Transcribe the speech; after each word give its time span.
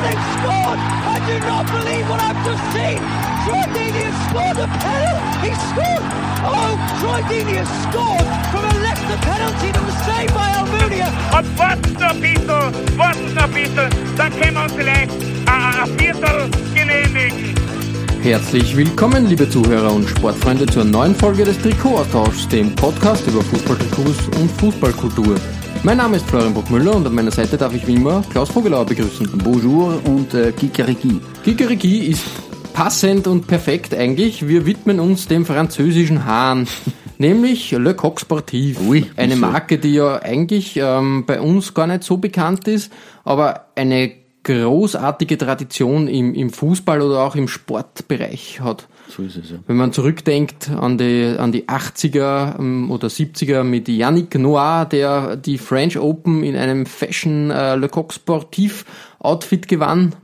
They've 0.00 0.26
scored! 0.40 0.80
I 0.80 1.16
do 1.28 1.36
not 1.44 1.64
believe 1.68 2.08
what 2.08 2.20
I've 2.24 2.40
just 2.40 2.64
seen! 2.72 3.00
Troy 3.44 3.64
Deeney 3.76 4.08
has 4.08 4.16
scored 4.32 4.56
a 4.56 4.68
penalty! 4.80 5.44
He 5.44 5.52
scored! 5.68 6.04
Oh, 6.40 6.72
Troy 7.00 7.20
Deeney 7.28 7.56
has 7.60 7.68
scored 7.84 8.24
from 8.48 8.64
a 8.64 8.74
Leicester 8.80 9.20
penalty 9.28 9.68
that 9.72 9.84
was 9.84 9.98
saved 10.08 10.32
by 10.32 10.48
Almunia! 10.56 11.08
Und 11.36 11.58
warten 11.58 11.92
noch 12.00 12.16
ein 12.16 12.20
bisschen, 12.20 12.96
warten 12.96 13.34
noch 13.34 13.44
ein 13.44 13.52
bisschen, 13.52 13.90
dann 14.16 14.32
können 14.40 14.54
wir 14.54 14.62
uns 14.64 14.72
vielleicht 14.72 15.12
ein, 15.46 15.80
ein 15.80 15.98
Viertel 15.98 16.50
genehmigen. 16.74 17.54
Herzlich 18.22 18.76
willkommen, 18.76 19.26
liebe 19.26 19.48
Zuhörer 19.48 19.92
und 19.92 20.08
Sportfreunde, 20.08 20.66
zur 20.66 20.84
neuen 20.84 21.14
Folge 21.14 21.44
des 21.44 21.58
Trikotaustauschs, 21.58 22.48
dem 22.48 22.74
Podcast 22.74 23.26
über 23.26 23.42
Fußballtrikots 23.42 24.28
und 24.38 24.50
Fußballkultur. 24.60 25.36
Mein 25.82 25.96
Name 25.96 26.18
ist 26.18 26.26
Florian 26.28 26.52
Bruckmüller 26.52 26.94
und 26.94 27.06
an 27.06 27.14
meiner 27.14 27.30
Seite 27.30 27.56
darf 27.56 27.74
ich 27.74 27.86
wie 27.86 27.94
immer 27.94 28.22
Klaus 28.30 28.50
Vogelauer 28.50 28.84
begrüßen. 28.84 29.38
Bonjour 29.42 29.98
und 30.04 30.34
äh, 30.34 30.52
Kikeriki. 30.52 31.22
Kikeriki 31.42 32.08
ist 32.08 32.22
passend 32.74 33.26
und 33.26 33.46
perfekt 33.46 33.94
eigentlich. 33.94 34.46
Wir 34.46 34.66
widmen 34.66 35.00
uns 35.00 35.26
dem 35.26 35.46
französischen 35.46 36.26
Hahn, 36.26 36.68
nämlich 37.18 37.70
Le 37.70 37.94
Coq 37.94 38.20
Sportif. 38.20 38.78
Oui, 38.86 39.10
eine? 39.16 39.36
Marke, 39.36 39.78
die 39.78 39.94
ja 39.94 40.20
eigentlich 40.20 40.76
ähm, 40.76 41.24
bei 41.26 41.40
uns 41.40 41.72
gar 41.72 41.86
nicht 41.86 42.04
so 42.04 42.18
bekannt 42.18 42.68
ist, 42.68 42.92
aber 43.24 43.68
eine 43.74 44.12
großartige 44.42 45.38
Tradition 45.38 46.08
im, 46.08 46.34
im 46.34 46.50
Fußball 46.50 47.00
oder 47.00 47.20
auch 47.20 47.36
im 47.36 47.48
Sportbereich 47.48 48.60
hat. 48.60 48.86
So 49.10 49.22
ist 49.22 49.36
es 49.36 49.50
ja. 49.50 49.56
Wenn 49.66 49.76
man 49.76 49.92
zurückdenkt 49.92 50.70
an 50.70 50.96
die, 50.96 51.34
an 51.36 51.52
die 51.52 51.68
80er 51.68 52.58
ähm, 52.58 52.90
oder 52.90 53.08
70er 53.08 53.64
mit 53.64 53.88
Yannick 53.88 54.38
Noir, 54.38 54.86
der 54.90 55.36
die 55.36 55.58
French 55.58 55.98
Open 55.98 56.42
in 56.44 56.56
einem 56.56 56.86
Fashion 56.86 57.50
äh, 57.50 57.76
Le 57.76 57.88
Coq 57.88 58.12
Sportif 58.12 58.84
Outfit 59.18 59.68
gewann 59.68 60.14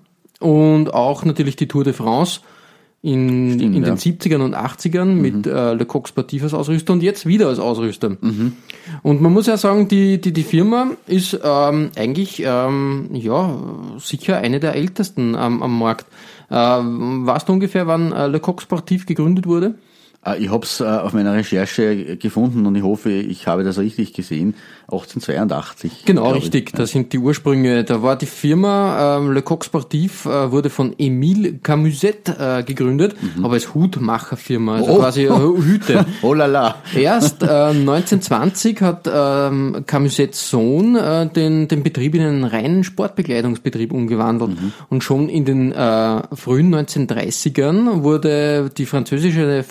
und 0.40 0.94
auch 0.94 1.24
natürlich 1.24 1.56
die 1.56 1.68
Tour 1.68 1.84
de 1.84 1.92
France 1.92 2.40
in, 3.02 3.52
Stimmt, 3.54 3.76
in 3.76 3.84
ja. 3.84 3.90
den 3.90 3.98
70ern 3.98 4.42
und 4.42 4.56
80ern 4.56 5.04
mit 5.04 5.46
äh, 5.46 5.74
Le 5.74 5.84
Coq 5.84 6.08
Sportif 6.08 6.42
als 6.42 6.54
Ausrüster 6.54 6.92
und 6.92 7.02
jetzt 7.02 7.26
wieder 7.26 7.46
als 7.48 7.58
Ausrüster. 7.58 8.16
Und 9.02 9.22
man 9.22 9.32
muss 9.32 9.46
ja 9.46 9.56
sagen, 9.56 9.86
die, 9.86 10.20
die, 10.20 10.32
die 10.32 10.42
Firma 10.42 10.92
ist 11.06 11.38
ähm, 11.44 11.90
eigentlich 11.96 12.42
ähm, 12.44 13.10
ja, 13.12 13.58
sicher 13.98 14.38
eine 14.38 14.58
der 14.58 14.74
ältesten 14.74 15.36
am, 15.36 15.62
am 15.62 15.78
Markt. 15.78 16.06
Äh, 16.50 16.54
weißt 16.54 17.48
du 17.48 17.52
ungefähr, 17.52 17.86
wann 17.86 18.12
äh, 18.12 18.26
Le 18.28 18.40
Coq 18.40 18.62
Sportif 18.62 19.06
gegründet 19.06 19.46
wurde? 19.46 19.74
Äh, 20.26 20.38
Ich 20.44 20.50
habe 20.50 20.64
es 20.64 20.80
äh, 20.80 20.84
auf 20.84 21.12
meiner 21.12 21.34
Recherche 21.34 22.16
gefunden 22.16 22.66
und 22.66 22.74
ich 22.74 22.82
hoffe, 22.82 23.10
ich 23.10 23.46
habe 23.46 23.64
das 23.64 23.78
richtig 23.78 24.12
gesehen. 24.12 24.54
1882. 24.88 26.04
Genau, 26.04 26.22
glaub 26.24 26.36
ich. 26.36 26.42
richtig. 26.44 26.72
Das 26.74 26.90
sind 26.90 27.12
die 27.12 27.18
Ursprünge. 27.18 27.82
Da 27.84 28.02
war 28.02 28.16
die 28.16 28.26
Firma 28.26 29.18
ähm, 29.18 29.32
Le 29.32 29.42
Coq 29.42 29.64
Sportif 29.64 30.26
äh, 30.26 30.50
wurde 30.52 30.70
von 30.70 30.94
Emile 30.98 31.54
Camuset 31.54 32.28
äh, 32.38 32.62
gegründet, 32.62 33.16
aber 33.42 33.54
als 33.54 33.74
Hutmacherfirma, 33.74 34.76
also 34.76 34.92
Oh. 34.92 34.98
quasi 34.98 35.24
äh, 35.24 35.30
Hüte. 35.30 36.06
Oh 36.22 36.34
la 36.34 36.46
la. 36.46 36.76
Erst 36.94 37.42
äh, 37.42 37.46
1920 37.46 38.80
hat 38.80 39.10
ähm, 39.12 39.82
Camusets 39.86 40.48
Sohn 40.50 40.94
äh, 40.96 41.26
den, 41.28 41.66
den 41.68 41.82
Betrieb 41.82 42.14
in 42.14 42.22
einen 42.22 42.44
reinen 42.44 42.84
Sportbekleidungsbetrieb 42.84 43.92
umgewandelt. 43.92 44.52
Und 44.88 45.02
schon 45.02 45.28
in 45.28 45.44
den 45.44 45.72
äh, 45.72 46.22
frühen 46.36 46.72
1930ern 46.74 48.02
wurde 48.02 48.70
die 48.76 48.86
französische 48.86 49.62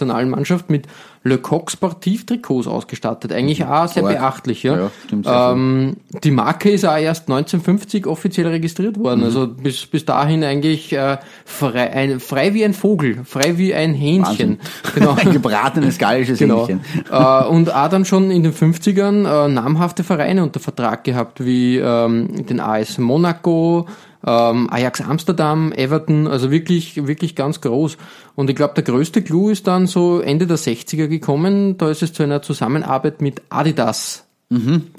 Fußballnationalmannschaft 0.00 0.70
mit 0.70 0.86
Le 1.22 1.36
Coq 1.38 1.70
Sportif 1.70 2.24
Trikots 2.24 2.66
ausgestattet. 2.66 3.32
Eigentlich 3.32 3.64
auch 3.64 3.86
sehr 3.88 4.02
Stark. 4.02 4.18
beachtlich. 4.18 4.62
Ja. 4.62 4.76
Ja, 4.76 4.90
stimmt, 5.04 5.26
ähm, 5.28 5.96
die 6.24 6.30
Marke 6.30 6.70
ist 6.70 6.84
auch 6.86 6.96
erst 6.96 7.28
1950 7.28 8.06
offiziell 8.06 8.46
registriert 8.48 8.98
worden. 8.98 9.22
Also 9.24 9.46
bis, 9.46 9.86
bis 9.86 10.06
dahin 10.06 10.42
eigentlich 10.42 10.92
äh, 10.94 11.18
frei, 11.44 11.90
ein, 11.92 12.20
frei 12.20 12.54
wie 12.54 12.64
ein 12.64 12.72
Vogel, 12.72 13.20
frei 13.24 13.58
wie 13.58 13.74
ein 13.74 13.92
Hähnchen. 13.92 14.58
Genau. 14.94 15.10
Ein 15.20 15.32
gebratenes 15.32 15.98
gallisches 15.98 16.38
Genau. 16.38 16.66
Hähnchen. 16.66 16.80
äh, 17.10 17.44
und 17.44 17.74
auch 17.74 17.88
dann 17.88 18.04
schon 18.04 18.30
in 18.30 18.42
den 18.42 18.54
50ern 18.54 19.46
äh, 19.46 19.48
namhafte 19.48 20.04
Vereine 20.04 20.42
unter 20.42 20.60
Vertrag 20.60 21.04
gehabt, 21.04 21.44
wie 21.44 21.76
ähm, 21.78 22.46
den 22.46 22.60
AS 22.60 22.96
Monaco, 22.98 23.86
ähm, 24.26 24.68
Ajax 24.70 25.00
Amsterdam, 25.00 25.72
Everton, 25.72 26.26
also 26.26 26.50
wirklich, 26.50 27.06
wirklich 27.06 27.34
ganz 27.34 27.60
groß. 27.60 27.96
Und 28.34 28.50
ich 28.50 28.56
glaube, 28.56 28.74
der 28.74 28.84
größte 28.84 29.22
Clou 29.22 29.48
ist 29.48 29.66
dann 29.66 29.86
so 29.86 30.20
Ende 30.20 30.46
der 30.46 30.58
60er 30.58 31.08
gekommen. 31.08 31.78
Da 31.78 31.90
ist 31.90 32.02
es 32.02 32.12
zu 32.12 32.22
einer 32.22 32.42
Zusammenarbeit 32.42 33.22
mit 33.22 33.42
Adidas 33.48 34.24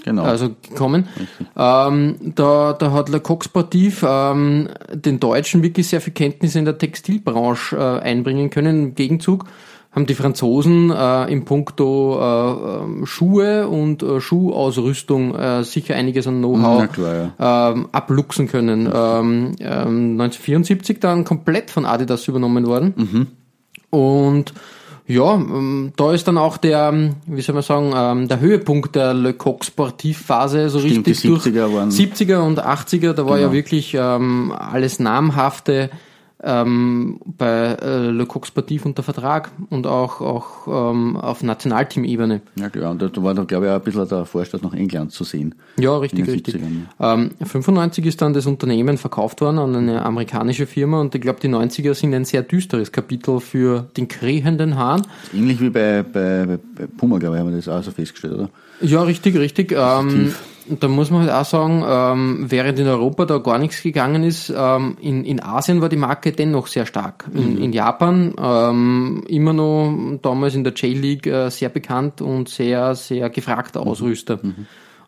Genau. 0.06 0.24
also 0.24 0.56
gekommen. 0.62 1.10
Ähm, 1.58 2.16
da, 2.36 2.72
da 2.72 2.92
hat 2.94 3.10
Le 3.10 3.20
Coq 3.20 3.44
Sportif 3.44 4.02
ähm, 4.08 4.70
den 4.94 5.20
Deutschen 5.20 5.62
wirklich 5.62 5.90
sehr 5.90 6.00
viel 6.00 6.14
Kenntnisse 6.14 6.58
in 6.60 6.64
der 6.64 6.78
Textilbranche 6.78 7.76
äh, 7.76 8.00
einbringen 8.02 8.50
können. 8.50 8.84
Im 8.84 8.96
Gegenzug 8.96 9.46
haben 9.94 10.06
die 10.06 10.14
Franzosen 10.16 10.90
äh, 10.90 11.26
im 11.32 11.44
Puncto 11.44 12.18
äh, 12.18 12.84
ähm, 12.84 13.06
Schuhe 13.06 13.68
und 13.68 14.02
äh, 14.04 14.22
Schuhausrüstung 14.22 15.36
äh, 15.36 15.64
sicher 15.66 15.96
einiges 15.96 16.28
an 16.28 16.38
Know-how 16.40 16.90
klar, 16.92 17.34
ähm, 17.74 17.90
abluchsen 17.92 18.48
können. 18.48 18.86
Ähm, 18.86 19.52
ähm, 19.60 20.12
1974 20.22 21.00
dann 21.02 21.26
komplett 21.26 21.72
von 21.72 21.86
Adidas 21.86 22.26
übernommen 22.30 22.66
worden. 22.68 23.28
Und 23.90 24.54
ja, 25.08 25.34
ähm, 25.36 25.92
da 25.98 26.14
ist 26.14 26.26
dann 26.28 26.38
auch 26.38 26.56
der, 26.56 26.90
ähm, 26.94 27.16
wie 27.26 27.42
soll 27.42 27.56
man 27.56 27.64
sagen, 27.64 27.92
ähm, 27.94 28.28
der 28.30 28.40
Höhepunkt 28.40 28.96
der 28.96 29.14
Le 29.14 29.34
Coq 29.34 29.66
Sportivphase 29.66 30.70
so 30.70 30.80
Stimmt, 30.80 31.06
richtig 31.08 31.22
die 31.22 31.28
70er 31.52 31.74
waren- 31.74 31.90
70er 31.92 32.38
und 32.46 32.64
80er, 32.64 33.12
da 33.12 33.26
war 33.26 33.38
ja 33.38 33.48
Genau. 33.48 33.54
wirklich 33.54 33.94
ähm, 34.00 34.54
alles 34.58 35.00
namhafte 35.00 35.90
ähm, 36.44 37.20
bei 37.26 37.78
äh, 37.82 38.10
Le 38.10 38.26
Coq 38.26 38.48
Sportif 38.48 38.86
unter 38.86 39.04
Vertrag 39.04 39.52
und 39.70 39.86
auch, 39.88 40.22
auch 40.22 40.92
ähm, 40.92 41.18
auf 41.18 41.44
Nationalteamebene. 41.44 42.42
ja 42.56 42.70
klar, 42.70 42.92
und 42.92 43.02
da 43.02 43.10
war 43.24 43.34
da 43.34 43.44
glaube 43.44 43.66
ich 43.66 43.72
auch 43.72 43.76
ein 43.76 43.82
bisschen 43.82 44.08
der 44.08 44.26
Vorstoß 44.26 44.62
nach 44.62 44.74
England 44.74 45.12
zu 45.12 45.24
sehen. 45.24 45.56
Ja, 45.78 45.98
richtig, 45.98 46.28
richtig. 46.28 46.56
70ern, 46.56 46.86
Ähm, 47.00 47.32
95 47.44 48.06
ist 48.06 48.22
dann 48.22 48.34
das 48.34 48.46
Unternehmen 48.46 48.98
verkauft 48.98 49.42
worden 49.42 49.60
an 49.60 49.76
eine 49.76 50.04
amerikanische 50.04 50.66
Firma 50.66 51.00
und 51.02 51.14
ich 51.16 51.22
glaube, 51.22 51.40
die 51.40 51.50
90er 51.50 51.94
sind 51.94 52.14
ein 52.14 52.26
sehr 52.26 52.42
düsteres 52.44 52.92
Kapitel 52.92 53.40
für 53.40 53.88
den 53.98 54.08
krähenden 54.08 54.78
Hahn. 54.78 55.04
Ähnlich 55.34 55.60
wie 55.62 55.70
bei, 55.70 56.04
bei, 56.04 56.46
bei, 56.46 56.60
bei 56.76 56.88
Puma, 56.98 57.18
glaube 57.20 57.36
ich, 57.36 57.40
haben 57.42 57.50
wir 57.50 57.56
das 57.56 57.68
auch 57.68 57.84
so 57.84 57.92
festgestellt, 57.92 58.34
oder? 58.34 58.50
Ja, 58.82 59.04
richtig, 59.04 59.38
richtig. 59.38 59.74
Ähm, 59.78 60.34
da 60.80 60.88
muss 60.88 61.12
man 61.12 61.22
halt 61.22 61.32
auch 61.32 61.46
sagen, 61.46 61.84
ähm, 61.88 62.46
während 62.50 62.80
in 62.80 62.88
Europa 62.88 63.26
da 63.26 63.38
gar 63.40 63.58
nichts 63.58 63.82
gegangen 63.82 64.24
ist, 64.24 64.54
ähm, 64.56 64.98
in, 65.02 65.26
in 65.26 65.42
Asien 65.42 65.82
war 65.82 65.90
die 65.90 65.98
Marke 65.98 66.32
dennoch 66.32 66.68
sehr 66.68 66.86
stark. 66.86 67.26
In, 67.34 67.62
in 67.62 67.74
Japan 67.74 68.34
ähm, 68.40 69.24
immer 69.28 69.54
noch 69.54 70.20
damals 70.22 70.56
in 70.56 70.64
der 70.64 70.74
J-League 70.74 71.28
äh, 71.28 71.50
sehr 71.50 71.70
bekannt 71.70 72.22
und 72.22 72.50
sehr, 72.50 72.96
sehr 72.96 73.30
gefragter 73.30 73.82
Ausrüster. 73.82 74.40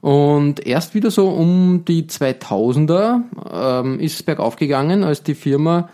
Und 0.01 0.65
erst 0.67 0.95
wieder 0.95 1.11
so 1.11 1.29
um 1.29 1.85
die 1.85 2.03
2000er 2.03 3.21
ähm, 3.53 3.99
ist 4.01 4.15
es 4.15 4.23
bergauf 4.23 4.57
gegangen, 4.57 5.03
als 5.03 5.23
die 5.23 5.33
Firma 5.33 5.89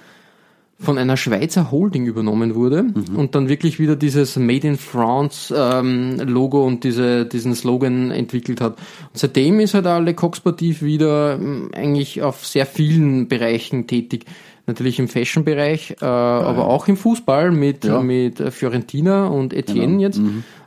von 0.81 0.97
einer 0.97 1.17
Schweizer 1.17 1.71
Holding 1.71 2.05
übernommen 2.05 2.55
wurde 2.55 2.85
und 3.15 3.35
dann 3.35 3.49
wirklich 3.49 3.79
wieder 3.79 3.97
dieses 3.97 4.37
Made 4.37 4.65
in 4.65 4.77
France 4.77 5.53
ähm, 5.55 6.17
Logo 6.25 6.65
und 6.65 6.85
diese, 6.85 7.25
diesen 7.25 7.53
Slogan 7.53 8.11
entwickelt 8.11 8.61
hat. 8.61 8.73
Und 8.77 9.17
seitdem 9.19 9.59
ist 9.59 9.73
halt 9.73 9.85
auch 9.87 9.99
Le 9.99 10.13
Coq 10.13 10.37
Sportif 10.37 10.81
wieder 10.81 11.33
ähm, 11.35 11.69
eigentlich 11.75 12.21
auf 12.21 12.45
sehr 12.47 12.65
vielen 12.65 13.27
Bereichen 13.27 13.87
tätig. 13.87 14.23
Natürlich 14.67 14.99
im 14.99 15.07
Fashion-Bereich, 15.07 15.95
äh, 15.99 16.05
aber 16.05 16.67
auch 16.67 16.87
im 16.87 16.95
Fußball 16.95 17.49
mit, 17.51 17.83
Ja. 17.85 18.01
mit 18.01 18.39
Fiorentina 18.53 19.27
und 19.27 19.51
Etienne 19.53 19.93
Genau. 19.97 20.01
jetzt. 20.01 20.21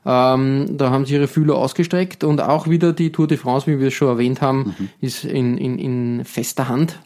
Ähm, 0.04 0.76
da 0.76 0.90
haben 0.90 1.06
sie 1.06 1.14
ihre 1.14 1.28
Fühler 1.28 1.54
ausgestreckt 1.54 2.24
und 2.24 2.40
auch 2.42 2.68
wieder 2.68 2.92
die 2.92 3.12
Tour 3.12 3.28
de 3.28 3.38
France, 3.38 3.66
wie 3.68 3.78
wir 3.78 3.86
es 3.86 3.94
schon 3.94 4.08
erwähnt 4.08 4.42
haben, 4.42 4.74
ist 5.00 5.24
in, 5.24 5.56
in, 5.56 5.78
in 5.78 6.24
fester 6.24 6.68
Hand, 6.68 6.98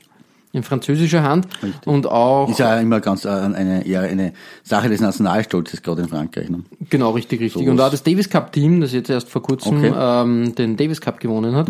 in 0.56 0.62
französischer 0.62 1.22
Hand 1.22 1.46
und 1.84 2.06
auch 2.06 2.48
Ist 2.48 2.58
ja 2.58 2.80
immer 2.80 3.00
ganz 3.00 3.24
äh, 3.26 3.28
eine, 3.28 3.86
eher 3.86 4.00
eine 4.00 4.32
Sache 4.62 4.88
des 4.88 5.00
Nationalstolzes, 5.00 5.82
gerade 5.82 6.02
in 6.02 6.08
Frankreich. 6.08 6.48
Ne? 6.48 6.64
Genau, 6.88 7.10
richtig, 7.10 7.40
richtig. 7.40 7.62
Sowas. 7.62 7.72
Und 7.72 7.80
auch 7.80 7.90
das 7.90 8.02
Davis 8.02 8.30
Cup 8.30 8.52
Team, 8.52 8.80
das 8.80 8.92
jetzt 8.92 9.10
erst 9.10 9.28
vor 9.28 9.42
kurzem 9.42 9.76
Okay. 9.76 9.90
Mhm. 9.90 10.46
ähm, 10.46 10.54
den 10.54 10.76
Davis 10.76 11.00
Cup 11.00 11.20
gewonnen 11.20 11.54
hat, 11.54 11.68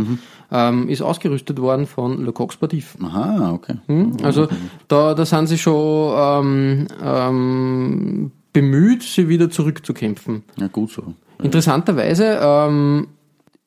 ähm, 0.53 0.89
ist 0.89 1.03
ausgerüstet 1.03 1.61
worden 1.61 1.87
von 1.87 2.25
Le 2.25 2.33
Coq 2.33 2.53
Sportif. 2.53 2.97
Aha, 3.03 3.53
okay. 3.53 3.75
Hm? 3.87 4.19
Also 4.23 4.47
da, 4.87 5.15
da 5.15 5.27
sind 5.27 5.49
sie 5.49 5.59
schon 5.59 6.15
ähm, 6.17 6.87
ähm, 7.03 8.31
bemüht, 8.53 9.03
sie 9.03 9.29
wieder 9.29 9.51
zurückzukämpfen. 9.51 10.45
Ja, 10.59 10.69
gut 10.69 10.91
so. 10.93 11.03
Interessanterweise, 11.43 12.39
ähm, 12.41 13.09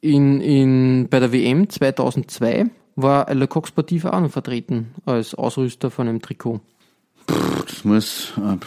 in, 0.02 0.40
in, 0.40 1.08
bei 1.10 1.20
der 1.20 1.34
WM 1.34 1.70
2002 1.70 2.68
war 2.96 3.34
Le 3.34 3.48
Coq 3.48 3.68
Sportif 3.68 4.06
auch 4.06 4.20
noch 4.20 4.32
vertreten 4.32 4.94
als 5.06 5.36
Ausrüster 5.36 5.92
von 5.92 6.08
einem 6.08 6.22
Trikot. 6.22 6.62
Das 7.68 7.86
muss, 7.86 8.34
äh, 8.38 8.58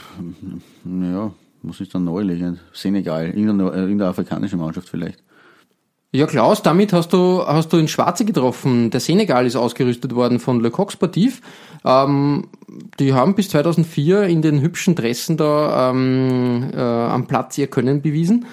ja, 0.84 1.32
muss 1.62 1.80
ich 1.80 1.88
dann 1.88 2.04
neu 2.04 2.22
liegen. 2.22 2.60
Senegal, 2.72 3.26
irgendeine, 3.26 3.70
äh, 3.72 3.80
irgendeine 3.80 4.10
afrikanische 4.10 4.56
Mannschaft 4.56 4.88
vielleicht. 4.88 5.22
Ja, 6.14 6.26
Klaus, 6.26 6.62
damit 6.62 6.92
hast 6.92 7.14
du, 7.14 7.42
hast 7.46 7.72
du 7.72 7.78
ins 7.78 7.90
Schwarze 7.90 8.26
getroffen. 8.26 8.90
Der 8.90 9.00
Senegal 9.00 9.46
ist 9.46 9.56
ausgerüstet 9.56 10.14
worden 10.14 10.40
von 10.40 10.60
Le 10.60 10.70
Coq 10.70 10.92
Sportif. 10.92 11.40
Ähm, 11.86 12.48
die 12.98 13.14
haben 13.14 13.34
bis 13.34 13.48
2004 13.48 14.24
in 14.24 14.42
den 14.42 14.60
hübschen 14.60 14.94
Dressen 14.94 15.38
da 15.38 15.90
ähm, 15.90 16.70
äh, 16.74 16.78
am 16.78 17.26
Platz 17.26 17.56
ihr 17.56 17.66
Können 17.66 18.02
bewiesen, 18.02 18.44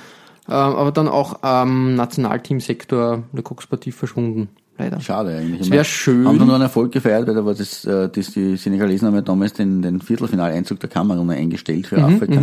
ähm, 0.48 0.54
aber 0.54 0.94
dann 0.94 1.10
auch 1.10 1.44
am 1.44 1.96
Nationalteamsektor 1.96 3.24
Le 3.34 3.44
Coq 3.44 3.62
Sportif 3.62 3.98
verschwunden. 3.98 4.48
Leider. 4.80 5.00
Schade 5.02 5.38
eigentlich. 5.38 5.62
Es 5.62 5.70
wäre 5.70 5.84
schön. 5.86 6.26
Haben 6.26 6.38
nur 6.38 6.54
einen 6.54 6.64
Erfolg 6.64 6.92
gefeiert, 6.94 7.28
weil 7.28 7.36
da 7.36 7.46
war 7.46 7.54
das, 7.54 7.84
äh, 7.86 8.08
das 8.10 8.32
die 8.32 8.56
Senegalesen 8.56 9.08
haben 9.08 9.16
ja 9.16 9.22
damals 9.22 9.54
den, 9.54 9.82
den 9.82 10.00
Viertelfinaleinzug 10.02 10.80
der 10.80 10.90
Kamerun 10.90 11.30
eingestellt 11.30 11.86
für 11.88 11.98
Mhm, 11.98 12.04
Afrika. 12.06 12.40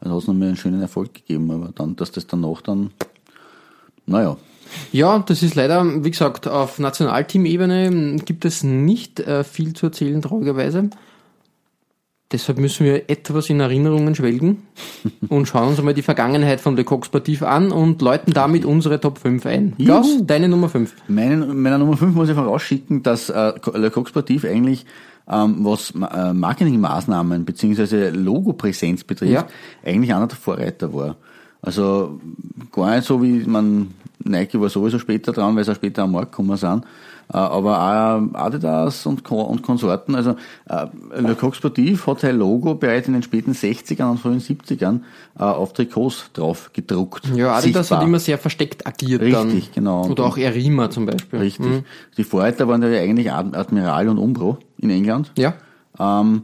Also 0.00 0.14
hat 0.16 0.22
es 0.22 0.26
nochmal 0.28 0.48
einen 0.48 0.56
schönen 0.56 0.82
Erfolg 0.82 1.14
gegeben, 1.14 1.50
aber 1.50 1.70
dann, 1.74 1.94
dass 1.94 2.10
das 2.10 2.26
danach 2.26 2.60
dann, 2.62 2.90
naja, 4.06 4.36
Ja, 4.92 5.18
das 5.20 5.42
ist 5.42 5.54
leider, 5.54 6.04
wie 6.04 6.10
gesagt, 6.10 6.48
auf 6.48 6.78
Nationalteamebene 6.78 8.16
gibt 8.24 8.44
es 8.44 8.62
nicht 8.64 9.20
äh, 9.20 9.44
viel 9.44 9.72
zu 9.74 9.86
erzählen, 9.86 10.20
traurigerweise. 10.22 10.90
Deshalb 12.32 12.58
müssen 12.58 12.86
wir 12.86 13.10
etwas 13.10 13.50
in 13.50 13.58
Erinnerungen 13.58 14.14
schwelgen 14.14 14.62
und 15.28 15.46
schauen 15.48 15.68
uns 15.68 15.78
einmal 15.80 15.94
die 15.94 16.02
Vergangenheit 16.02 16.60
von 16.60 16.76
Le 16.76 16.84
Coq 16.84 17.04
Sportif 17.04 17.42
an 17.42 17.72
und 17.72 18.00
läuten 18.02 18.32
damit 18.32 18.64
unsere 18.64 19.00
Top 19.00 19.18
5 19.18 19.46
ein. 19.46 19.74
Klaus, 19.76 20.06
deine 20.22 20.48
Nummer 20.48 20.68
5. 20.68 20.94
Meinen, 21.08 21.60
meiner 21.60 21.78
Nummer 21.78 21.96
5 21.96 22.14
muss 22.14 22.28
ich 22.28 22.36
vorausschicken, 22.36 23.02
dass 23.02 23.30
äh, 23.30 23.52
Le 23.74 23.90
Coq 23.90 24.08
Sportif 24.08 24.44
eigentlich 24.44 24.86
ähm, 25.28 25.56
was 25.64 25.90
äh, 25.90 26.32
Marketingmaßnahmen 26.32 27.44
beziehungsweise 27.44 28.10
Logopräsenz 28.10 29.02
betrifft, 29.04 29.32
Ja. 29.32 29.46
eigentlich 29.84 30.14
einer 30.14 30.26
der 30.28 30.36
Vorreiter 30.36 30.94
war. 30.94 31.16
Also 31.62 32.20
gar 32.72 32.94
nicht 32.96 33.06
so 33.06 33.22
wie 33.22 33.44
man 33.44 33.88
Nike 34.24 34.60
war 34.60 34.68
sowieso 34.68 34.98
später 34.98 35.32
dran, 35.32 35.56
weil 35.56 35.64
sie 35.64 35.72
auch 35.72 35.76
später 35.76 36.02
am 36.02 36.12
Markt 36.12 36.32
gekommen 36.32 36.56
sind. 36.56 36.84
Äh, 37.32 37.36
aber 37.36 37.78
auch 37.78 38.38
Adidas 38.40 39.06
und, 39.06 39.28
und 39.30 39.62
Konsorten, 39.62 40.16
also 40.16 40.30
äh, 40.68 40.86
Le 41.16 41.36
Coq 41.36 41.54
Sportif 41.54 42.06
hat 42.08 42.20
sein 42.20 42.36
Logo 42.36 42.74
bereits 42.74 43.06
in 43.06 43.14
den 43.14 43.22
späten 43.22 43.52
60ern 43.52 44.10
und 44.10 44.18
frühen 44.18 44.40
70ern 44.40 45.00
äh, 45.38 45.42
auf 45.44 45.72
Trikots 45.72 46.30
drauf 46.32 46.70
gedruckt. 46.72 47.30
Ja, 47.36 47.52
Adidas 47.54 47.86
Sichtbar. 47.86 48.00
hat 48.00 48.06
immer 48.08 48.18
sehr 48.18 48.36
versteckt 48.36 48.84
agiert 48.86 49.22
dann. 49.32 49.46
Richtig, 49.50 49.72
genau. 49.72 50.06
Oder 50.08 50.24
auch 50.24 50.36
Erima 50.36 50.90
zum 50.90 51.06
Beispiel. 51.06 51.38
Richtig. 51.38 51.66
Mhm. 51.66 51.84
Die 52.16 52.24
Vorreiter 52.24 52.66
waren 52.66 52.82
ja 52.82 52.88
eigentlich 53.00 53.30
Ad- 53.30 53.56
Admiral 53.56 54.08
und 54.08 54.18
Umbro 54.18 54.58
in 54.78 54.90
England. 54.90 55.30
Ja, 55.38 55.54
Ähm, 56.00 56.42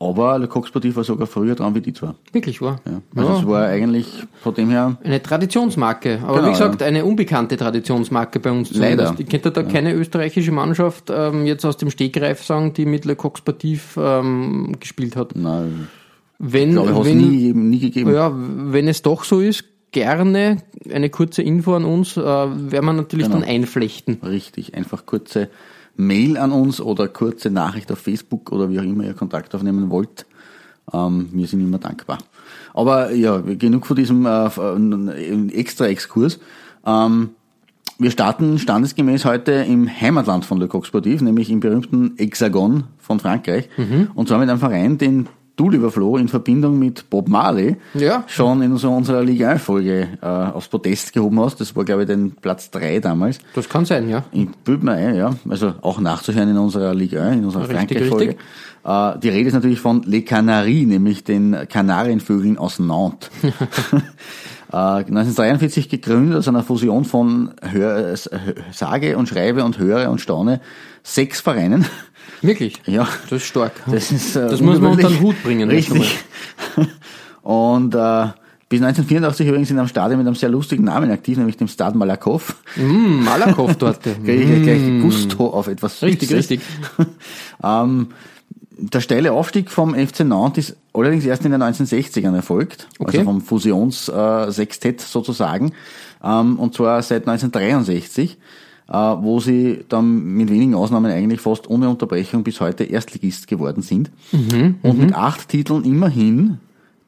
aber 0.00 0.38
Le 0.38 0.46
Coq 0.46 0.66
Sportif 0.66 0.94
war 0.96 1.02
sogar 1.04 1.26
früher 1.26 1.54
dran 1.56 1.74
wie 1.74 1.80
die 1.80 1.92
zwei. 1.92 2.10
wirklich 2.32 2.60
wahr. 2.62 2.80
Ja. 2.86 3.00
Also 3.20 3.38
es 3.40 3.46
war 3.46 3.66
eigentlich 3.66 4.06
von 4.42 4.54
dem 4.54 4.70
her, 4.70 4.96
Eine 5.02 5.20
Traditionsmarke, 5.22 6.20
aber 6.22 6.36
Genau, 6.36 6.46
wie 6.48 6.52
gesagt, 6.52 6.82
eine 6.82 7.04
unbekannte 7.04 7.56
Traditionsmarke 7.56 8.38
bei 8.40 8.50
uns 8.52 8.70
Leider. 8.72 9.06
zumindest. 9.06 9.20
Ich 9.20 9.28
könnte 9.28 9.50
da 9.50 9.62
keine 9.64 9.94
österreichische 9.94 10.52
Mannschaft 10.52 11.10
ähm, 11.10 11.46
jetzt 11.46 11.64
aus 11.64 11.76
dem 11.76 11.90
Stegreif 11.90 12.44
sagen, 12.44 12.72
die 12.74 12.86
mit 12.86 13.04
Le 13.06 13.16
Coq 13.16 13.38
Sportif 13.38 13.98
ähm, 14.00 14.76
gespielt 14.78 15.16
hat. 15.16 15.32
na, 15.34 15.64
Wenn, 16.38 16.72
glaube 16.72 16.90
ich, 16.92 16.98
es 16.98 17.04
wenn, 17.06 17.16
nie, 17.18 17.30
gegeben- 17.38 17.68
nie 17.70 17.78
gegeben. 17.80 18.12
ja, 18.14 18.32
wenn 18.34 18.86
es 18.86 19.02
doch 19.02 19.24
so 19.24 19.40
ist, 19.40 19.64
gerne 19.90 20.58
eine 20.92 21.10
kurze 21.10 21.42
Info 21.42 21.74
an 21.74 21.84
uns, 21.84 22.16
äh, 22.16 22.20
werden 22.22 22.84
wir 22.86 22.92
natürlich 22.92 23.26
Genau. 23.26 23.40
dann 23.40 23.48
einflechten. 23.48 24.18
Richtig. 24.22 24.74
Einfach 24.76 25.06
kurze 25.06 25.48
Mail 25.98 26.38
an 26.38 26.52
uns 26.52 26.80
oder 26.80 27.08
kurze 27.08 27.50
Nachricht 27.50 27.92
auf 27.92 27.98
Facebook 27.98 28.50
oder 28.52 28.70
wie 28.70 28.78
auch 28.78 28.84
immer 28.84 29.04
ihr 29.04 29.14
Kontakt 29.14 29.54
aufnehmen 29.54 29.90
wollt. 29.90 30.24
Ähm, 30.92 31.28
wir 31.32 31.46
sind 31.46 31.60
immer 31.60 31.78
dankbar. 31.78 32.18
Aber 32.72 33.12
ja, 33.12 33.38
genug 33.38 33.84
von 33.84 33.96
diesem 33.96 34.24
äh, 34.24 35.48
extra 35.52 35.86
Exkurs. 35.86 36.38
Ähm, 36.86 37.30
wir 37.98 38.12
starten 38.12 38.58
standesgemäß 38.60 39.24
heute 39.24 39.50
im 39.52 39.88
Heimatland 39.88 40.44
von 40.44 40.58
Le 40.58 40.68
Coq 40.68 40.86
Sportif, 40.86 41.20
nämlich 41.20 41.50
im 41.50 41.58
berühmten 41.58 42.14
Hexagon 42.16 42.84
von 42.98 43.18
Frankreich. 43.18 43.68
Und 44.14 44.28
zwar 44.28 44.38
mit 44.38 44.48
einem 44.48 44.60
Verein, 44.60 44.98
den 44.98 45.28
du, 45.58 45.68
lieber 45.70 45.90
Flo, 45.90 46.16
in 46.16 46.28
Verbindung 46.28 46.78
mit 46.78 47.10
Bob 47.10 47.28
Marley 47.28 47.76
Ja. 47.94 48.24
schon 48.26 48.62
in 48.62 48.76
so 48.76 48.90
unserer 48.90 49.22
Liga 49.22 49.50
1-Folge 49.52 50.08
äh, 50.22 50.26
aufs 50.26 50.68
Podest 50.68 51.12
gehoben 51.12 51.40
hast. 51.40 51.60
Das 51.60 51.74
war, 51.76 51.84
glaube 51.84 52.02
ich, 52.02 52.08
den 52.08 52.32
Platz 52.32 52.70
3 52.70 53.00
damals. 53.00 53.38
Das 53.54 53.68
kann 53.68 53.84
sein, 53.84 54.08
ja. 54.08 54.24
Ich 54.32 54.48
büt 54.64 54.82
mir 54.82 54.92
ein, 54.92 55.14
ja. 55.16 55.34
Also 55.48 55.74
auch 55.82 56.00
nachzuhören 56.00 56.48
in 56.48 56.56
unserer 56.58 56.94
Liga 56.94 57.22
1, 57.26 57.36
in 57.38 57.44
unserer 57.44 57.64
Frankreich-Folge. 57.64 58.36
Äh, 58.84 59.18
die 59.18 59.28
Rede 59.28 59.48
ist 59.48 59.54
natürlich 59.54 59.80
von 59.80 60.02
Les 60.04 60.24
Canaries, 60.24 60.86
nämlich 60.86 61.24
den 61.24 61.56
Kanarienvögeln 61.68 62.56
aus 62.56 62.78
Nantes. 62.78 63.30
äh, 64.72 64.76
1943 64.76 65.88
gegründet 65.88 66.38
aus 66.38 66.48
einer 66.48 66.62
Fusion 66.62 67.04
von 67.04 67.52
Hör, 67.62 68.12
äh, 68.12 68.16
Sage 68.72 69.16
und 69.16 69.28
Schreibe 69.28 69.64
und 69.64 69.78
Höre 69.78 70.10
und 70.10 70.20
Staune 70.20 70.60
sechs 71.02 71.40
Vereinen. 71.40 71.86
Wirklich. 72.42 72.74
Ja. 72.86 73.08
Das 73.30 73.42
ist 73.42 73.46
stark. 73.46 73.72
Das 73.86 74.12
ist 74.12 74.36
äh, 74.36 74.48
Das 74.48 74.60
muss 74.60 74.78
man 74.78 74.92
unter 74.92 75.08
den. 75.08 75.20
Hut 75.20 75.42
bringen, 75.42 75.68
Richtig. 75.70 76.18
Und 77.42 77.94
äh, 77.94 78.26
bis 78.68 78.82
1984 78.82 79.46
übrigens 79.46 79.70
in 79.70 79.78
einem 79.78 79.88
Stadion 79.88 80.18
mit 80.18 80.26
einem 80.26 80.36
sehr 80.36 80.50
lustigen 80.50 80.84
Namen 80.84 81.10
aktiv, 81.10 81.38
nämlich 81.38 81.56
dem 81.56 81.68
Stade 81.68 81.96
Malakoff. 81.96 82.56
Mm, 82.76 83.24
Malakoff 83.24 83.76
dort. 83.76 84.02
Kriege 84.02 84.32
ich 84.56 84.62
gleich 84.62 85.00
Gusto 85.00 85.48
auf 85.48 85.68
etwas 85.68 86.02
Richtig, 86.02 86.28
Süßes. 86.28 86.50
richtig. 86.50 86.60
ähm, 87.64 88.08
der 88.78 89.00
steile 89.00 89.32
Aufstieg 89.32 89.70
vom 89.70 89.94
FC 89.94 90.20
Nantes 90.20 90.70
ist 90.70 90.76
allerdings 90.92 91.24
erst 91.26 91.44
in 91.44 91.52
den 91.52 91.62
1960ern 91.62 92.34
erfolgt, 92.34 92.88
Okay. 92.98 93.18
also 93.18 93.24
vom 93.30 93.40
Fusionssextett 93.40 95.00
sozusagen, 95.00 95.72
ähm, 96.22 96.58
und 96.58 96.74
zwar 96.74 97.02
seit 97.02 97.26
1963, 97.26 98.38
äh, 98.88 98.92
wo 98.92 99.40
sie 99.40 99.84
dann 99.88 100.22
mit 100.34 100.50
wenigen 100.50 100.74
Ausnahmen 100.74 101.10
eigentlich 101.10 101.40
fast 101.40 101.68
ohne 101.68 101.88
Unterbrechung 101.88 102.42
bis 102.44 102.60
heute 102.60 102.84
Erstligist 102.84 103.46
geworden 103.48 103.82
sind 103.82 104.10
Mhm, 104.32 104.76
und 104.82 104.98
mit 104.98 105.14
acht 105.14 105.48
Titeln 105.48 105.84
immerhin 105.84 106.58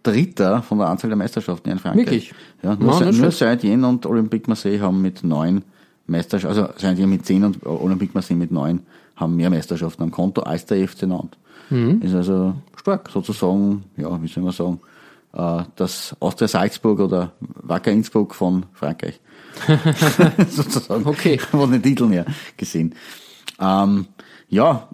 Dritter 0.03 0.63
von 0.63 0.79
der 0.79 0.89
Anzahl 0.89 1.11
der 1.11 1.17
Meisterschaften 1.17 1.71
in 1.71 1.79
Frankreich. 1.79 2.07
Wirklich? 2.07 2.35
Ja, 2.63 2.75
nur, 2.75 3.01
nicht 3.05 3.21
nur. 3.21 3.31
Saint-Etienne 3.31 3.87
und 3.87 4.07
Olympique 4.07 4.49
Marseille 4.49 4.81
haben 4.81 5.03
mit 5.03 5.23
neun 5.25 5.63
Meisterschaften, 6.07 6.59
also 6.59 6.73
Saint-Etienne 6.79 7.13
mit 7.13 7.27
zehn 7.27 7.45
und 7.45 7.65
Olympique 7.67 8.13
Marseille 8.15 8.39
mit 8.39 8.51
neun 8.51 8.81
haben 9.17 9.37
mehr 9.37 9.51
Meisterschaften 9.51 10.03
am 10.03 10.11
Konto 10.11 10.41
als 10.41 10.65
der 10.65 10.89
FC 10.89 11.03
Nantes. 11.03 11.39
Mhm. 11.71 12.03
Ist 12.03 12.15
also 12.15 12.55
Stark. 12.77 13.09
sozusagen, 13.11 13.85
ja, 13.97 14.21
wie 14.23 14.29
soll 14.29 14.43
man 14.45 14.53
sagen, 14.53 14.81
äh, 15.33 15.63
das 15.77 16.15
Austria 16.21 16.49
Salzburg 16.49 17.01
oder 17.01 17.33
Wacker 17.41 17.93
Innsbruck 17.93 18.35
von 18.35 18.67
Frankreich. 18.73 19.21
sozusagen. 20.49 21.07
Okay. 21.07 21.39
Von 21.51 21.71
den 21.73 21.83
Titeln 21.83 22.13
her 22.13 22.25
gesehen. 22.57 22.95
Ähm, 23.61 24.07
ja, 24.49 24.89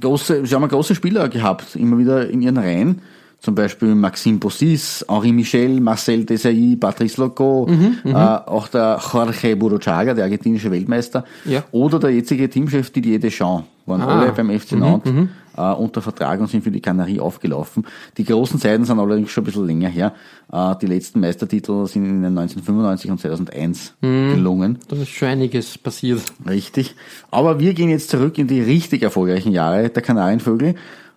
große, 0.00 0.46
sie 0.46 0.54
haben 0.54 0.66
große 0.68 0.94
Spieler 0.94 1.28
gehabt, 1.28 1.76
immer 1.76 1.98
wieder 1.98 2.28
in 2.28 2.42
ihren 2.42 2.56
Reihen. 2.56 3.02
Zum 3.38 3.54
Beispiel 3.54 3.94
Maxime 3.94 4.38
Bossis, 4.38 5.04
Henri 5.08 5.30
Michel, 5.30 5.80
Marcel 5.80 6.24
Desailly, 6.24 6.74
Patrice 6.76 7.20
Loco, 7.20 7.66
Mhm, 7.68 7.98
äh, 8.04 8.12
auch 8.14 8.66
der 8.68 8.98
Jorge 9.12 9.54
Buruchaga, 9.56 10.14
der 10.14 10.24
argentinische 10.24 10.70
Weltmeister, 10.70 11.24
Ja. 11.44 11.62
oder 11.70 11.98
der 11.98 12.10
jetzige 12.10 12.48
Teamchef 12.48 12.90
Didier 12.90 13.20
Deschamps, 13.20 13.66
waren 13.84 14.00
Ah. 14.00 14.20
alle 14.20 14.32
beim 14.32 14.50
FC 14.50 14.72
Nantes 14.72 15.12
äh, 15.56 15.72
unter 15.72 16.02
Vertrag 16.02 16.40
und 16.40 16.48
sind 16.50 16.62
für 16.64 16.70
die 16.70 16.80
Kanarie 16.80 17.20
aufgelaufen. 17.20 17.86
Die 18.16 18.24
großen 18.24 18.60
Zeiten 18.60 18.84
sind 18.84 18.98
allerdings 18.98 19.30
schon 19.30 19.42
ein 19.42 19.46
bisschen 19.46 19.66
länger 19.66 19.88
her. 19.88 20.12
Äh, 20.52 20.74
die 20.80 20.86
letzten 20.86 21.20
Meistertitel 21.20 21.86
sind 21.86 22.04
in 22.04 22.22
den 22.22 22.38
1995 22.38 23.10
und 23.10 23.20
2001 23.20 23.94
gelungen. 24.00 24.78
Da 24.88 24.96
ist 24.96 25.08
schon 25.08 25.28
einiges 25.28 25.78
passiert. 25.78 26.22
Richtig. 26.48 26.94
Aber 27.30 27.58
wir 27.60 27.74
gehen 27.74 27.88
jetzt 27.88 28.10
zurück 28.10 28.38
in 28.38 28.46
die 28.46 28.60
richtig 28.60 29.02
erfolgreichen 29.02 29.52
Jahre 29.52 29.88
der 29.88 30.02
Kanarienvögel. 30.02 30.74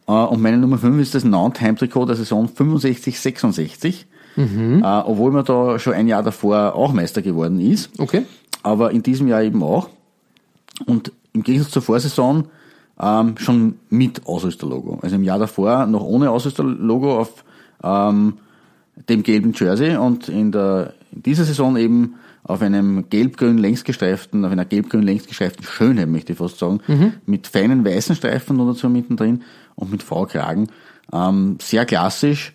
Äh, 0.07 0.11
Und 0.11 0.41
meine 0.41 0.57
Nummer 0.57 0.77
5 0.77 1.01
ist 1.01 1.15
das 1.15 1.23
Nantes 1.23 1.61
Heimtrikot 1.61 2.05
der 2.05 2.15
Saison 2.15 2.47
65-66. 2.47 4.05
Äh, 4.81 5.01
obwohl 5.05 5.31
man 5.31 5.43
da 5.43 5.79
schon 5.79 5.93
ein 5.93 6.07
Jahr 6.07 6.23
davor 6.23 6.73
auch 6.75 6.93
Meister 6.93 7.21
geworden 7.21 7.59
ist. 7.59 7.89
Okay. 7.99 8.23
Aber 8.63 8.91
in 8.91 9.03
diesem 9.03 9.27
Jahr 9.27 9.41
eben 9.43 9.61
auch. 9.63 9.89
Und 10.85 11.11
im 11.33 11.43
Gegensatz 11.43 11.71
zur 11.71 11.81
Vorsaison 11.81 12.45
ähm, 13.01 13.37
schon 13.37 13.75
mit 13.89 14.25
Ausrüsterlogo. 14.25 14.99
Also 15.01 15.15
im 15.15 15.23
Jahr 15.23 15.39
davor 15.39 15.85
noch 15.85 16.03
ohne 16.03 16.31
Ausrüsterlogo 16.31 17.19
auf 17.19 17.43
ähm, 17.83 18.33
dem 19.07 19.23
gelben 19.23 19.53
Jersey 19.55 19.95
und 19.95 20.27
in, 20.27 20.51
der, 20.51 20.93
in 21.11 21.23
dieser 21.23 21.45
Saison 21.45 21.77
eben 21.77 22.15
auf 22.43 22.61
einem 22.61 23.09
gelb-grün 23.09 23.57
längsgestreiften, 23.57 24.43
auf 24.43 24.51
einer 24.51 24.65
gelb-grün 24.65 25.03
längsgestreiften 25.03 25.63
Schönheit, 25.65 26.09
möchte 26.09 26.33
ich 26.33 26.39
fast 26.39 26.57
sagen, 26.57 26.81
mit 27.25 27.47
feinen 27.47 27.85
weißen 27.85 28.15
Streifen 28.15 28.59
oder 28.59 28.73
so 28.73 28.89
mittendrin 28.89 29.43
und 29.75 29.91
mit 29.91 30.03
V-Kragen. 30.03 30.67
Ähm, 31.13 31.57
sehr 31.61 31.85
klassisch 31.85 32.53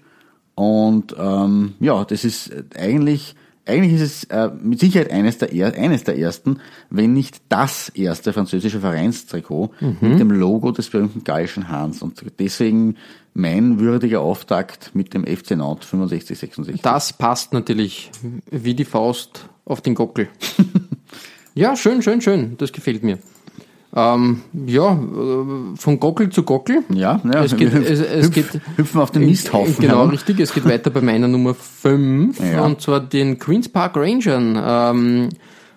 Und 0.55 1.15
ähm, 1.19 1.75
ja, 1.81 2.05
das 2.05 2.25
ist 2.25 2.53
eigentlich, 2.77 3.35
eigentlich 3.67 3.95
ist 3.95 4.03
es 4.03 4.25
äh, 4.25 4.51
mit 4.63 4.81
Sicherheit 4.81 5.11
eines 5.11 5.39
der, 5.39 5.53
er, 5.53 5.75
eines 5.75 6.05
der 6.05 6.19
ersten, 6.19 6.61
wenn 6.91 7.15
nicht 7.15 7.43
das 7.49 7.89
erste 7.91 8.33
französische 8.33 8.81
Vereinstrikot 8.81 9.71
mit 10.01 10.21
dem 10.21 10.31
Logo 10.31 10.71
des 10.71 10.91
berühmten 10.91 11.25
gallischen 11.25 11.69
Hahns. 11.69 12.03
Und 12.03 12.23
deswegen 12.39 12.97
mein 13.33 13.81
würdiger 13.81 14.21
Auftakt 14.21 14.95
mit 14.95 15.13
dem 15.15 15.25
FC 15.25 15.53
Nantes 15.53 15.89
65, 15.89 16.39
66. 16.39 16.83
Das 16.83 17.13
passt 17.13 17.53
natürlich 17.53 18.11
wie 18.51 18.75
die 18.75 18.85
Faust 18.85 19.49
auf 19.65 19.81
den 19.81 19.95
Gockel. 19.95 20.29
ja, 21.55 21.77
schön, 21.77 22.03
schön, 22.03 22.21
schön. 22.21 22.57
Das 22.59 22.73
gefällt 22.73 23.03
mir. 23.03 23.19
Ähm, 23.97 24.41
ja, 24.67 24.93
äh, 24.93 25.77
von 25.77 26.01
Gockel 26.01 26.31
zu 26.31 26.43
Gockel. 26.43 26.83
Ja, 26.93 27.21
ja 27.25 27.45
Es 27.45 27.57
geht- 27.57 27.73
es- 27.75 28.01
es 28.01 28.27
hüpf- 28.27 28.33
geht- 28.35 28.61
hüpfen 28.77 29.01
auf 29.01 29.13
den 29.13 29.25
Misthaufen. 29.25 29.77
Genau, 29.79 29.99
herum. 29.99 30.11
richtig. 30.11 30.41
Es 30.41 30.53
geht 30.53 30.65
weiter 30.65 30.91
bei 30.91 31.01
meiner 31.01 31.29
Nummer 31.29 31.55
5 31.55 32.41
Ja. 32.41 32.65
und 32.65 32.81
zwar 32.81 32.99
den 33.01 33.39
Queen's 33.39 33.69
Park 33.69 33.97
Rangern. 33.97 34.57
Ähm, 34.61 35.29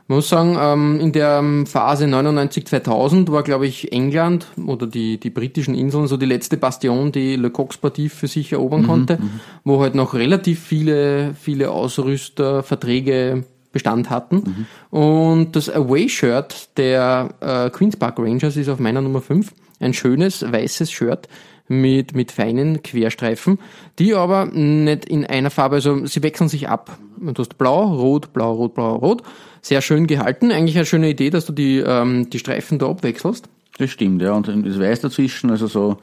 man 0.10 0.16
muss 0.20 0.30
sagen, 0.30 0.58
ähm, 0.60 1.00
in 1.00 1.12
der 1.12 1.40
ähm, 1.40 1.68
Phase 1.68 2.06
99-2000 2.08 3.32
war, 3.32 3.44
glaube 3.44 3.68
ich, 3.68 3.92
England 3.92 4.48
oder 4.66 4.88
die, 4.88 5.20
die 5.20 5.30
britischen 5.30 5.76
Inseln 5.76 6.08
so 6.08 6.18
die 6.18 6.26
letzte 6.26 6.58
Bastion, 6.58 7.12
die 7.12 7.36
Le 7.36 7.50
Coq 7.52 7.74
Sportif 7.74 8.14
für 8.16 8.28
sich 8.28 8.52
erobern 8.54 8.82
Mhm, 8.84 8.88
konnte, 8.88 9.20
wo 9.64 9.82
halt 9.82 9.96
noch 9.96 10.14
relativ 10.16 10.60
viele, 10.62 11.36
viele 11.40 11.70
Ausrüster, 11.72 12.64
Verträge 12.64 13.44
Bestand 13.72 14.10
hatten. 14.10 14.68
Mhm. 14.92 14.98
Und 14.98 15.56
das 15.56 15.70
Away-Shirt 15.70 16.78
der 16.78 17.30
äh, 17.40 17.70
Queen's 17.70 17.98
Park 17.98 18.20
Rangers 18.20 18.58
ist 18.58 18.70
auf 18.70 18.80
meiner 18.80 19.02
Nummer 19.02 19.22
5. 19.22 19.54
Ein 19.80 19.94
schönes 19.94 20.42
weißes 20.42 20.92
Shirt 20.92 21.28
mit, 21.68 22.16
mit 22.16 22.32
feinen 22.32 22.82
Querstreifen, 22.82 23.60
die 24.00 24.14
aber 24.14 24.46
nicht 24.46 25.06
in 25.06 25.26
einer 25.26 25.50
Farbe, 25.50 25.76
also 25.76 26.06
sie 26.06 26.24
wechseln 26.24 26.50
sich 26.50 26.70
ab. 26.70 26.98
Du 27.20 27.34
hast 27.38 27.58
blau, 27.58 27.94
rot, 27.94 28.34
blau, 28.34 28.54
rot, 28.54 28.74
blau, 28.74 28.96
rot. 28.96 29.24
Sehr 29.62 29.82
schön 29.82 30.08
gehalten. 30.08 30.52
Eigentlich 30.52 30.78
eine 30.78 30.86
schöne 30.86 31.10
Idee, 31.10 31.30
dass 31.30 31.46
du 31.46 31.54
die, 31.54 31.80
ähm, 31.80 32.30
die 32.30 32.40
Streifen 32.40 32.80
da 32.80 32.88
abwechselst. 32.88 33.50
Das 33.78 33.92
stimmt, 33.92 34.22
ja. 34.22 34.32
Und 34.34 34.48
das 34.48 34.80
Weiß 34.80 35.02
dazwischen, 35.02 35.52
also 35.52 35.68
so 35.68 35.98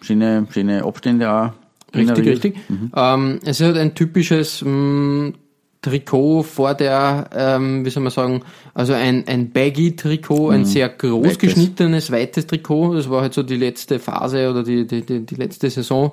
schöne, 0.00 0.46
schöne 0.50 0.84
Abstände 0.84 1.30
auch. 1.30 1.52
Richtig, 1.94 2.26
richtig. 2.26 2.56
Ähm, 2.94 3.40
es 3.42 3.60
ist 3.60 3.66
halt 3.66 3.78
ein 3.78 3.94
typisches 3.94 4.62
mh, 4.62 5.32
Trikot 5.86 6.42
vor 6.42 6.74
der, 6.74 7.30
ähm, 7.34 7.84
wie 7.84 7.90
soll 7.90 8.02
man 8.02 8.10
sagen, 8.10 8.42
also 8.74 8.92
ein, 8.92 9.24
ein 9.28 9.50
Baggy-Trikot, 9.50 10.50
ein 10.50 10.64
sehr 10.64 10.88
groß 10.88 11.24
Weites. 11.24 11.38
geschnittenes, 11.38 12.10
weites 12.10 12.46
Trikot. 12.48 12.94
Das 12.94 13.08
war 13.08 13.22
halt 13.22 13.34
so 13.34 13.44
die 13.44 13.56
letzte 13.56 14.00
Phase 14.00 14.50
oder 14.50 14.64
die, 14.64 14.86
die, 14.86 15.02
die, 15.02 15.24
die 15.24 15.34
letzte 15.36 15.70
Saison, 15.70 16.12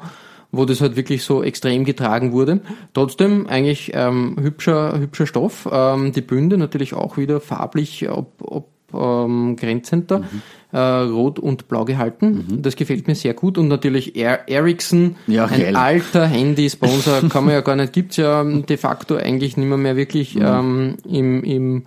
wo 0.52 0.66
das 0.66 0.80
halt 0.80 0.96
wirklich 0.96 1.24
so 1.24 1.42
extrem 1.42 1.86
getragen 1.86 2.34
wurde. 2.34 2.62
Trotzdem 2.94 3.48
eigentlich 3.48 3.92
ähm, 3.96 4.38
hübscher, 4.40 5.00
hübscher 5.00 5.26
Stoff. 5.26 5.68
Ähm, 5.72 6.12
die 6.12 6.22
Bünde 6.22 6.58
natürlich 6.58 6.94
auch 6.94 7.18
wieder 7.18 7.42
farblich 7.42 8.08
ob, 8.10 8.34
ob 8.42 8.73
ähm, 8.94 9.56
grenzender, 9.56 10.20
Mhm. 10.20 10.42
äh, 10.72 10.80
rot 10.80 11.40
und 11.40 11.68
blau 11.68 11.86
gehalten. 11.86 12.60
Das 12.62 12.76
gefällt 12.76 13.08
mir 13.08 13.16
sehr 13.16 13.34
gut. 13.34 13.58
Und 13.58 13.68
natürlich 13.68 14.16
er 14.16 14.48
Ericsson, 14.50 15.16
Ja, 15.28 15.46
ein 15.46 15.60
geil. 15.60 15.76
alter 15.76 16.26
Handy-Sponsor, 16.26 17.22
kann 17.30 17.46
man 17.46 17.54
ja 17.54 17.62
gar 17.62 17.76
nicht, 17.76 17.94
gibt's 17.94 18.18
ja 18.18 18.44
de 18.44 18.78
facto 18.78 19.16
eigentlich 19.16 19.58
nicht 19.58 19.68
mehr, 19.68 19.78
mehr 19.78 19.96
wirklich 19.96 20.36
Mhm. 20.36 20.42
ähm, 20.46 20.96
im, 21.08 21.44
im 21.44 21.84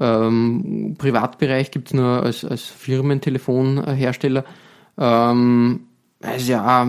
ähm, 0.00 0.96
Privatbereich 0.98 1.70
gibt's 1.70 1.94
nur 1.94 2.22
als, 2.24 2.44
als 2.44 2.62
Firmentelefonhersteller. 2.62 4.44
Ähm, 4.98 5.80
also 6.22 6.52
ja, 6.52 6.88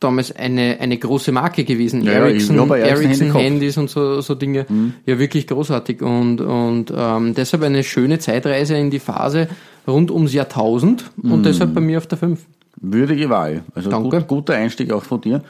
damals 0.00 0.34
eine, 0.34 0.78
eine 0.80 0.96
große 0.96 1.32
Marke 1.32 1.64
gewesen. 1.64 2.02
Ja, 2.02 2.12
ja, 2.12 2.18
Ericsson, 2.20 2.58
ein 2.58 2.70
Ericsson. 2.70 3.34
Handys 3.34 3.76
und 3.78 3.90
so, 3.90 4.20
so 4.20 4.34
Dinge. 4.34 4.66
Ja, 5.06 5.18
wirklich 5.18 5.46
großartig. 5.46 6.02
Und, 6.02 6.40
und 6.40 6.92
ähm, 6.94 7.34
deshalb 7.34 7.62
eine 7.62 7.82
schöne 7.82 8.18
Zeitreise 8.18 8.76
in 8.76 8.90
die 8.90 9.00
Phase 9.00 9.48
rund 9.86 10.10
ums 10.10 10.32
Jahrtausend 10.32 11.10
und 11.22 11.44
deshalb 11.44 11.74
bei 11.74 11.80
mir 11.80 11.98
auf 11.98 12.06
der 12.06 12.18
5. 12.18 12.40
Würdige 12.80 13.28
Wahl. 13.30 13.62
Also 13.74 13.90
Danke. 13.90 14.18
Gut, 14.18 14.28
guter 14.28 14.54
Einstieg 14.54 14.92
auch 14.92 15.02
von 15.02 15.20
dir. 15.20 15.42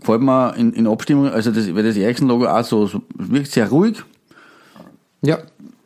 Gefällt 0.00 0.22
mir 0.22 0.54
in, 0.56 0.72
in 0.72 0.86
Abstimmung, 0.86 1.28
also 1.28 1.50
das, 1.50 1.72
weil 1.74 1.82
das 1.82 1.96
Ericsson-Logo 1.96 2.46
auch 2.46 2.64
so, 2.64 2.86
so 2.86 3.02
wirkt 3.14 3.52
sehr 3.52 3.68
ruhig, 3.68 4.02
Ja, 5.20 5.38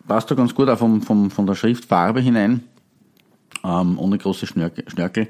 passt 0.06 0.30
da 0.30 0.34
ganz 0.34 0.54
gut 0.54 0.68
auch 0.68 0.78
vom, 0.78 1.02
vom, 1.02 1.30
von 1.30 1.46
der 1.46 1.54
Schriftfarbe 1.54 2.20
hinein, 2.20 2.62
ähm, 3.64 3.98
ohne 3.98 4.16
große 4.16 4.46
Schnörkel. 4.46 4.84
Schnörkel. 4.88 5.28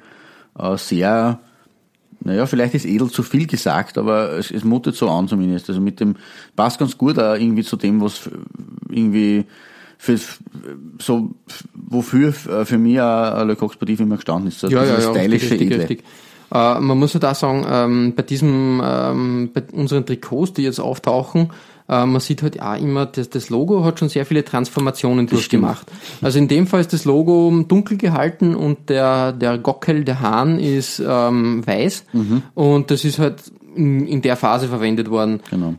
Äh, 0.59 0.77
sehr, 0.77 1.41
naja, 2.21 2.47
vielleicht 2.47 2.75
ist 2.75 2.87
edel 2.87 3.11
zu 3.11 3.23
viel 3.23 3.47
gesagt, 3.47 3.99
aber 3.99 4.33
es, 4.33 4.51
es 4.51 4.65
mutet 4.65 4.97
so 4.97 5.09
an 5.09 5.29
zumindest. 5.29 5.69
Also 5.69 5.81
mit 5.81 6.01
dem, 6.01 6.17
passt 6.55 6.79
ganz 6.79 6.97
gut 6.97 7.19
auch 7.19 7.35
irgendwie 7.35 7.63
zu 7.63 7.77
dem, 7.77 8.01
was 8.01 8.29
irgendwie 8.89 9.45
für, 9.99 10.19
so, 10.99 11.31
wofür 11.75 12.29
äh, 12.29 12.65
für 12.65 12.79
mich 12.79 13.01
auch 13.01 13.45
Le 13.45 13.57
Coq 13.57 13.73
Sportif 13.73 14.01
immer 14.01 14.17
gestanden 14.17 14.49
ist. 14.49 14.61
So 14.61 14.69
ja, 14.69 14.85
ja, 14.85 14.97
dieses 14.97 15.05
ja, 15.07 15.15
stylische, 15.15 15.51
richtig, 15.51 15.71
edle. 15.71 15.79
richtig. 15.79 16.05
Äh, 16.53 16.81
man 16.81 16.99
muss 16.99 17.13
ja 17.13 17.21
da 17.21 17.35
sagen, 17.35 17.67
ähm, 17.69 18.13
bei 18.15 18.23
diesem, 18.23 18.81
ähm, 18.85 19.51
bei 19.53 19.63
unseren 19.73 20.07
Trikots, 20.07 20.53
die 20.53 20.63
jetzt 20.63 20.81
auftauchen, 20.81 21.51
äh, 21.89 22.05
man 22.07 22.21
sieht 22.21 22.43
halt 22.43 22.61
auch 22.61 22.77
immer, 22.79 23.07
das, 23.07 23.31
das 23.31 23.51
Logo 23.51 23.85
hat 23.85 23.99
schon 23.99 24.09
sehr 24.09 24.27
viele 24.27 24.45
Transformationen 24.45 25.27
durchgemacht. 25.27 25.87
Also 26.23 26.39
in 26.39 26.49
dem 26.49 26.67
Fall 26.67 26.81
ist 26.81 26.93
das 26.93 27.05
Logo 27.05 27.65
dunkel 27.67 27.97
gehalten 27.97 28.55
und 28.55 28.89
der, 28.89 29.33
der 29.33 29.59
Gockel, 29.59 30.05
der 30.05 30.21
Hahn 30.21 30.59
ist 30.59 31.03
ähm, 31.07 31.67
weiß 31.67 32.05
und 32.55 32.91
das 32.91 33.05
ist 33.05 33.19
halt 33.19 33.43
in, 33.77 34.07
in 34.07 34.23
der 34.23 34.37
Phase 34.37 34.69
verwendet 34.69 35.11
worden. 35.11 35.41
Genau. 35.51 35.75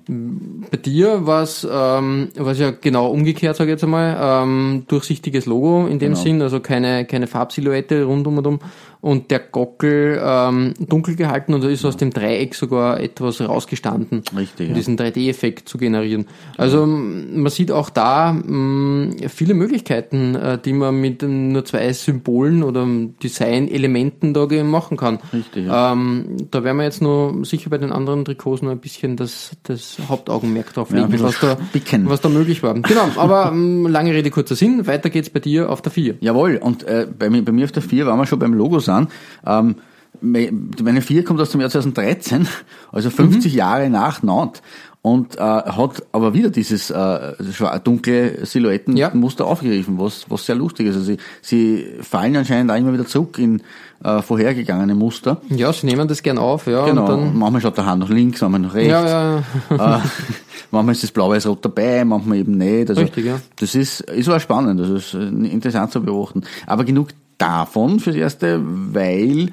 Bei 0.69 0.77
dir 0.77 1.25
war 1.25 1.43
es 1.43 1.67
ähm, 1.69 2.29
war's 2.37 2.59
ja 2.59 2.71
genau 2.71 3.07
umgekehrt, 3.09 3.55
sage 3.57 3.71
ich 3.71 3.73
jetzt 3.73 3.83
einmal, 3.83 4.17
ähm, 4.19 4.83
durchsichtiges 4.87 5.45
Logo 5.45 5.87
in 5.87 5.99
dem 5.99 6.13
Genau. 6.13 6.23
Sinn, 6.23 6.41
also 6.41 6.59
keine, 6.59 7.05
keine 7.05 7.27
Farbsilhouette 7.27 8.03
rundum 8.03 8.37
und 8.37 8.47
um 8.47 8.59
und 9.01 9.31
der 9.31 9.39
Gockel 9.39 10.19
ähm, 10.23 10.73
dunkel 10.79 11.15
gehalten 11.15 11.53
und 11.53 11.63
da 11.63 11.69
ist 11.69 11.85
aus 11.85 11.97
dem 11.97 12.11
Dreieck 12.11 12.55
sogar 12.55 12.99
etwas 12.99 13.39
rausgestanden, 13.41 14.23
Richtig, 14.35 14.67
um 14.67 14.71
ja. 14.71 14.73
diesen 14.73 14.97
3D-Effekt 14.97 15.69
zu 15.69 15.77
generieren. 15.77 16.25
Also 16.57 16.85
man 16.85 17.49
sieht 17.51 17.71
auch 17.71 17.89
da 17.89 18.31
m, 18.31 19.15
viele 19.27 19.53
Möglichkeiten, 19.53 20.35
äh, 20.35 20.57
die 20.57 20.73
man 20.73 20.99
mit 20.99 21.21
nur 21.21 21.63
zwei 21.65 21.91
Symbolen 21.93 22.63
oder 22.63 22.87
Design-Elementen 23.21 24.33
da 24.33 24.47
machen 24.63 24.97
kann. 24.97 25.19
Richtig, 25.33 25.67
Ähm, 25.69 26.37
da 26.51 26.63
werden 26.63 26.77
wir 26.77 26.83
jetzt 26.83 27.01
nur 27.01 27.45
sicher 27.45 27.69
bei 27.69 27.77
den 27.77 27.91
anderen 27.91 28.25
Trikots 28.25 28.61
nur 28.61 28.71
ein 28.71 28.79
bisschen 28.79 29.15
das, 29.15 29.51
das 29.63 29.97
Hauptaugenmerk 30.09 30.73
drauf 30.73 30.89
Ja, 30.91 30.97
legen, 30.97 31.11
bisschen 31.11 31.27
was 31.27 31.39
da, 31.39 31.57
was 32.05 32.21
da 32.21 32.29
möglich 32.29 32.63
war. 32.63 32.73
Genau, 32.73 33.09
aber 33.17 33.51
ähm, 33.51 33.87
lange 33.87 34.13
Rede, 34.13 34.29
kurzer 34.29 34.55
Sinn. 34.55 34.87
Weiter 34.87 35.09
geht's 35.09 35.29
bei 35.29 35.39
dir 35.39 35.69
auf 35.69 35.81
der 35.81 35.91
4. 35.91 36.15
Jawohl, 36.21 36.57
und 36.57 36.83
äh, 36.83 37.07
bei, 37.17 37.29
mir, 37.29 37.43
bei 37.43 37.51
mir 37.51 37.65
auf 37.65 37.71
der 37.71 37.83
4 37.83 38.05
waren 38.05 38.17
wir 38.17 38.25
schon 38.25 38.39
beim 38.39 38.53
Logo 38.53 38.79
sind. 38.87 39.09
Ähm, 39.45 39.75
me- 40.19 40.51
meine 40.81 41.01
4 41.03 41.23
kommt 41.23 41.39
aus 41.39 41.51
dem 41.51 41.61
Jahr 41.61 41.69
2013, 41.69 42.47
also 42.91 43.11
50 43.11 43.53
Jahre 43.53 43.89
nach 43.91 44.23
Nantes. 44.23 44.63
Und 45.03 45.37
äh, 45.37 45.39
hat 45.39 46.03
aber 46.11 46.33
wieder 46.33 46.49
dieses 46.49 46.89
äh, 46.89 47.33
dunkle 47.81 48.45
Silhouettenmuster 48.45 49.45
aufgegriffen, 49.45 49.97
was, 49.99 50.25
was 50.29 50.45
sehr 50.45 50.55
lustig 50.55 50.87
ist. 50.87 50.95
Also 50.95 51.05
sie, 51.05 51.17
sie 51.41 51.85
fallen 52.01 52.35
anscheinend 52.35 52.71
auch 52.71 52.75
immer 52.75 52.91
wieder 52.91 53.05
zurück 53.05 53.37
in 53.39 53.61
äh, 54.03 54.21
vorhergegangene 54.21 54.95
Muster. 54.95 55.39
Ja, 55.49 55.71
sie 55.71 55.85
nehmen 55.85 56.09
das 56.09 56.21
gern 56.23 56.37
auf, 56.37 56.67
ja. 56.67 56.85
Genau, 56.85 57.07
dann, 57.07 57.37
manchmal 57.37 57.61
schaut 57.61 57.77
der 57.77 57.85
Hand 57.85 58.01
nach 58.01 58.09
links, 58.09 58.41
manchmal 58.41 58.59
nach 58.61 58.73
rechts. 58.73 58.89
ja, 58.91 59.07
ja, 59.07 59.97
äh, 59.97 59.99
manchmal 60.71 60.91
ist 60.93 61.03
das 61.03 61.11
blau-weiß-rot 61.11 61.63
dabei, 61.63 62.03
manchmal 62.03 62.39
eben 62.39 62.57
nicht. 62.57 62.89
Also 62.89 63.01
Richtig, 63.01 63.25
ja. 63.27 63.39
Das 63.59 63.75
ist, 63.75 64.01
ist 64.01 64.27
auch 64.27 64.41
spannend, 64.41 64.77
das 64.79 64.89
ist 64.89 65.13
äh, 65.13 65.19
interessant 65.47 65.91
zu 65.93 66.01
beobachten. 66.01 66.41
Aber 66.65 66.83
genug 66.83 67.09
davon 67.37 67.99
fürs 67.99 68.15
Erste, 68.15 68.61
weil 68.63 69.51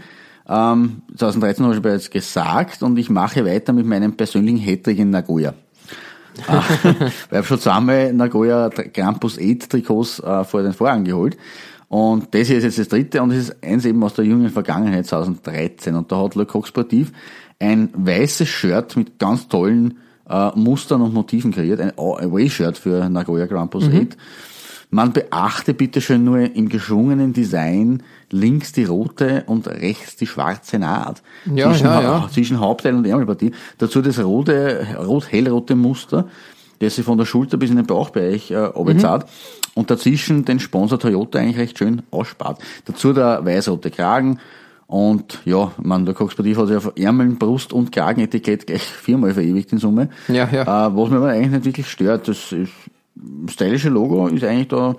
ähm, 0.48 1.02
2013 1.16 1.64
habe 1.64 1.74
ich 1.76 1.82
bereits 1.82 2.10
gesagt 2.10 2.82
und 2.82 2.98
ich 2.98 3.10
mache 3.10 3.44
weiter 3.44 3.72
mit 3.72 3.86
meinem 3.86 4.16
persönlichen 4.16 4.58
Hattrick 4.58 4.98
in 4.98 5.10
Nagoya. 5.10 5.54
Äh, 6.48 6.52
weil 6.82 7.12
ich 7.30 7.36
habe 7.36 7.44
schon 7.44 7.60
zweimal 7.60 8.12
Nagoya 8.12 8.68
Krampus 8.70 9.38
8 9.38 9.70
Trikots 9.70 10.20
äh, 10.20 10.44
vor 10.44 10.62
den 10.62 10.72
Vorhang 10.72 11.04
geholt. 11.04 11.36
Und 11.88 12.34
das 12.34 12.48
hier 12.48 12.58
ist 12.58 12.64
jetzt 12.64 12.78
das 12.78 12.88
dritte 12.88 13.22
und 13.22 13.30
das 13.30 13.38
ist 13.38 13.62
eins 13.62 13.84
eben 13.84 14.02
aus 14.02 14.14
der 14.14 14.24
jungen 14.24 14.50
Vergangenheit 14.50 15.06
2013. 15.06 15.94
Und 15.94 16.10
da 16.10 16.22
hat 16.22 16.34
Le 16.34 16.44
Coq 16.44 16.66
Sportif 16.66 17.12
ein 17.60 17.90
weißes 17.92 18.48
Shirt 18.48 18.96
mit 18.96 19.18
ganz 19.18 19.48
tollen 19.48 19.98
äh, 20.28 20.50
Mustern 20.56 21.02
und 21.02 21.14
Motiven 21.14 21.52
kreiert. 21.52 21.80
Ein 21.80 21.92
Away-Shirt 21.96 22.78
für 22.78 23.08
Nagoya 23.08 23.46
Grampus 23.46 23.84
8. 23.84 24.16
Man 24.94 25.12
beachte 25.12 25.74
bitte 25.74 26.00
schön 26.00 26.22
nur 26.22 26.38
im 26.38 26.68
geschwungenen 26.68 27.32
Design 27.32 28.04
links 28.30 28.70
die 28.70 28.84
rote 28.84 29.42
und 29.48 29.66
rechts 29.66 30.14
die 30.14 30.28
schwarze 30.28 30.78
Naht. 30.78 31.20
Ja, 31.52 31.70
zwischen, 31.70 31.86
ja, 31.86 32.00
ja. 32.00 32.28
zwischen 32.32 32.60
Hauptteil 32.60 32.94
und 32.94 33.04
Ärmelpartie. 33.04 33.50
Dazu 33.78 34.00
das 34.02 34.22
rote, 34.22 34.86
rot-hellrote 34.96 35.74
Muster, 35.74 36.28
das 36.78 36.94
sich 36.94 37.04
von 37.04 37.18
der 37.18 37.24
Schulter 37.24 37.56
bis 37.56 37.70
in 37.70 37.76
den 37.76 37.86
Bauchbereich 37.86 38.52
äh, 38.52 38.56
runterzahlt 38.56 39.26
und 39.74 39.90
dazwischen 39.90 40.44
den 40.44 40.60
Sponsor 40.60 40.96
Toyota 41.00 41.40
eigentlich 41.40 41.58
recht 41.58 41.76
schön 41.76 42.02
ausspart. 42.12 42.62
Dazu 42.84 43.12
der 43.12 43.44
weiß-rote 43.44 43.90
Kragen 43.90 44.38
Und 44.86 45.40
ja, 45.44 45.72
man, 45.82 46.04
der 46.04 46.14
Cox-Sportiv 46.14 46.58
hat 46.58 46.68
sich 46.68 46.76
auf 46.76 46.92
Ärmeln, 46.96 47.38
Brust 47.38 47.72
und 47.72 47.90
Kragenetikett 47.90 48.66
gleich 48.66 48.82
viermal 48.82 49.32
verewigt 49.32 49.72
in 49.72 49.78
Summe. 49.78 50.10
Ja, 50.28 50.48
ja. 50.52 50.62
Äh, 50.62 50.96
was 50.96 51.10
mir 51.10 51.16
aber 51.16 51.30
eigentlich 51.30 51.50
nicht 51.50 51.64
wirklich 51.64 51.90
stört, 51.90 52.28
das 52.28 52.52
ist, 52.52 52.70
stylische 53.48 53.88
Logo 53.88 54.26
ist 54.28 54.44
eigentlich 54.44 54.68
da 54.68 54.96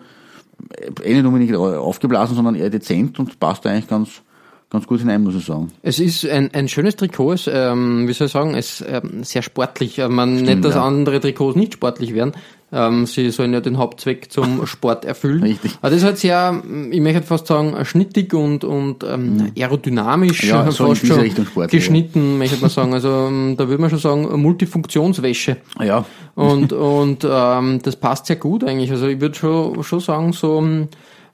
eh 1.03 1.13
nicht 1.13 1.25
unbedingt 1.25 1.55
aufgeblasen, 1.55 2.35
sondern 2.35 2.55
eher 2.55 2.69
dezent 2.69 3.19
und 3.19 3.39
passt 3.39 3.65
eigentlich 3.65 3.87
ganz, 3.87 4.21
ganz 4.69 4.87
gut 4.87 4.99
hinein, 4.99 5.23
muss 5.23 5.35
ich 5.35 5.45
sagen. 5.45 5.71
Es 5.81 5.99
ist 5.99 6.27
ein, 6.27 6.49
ein 6.53 6.67
schönes 6.67 6.95
Trikot, 6.95 7.33
es, 7.33 7.49
ähm, 7.51 8.07
wie 8.07 8.13
soll 8.13 8.27
ich 8.27 8.33
sagen, 8.33 8.55
es 8.55 8.81
ist 8.81 8.87
ähm, 8.89 9.23
sehr 9.23 9.41
sportlich. 9.41 9.99
Äh, 9.99 10.09
Man 10.09 10.35
Stimmt, 10.35 10.49
nicht, 10.49 10.65
dass 10.65 10.75
ja. 10.75 10.83
andere 10.83 11.19
Trikots 11.19 11.55
nicht 11.55 11.73
sportlich 11.73 12.13
werden. 12.13 12.33
Ähm, 12.71 13.05
sie 13.05 13.29
sollen 13.29 13.53
ja 13.53 13.61
den 13.61 13.77
Hauptzweck 13.77 14.31
zum 14.31 14.65
Sport 14.67 15.05
erfüllen. 15.05 15.43
Richtig. 15.43 15.77
Aber 15.81 15.91
das 15.91 15.99
ist 15.99 16.03
halt 16.03 16.17
sehr, 16.17 16.61
ich 16.91 16.99
möchte 16.99 17.21
fast 17.21 17.47
sagen, 17.47 17.73
schnittig 17.85 18.33
und, 18.33 18.63
und 18.63 19.03
ähm, 19.03 19.51
aerodynamisch. 19.57 20.43
Ja, 20.43 20.67
äh, 20.67 20.71
so 20.71 20.87
Richtung 20.87 21.45
sportlich, 21.45 21.71
geschnitten, 21.71 22.37
möchte 22.37 22.59
man 22.59 22.69
sagen. 22.69 22.93
Also 22.93 23.27
ähm, 23.27 23.55
da 23.57 23.67
würde 23.69 23.81
man 23.81 23.91
schon 23.91 23.99
sagen, 23.99 24.41
Multifunktionswäsche. 24.41 25.57
Ja, 25.79 26.05
Und, 26.33 26.73
und 26.73 27.25
ähm, 27.29 27.79
das 27.83 27.95
passt 27.95 28.25
sehr 28.25 28.35
gut 28.37 28.63
eigentlich. 28.63 28.91
Also 28.91 29.07
ich 29.07 29.21
würde 29.21 29.35
schon, 29.35 29.83
schon 29.83 29.99
sagen, 29.99 30.33
so 30.33 30.61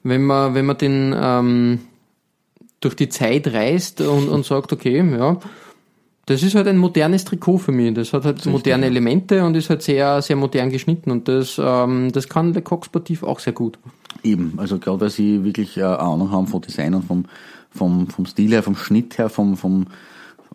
wenn 0.04 0.22
man, 0.24 0.54
wenn 0.54 0.66
man 0.66 0.78
den 0.78 1.14
ähm, 1.18 1.78
durch 2.82 2.94
die 2.96 3.08
Zeit 3.08 3.46
reist 3.52 4.00
und, 4.00 4.28
und 4.28 4.44
sagt, 4.44 4.72
okay, 4.72 5.02
ja, 5.16 5.38
das 6.26 6.42
ist 6.42 6.54
halt 6.54 6.68
ein 6.68 6.76
modernes 6.78 7.24
Trikot 7.24 7.58
für 7.58 7.72
mich. 7.72 7.94
Das 7.94 8.12
hat 8.12 8.24
halt 8.24 8.46
moderne 8.46 8.86
Elemente 8.86 9.44
und 9.44 9.56
ist 9.56 9.70
halt 9.70 9.82
sehr, 9.82 10.22
sehr 10.22 10.36
modern 10.36 10.70
geschnitten. 10.70 11.10
Und 11.10 11.26
das, 11.26 11.60
ähm, 11.62 12.12
das 12.12 12.28
kann 12.28 12.52
Le 12.54 12.62
Coq 12.62 12.84
Sportif 12.84 13.22
auch 13.24 13.40
sehr 13.40 13.52
gut. 13.52 13.78
eben. 14.22 14.54
Also 14.56 14.78
gerade 14.78 15.00
weil 15.00 15.10
sie 15.10 15.42
wirklich 15.44 15.76
äh, 15.78 15.82
Ahnung 15.82 16.30
haben 16.30 16.46
vom 16.46 16.60
Design 16.60 16.94
und 16.94 17.04
vom, 17.04 17.24
vom, 17.70 18.06
vom 18.08 18.26
Stil 18.26 18.50
her, 18.52 18.62
vom 18.62 18.76
Schnitt 18.76 19.18
her, 19.18 19.28
vom, 19.30 19.56
vom 19.56 19.86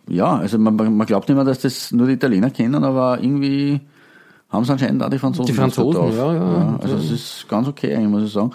ja, 0.08 0.38
also 0.38 0.58
man, 0.58 0.76
man 0.78 1.06
glaubt 1.06 1.30
immer, 1.30 1.44
dass 1.44 1.60
das 1.60 1.92
nur 1.92 2.08
die 2.08 2.14
Italiener 2.14 2.50
kennen, 2.50 2.84
aber 2.86 3.20
irgendwie 3.22 3.82
haben 4.50 4.64
es 4.64 4.70
anscheinend 4.70 5.04
auch 5.04 5.10
die 5.10 5.20
Franzosen. 5.20 5.48
Die 5.48 5.54
Franzosen, 5.54 6.00
drauf. 6.00 6.16
ja, 6.16 6.34
ja. 6.34 6.80
Also 6.82 6.96
es 6.96 7.12
ist 7.12 7.46
ganz 7.50 7.68
okay 7.68 7.94
eigentlich, 7.94 8.08
muss 8.10 8.24
ich 8.24 8.32
sagen. 8.32 8.52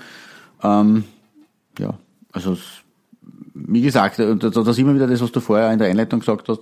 Ähm, 0.62 1.04
ja, 1.78 1.92
also 2.32 2.52
es- 2.52 2.81
wie 3.66 3.82
gesagt, 3.82 4.18
äh, 4.18 4.36
da, 4.36 4.50
da 4.50 4.72
sieht 4.72 4.86
man 4.86 4.94
wieder 4.94 5.06
das, 5.06 5.20
was 5.20 5.32
du 5.32 5.40
vorher 5.40 5.72
in 5.72 5.78
der 5.78 5.88
Einleitung 5.88 6.20
gesagt 6.20 6.48
hast. 6.48 6.60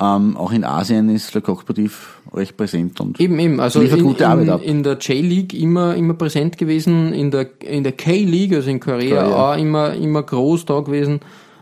Ähm, 0.00 0.36
auch 0.36 0.52
in 0.52 0.64
Asien 0.64 1.08
ist 1.08 1.34
Le 1.34 1.40
Coq 1.40 1.60
Sportif 1.62 2.20
recht 2.32 2.56
präsent 2.56 3.00
und 3.00 3.20
Eben, 3.20 3.38
eben. 3.38 3.60
Also 3.60 3.80
Liefert 3.80 3.98
in, 3.98 4.04
gute 4.04 4.26
Arbeit 4.28 4.46
in, 4.46 4.50
ab. 4.50 4.62
in 4.62 4.82
der 4.82 4.98
J-League 4.98 5.54
immer, 5.54 5.94
immer 5.94 6.14
präsent 6.14 6.58
gewesen, 6.58 7.12
in 7.12 7.30
der, 7.30 7.46
in 7.60 7.84
der 7.84 7.92
K-League, 7.92 8.54
also 8.54 8.70
in 8.70 8.80
Korea, 8.80 9.22
Korea. 9.22 9.52
auch 9.52 9.58
immer, 9.58 9.94
immer 9.94 10.22
groß 10.22 10.64
da 10.64 10.80
gewesen. 10.80 11.20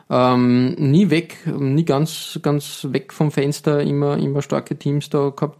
Ähm, 0.09 0.75
nie 0.75 1.11
weg, 1.11 1.39
nie 1.59 1.85
ganz, 1.85 2.39
ganz 2.43 2.89
weg 2.91 3.13
vom 3.13 3.31
Fenster, 3.31 3.81
immer, 3.81 4.19
immer 4.19 4.43
starke 4.43 4.77
Teams 4.77 5.09
da 5.09 5.31
gehabt. 5.31 5.57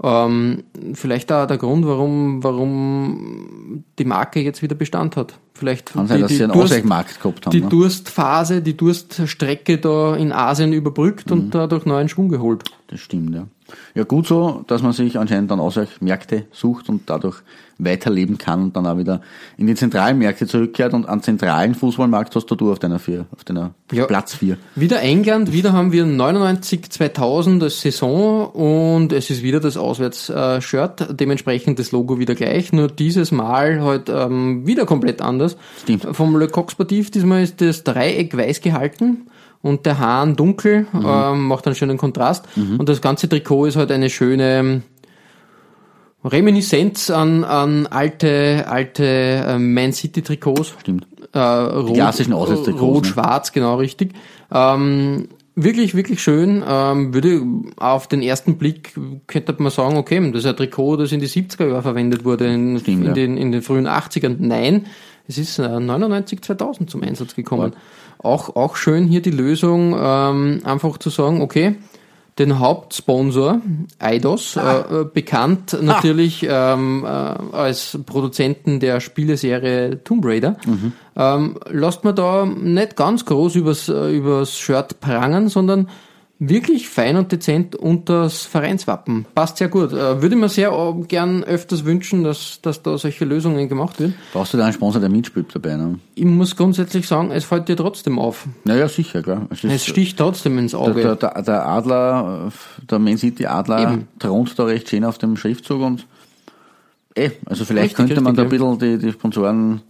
Ähm, 0.00 0.62
vielleicht 0.94 1.32
auch 1.32 1.46
der 1.46 1.58
Grund, 1.58 1.84
warum, 1.86 2.44
warum 2.44 3.82
die 3.98 4.04
Marke 4.04 4.40
jetzt 4.40 4.62
wieder 4.62 4.76
Bestand 4.76 5.16
hat. 5.16 5.38
Vielleicht 5.54 5.92
kann 5.92 6.06
sein, 6.06 6.20
dass 6.20 6.30
sie 6.30 6.44
einen 6.44 6.52
Durst- 6.52 6.82
gehabt 6.84 7.46
haben. 7.46 7.50
die 7.50 7.62
ne? 7.62 7.68
Durstphase, 7.68 8.62
die 8.62 8.76
Durststrecke 8.76 9.78
da 9.78 10.14
in 10.14 10.30
Asien 10.32 10.72
überbrückt 10.72 11.30
Mhm. 11.30 11.32
und 11.36 11.54
dadurch 11.54 11.84
neuen 11.84 12.08
Schwung 12.08 12.28
geholt. 12.28 12.62
Das 12.86 13.00
stimmt, 13.00 13.34
ja. 13.34 13.48
Ja, 13.94 14.04
gut 14.04 14.26
so, 14.26 14.64
dass 14.66 14.82
man 14.82 14.92
sich 14.92 15.18
anscheinend 15.18 15.50
dann 15.50 15.60
Ausweichmärkte 15.60 16.46
sucht 16.52 16.88
und 16.88 17.02
dadurch 17.10 17.42
weiterleben 17.78 18.38
kann 18.38 18.64
und 18.64 18.76
dann 18.76 18.86
auch 18.86 18.98
wieder 18.98 19.20
in 19.56 19.66
die 19.66 19.74
zentralen 19.74 20.18
Märkte 20.18 20.46
zurückkehrt 20.46 20.94
und 20.94 21.08
an 21.08 21.22
zentralen 21.22 21.74
Fußballmarkt 21.74 22.34
hast 22.34 22.46
du 22.46 22.56
du 22.56 22.72
auf 22.72 22.78
deiner 22.80 22.98
vier, 22.98 23.26
auf 23.34 23.44
deiner 23.44 23.72
Ja. 23.92 24.06
Platz 24.06 24.34
vier. 24.34 24.56
Wieder 24.74 25.00
England, 25.00 25.52
wieder 25.52 25.72
haben 25.72 25.92
wir 25.92 26.04
99, 26.04 26.90
2000 26.90 27.62
als 27.62 27.80
Saison 27.80 28.46
und 28.46 29.12
es 29.12 29.30
ist 29.30 29.42
wieder 29.42 29.60
das 29.60 29.76
Auswärts-Shirt, 29.76 31.20
dementsprechend 31.20 31.78
das 31.78 31.92
Logo 31.92 32.18
wieder 32.18 32.34
gleich, 32.34 32.72
nur 32.72 32.88
dieses 32.88 33.30
Mal 33.30 33.80
halt 33.82 34.08
ähm, 34.08 34.66
wieder 34.66 34.84
komplett 34.84 35.22
anders. 35.22 35.56
Stimmt. 35.82 36.06
Vom 36.12 36.36
Le 36.36 36.48
Coq 36.48 36.72
Sportif 36.72 37.10
diesmal 37.10 37.42
ist 37.44 37.60
das 37.60 37.84
Dreieck 37.84 38.36
weiß 38.36 38.60
gehalten 38.60 39.28
und 39.62 39.86
der 39.86 39.98
Hahn 39.98 40.36
dunkel, 40.36 40.86
ähm, 40.94 41.46
macht 41.46 41.66
einen 41.66 41.76
schönen 41.76 41.98
Kontrast 41.98 42.46
und 42.56 42.88
das 42.88 43.00
ganze 43.00 43.28
Trikot 43.28 43.66
ist 43.66 43.76
halt 43.76 43.90
eine 43.90 44.10
schöne 44.10 44.82
Reminiszenz 46.24 47.10
an, 47.10 47.44
an 47.44 47.86
alte, 47.86 48.66
alte 48.68 49.04
äh, 49.04 49.58
Man 49.58 49.92
City 49.92 50.22
Trikots 50.22 50.74
Stimmt. 50.80 51.06
äh, 51.32 51.38
rot, 51.38 51.94
klassischen 51.94 52.32
Auswärtstrikots, 52.32 52.82
Rot, 52.82 53.04
ne? 53.04 53.10
schwarz, 53.10 53.52
genau 53.52 53.76
richtig. 53.76 54.14
Ähm, 54.52 55.28
wirklich, 55.54 55.94
wirklich 55.94 56.20
schön. 56.20 56.64
Ähm, 56.66 57.14
würde 57.14 57.42
auf 57.76 58.08
den 58.08 58.22
ersten 58.22 58.58
Blick 58.58 58.94
könnte 59.28 59.54
man 59.58 59.70
sagen, 59.70 59.96
okay, 59.96 60.20
das 60.32 60.40
ist 60.44 60.46
ein 60.46 60.56
Trikot, 60.56 60.96
das 60.96 61.12
in 61.12 61.20
die 61.20 61.28
70er 61.28 61.68
Jahre 61.68 61.82
verwendet 61.82 62.24
wurde, 62.24 62.46
in, 62.46 62.80
Stimmt, 62.80 63.00
in, 63.00 63.06
ja. 63.06 63.12
den, 63.12 63.36
in 63.36 63.52
den 63.52 63.62
frühen 63.62 63.86
80ern. 63.86 64.36
Nein, 64.40 64.86
es 65.28 65.38
ist 65.38 65.58
äh, 65.58 65.80
99, 65.80 66.42
2000 66.42 66.90
zum 66.90 67.02
Einsatz 67.02 67.36
gekommen. 67.36 67.74
Auch, 68.18 68.56
auch 68.56 68.76
schön 68.76 69.06
hier 69.06 69.22
die 69.22 69.30
Lösung, 69.30 69.96
ähm, 69.98 70.60
einfach 70.64 70.98
zu 70.98 71.10
sagen, 71.10 71.40
okay, 71.40 71.76
den 72.38 72.58
Hauptsponsor, 72.60 73.60
Eidos, 73.98 74.56
Ah. 74.56 74.84
äh, 74.90 75.00
äh, 75.00 75.04
bekannt 75.04 75.76
natürlich 75.82 76.46
ähm, 76.48 77.04
äh, 77.04 77.08
als 77.08 77.98
Produzenten 78.06 78.78
der 78.80 79.00
Spieleserie 79.00 80.02
Tomb 80.04 80.24
Raider, 80.24 80.56
Mhm. 80.64 80.92
ähm, 81.16 81.58
lasst 81.70 82.04
man 82.04 82.14
da 82.14 82.46
nicht 82.46 82.94
ganz 82.96 83.24
groß 83.24 83.56
übers, 83.56 83.88
äh, 83.88 84.16
übers 84.16 84.56
Shirt 84.56 85.00
prangern, 85.00 85.48
sondern 85.48 85.88
wirklich 86.40 86.88
fein 86.88 87.16
und 87.16 87.32
dezent 87.32 87.74
unters 87.74 88.44
Vereinswappen. 88.46 89.26
Passt 89.34 89.56
sehr 89.56 89.68
gut. 89.68 89.92
Äh, 89.92 90.22
würde 90.22 90.36
mir 90.36 90.48
sehr 90.48 90.70
äh, 90.70 91.02
gern 91.06 91.42
öfters 91.42 91.84
wünschen, 91.84 92.22
dass, 92.22 92.60
dass 92.62 92.82
da 92.82 92.96
solche 92.96 93.24
Lösungen 93.24 93.68
gemacht 93.68 93.98
werden. 93.98 94.14
Brauchst 94.32 94.54
du 94.54 94.56
da 94.58 94.64
einen 94.64 94.72
Sponsor, 94.72 95.00
der 95.00 95.10
mitspielt 95.10 95.46
dabei? 95.52 95.76
Ne? 95.76 95.98
Ich 96.14 96.24
muss 96.24 96.54
grundsätzlich 96.54 97.08
sagen, 97.08 97.30
es 97.32 97.44
fällt 97.44 97.68
dir 97.68 97.76
trotzdem 97.76 98.18
auf. 98.20 98.46
Naja, 98.64 98.88
sicher, 98.88 99.22
klar. 99.22 99.46
Es 99.50 99.64
ist- 99.64 99.72
Es 99.72 99.84
sticht 99.86 100.16
trotzdem 100.18 100.58
ins 100.58 100.74
Auge. 100.74 101.02
der, 101.02 101.16
der, 101.16 101.42
der 101.42 101.66
Adler, 101.66 102.52
der 102.88 102.98
Man 103.00 103.18
City 103.18 103.46
Adler 103.46 103.82
Eben. 103.82 104.08
thront 104.20 104.56
da 104.58 104.64
recht 104.64 104.88
schön 104.88 105.04
auf 105.04 105.18
dem 105.18 105.36
Schriftzug 105.36 105.80
und 105.82 106.06
eh, 107.16 107.30
also 107.46 107.64
vielleicht 107.64 107.98
Richtig, 107.98 108.06
könnte 108.14 108.20
man 108.20 108.36
da 108.36 108.42
ein 108.42 108.48
richtig, 108.48 108.60
bisschen 108.78 108.98
die, 109.00 109.06
die 109.06 109.12
Sponsoren, 109.12 109.80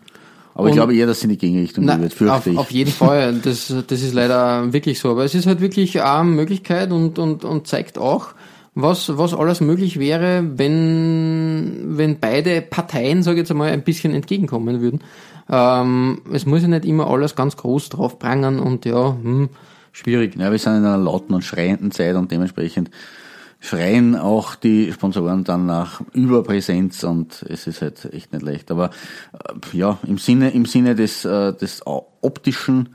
aber 0.54 0.66
ich 0.66 0.72
Und- 0.72 0.76
glaube 0.76 0.94
eher, 0.94 1.06
dass 1.06 1.20
sie 1.20 1.24
in 1.24 1.30
die 1.30 1.38
Gegenrichtung 1.38 1.84
Na, 1.84 1.94
gehen 1.94 2.02
wird, 2.02 2.14
fürchte 2.14 2.34
auf, 2.34 2.46
ich. 2.46 2.58
auf 2.58 2.70
jeden 2.70 2.90
Fall. 2.90 3.34
Das, 3.42 3.72
das 3.86 4.02
ist 4.02 4.12
leider 4.14 4.72
wirklich 4.72 4.98
so. 4.98 5.10
Aber 5.10 5.24
es 5.24 5.34
ist 5.34 5.46
halt 5.46 5.60
wirklich 5.60 6.02
eine 6.02 6.24
Möglichkeit 6.28 6.90
und, 6.90 7.18
und, 7.18 7.44
und 7.44 7.66
zeigt 7.66 7.98
auch, 7.98 8.28
was, 8.74 9.16
was 9.18 9.34
alles 9.34 9.60
möglich 9.60 9.98
wäre, 9.98 10.44
wenn, 10.56 11.96
wenn 11.96 12.18
beide 12.20 12.60
Parteien, 12.62 13.22
sage 13.22 13.36
ich 13.36 13.40
jetzt 13.42 13.50
einmal, 13.50 13.70
ein 13.70 13.82
bisschen 13.82 14.14
entgegenkommen 14.14 14.80
würden. 14.80 15.00
Ähm, 15.50 16.20
es 16.32 16.46
muss 16.46 16.62
ja 16.62 16.68
nicht 16.68 16.84
immer 16.84 17.08
alles 17.08 17.34
ganz 17.34 17.56
groß 17.56 17.88
drauf 17.88 18.18
prangern 18.18 18.60
und 18.60 18.84
ja, 18.84 19.16
hm, 19.20 19.48
schwierig. 19.92 20.36
Ja, 20.36 20.50
wir 20.50 20.58
sind 20.58 20.76
in 20.76 20.84
einer 20.84 20.98
lauten 20.98 21.34
und 21.34 21.42
schreienden 21.42 21.90
Zeit 21.90 22.14
und 22.16 22.30
dementsprechend 22.30 22.90
schreien 23.60 24.16
auch 24.16 24.54
die 24.54 24.92
Sponsoren 24.92 25.44
dann 25.44 25.66
nach 25.66 26.00
Überpräsenz 26.12 27.02
und 27.04 27.44
es 27.48 27.66
ist 27.66 27.82
halt 27.82 28.12
echt 28.12 28.32
nicht 28.32 28.44
leicht. 28.44 28.70
Aber 28.70 28.90
äh, 29.32 29.76
ja, 29.76 29.98
im 30.06 30.18
Sinne, 30.18 30.50
im 30.50 30.64
Sinne 30.64 30.94
des, 30.94 31.24
äh, 31.24 31.52
des 31.52 31.82
optischen 31.86 32.90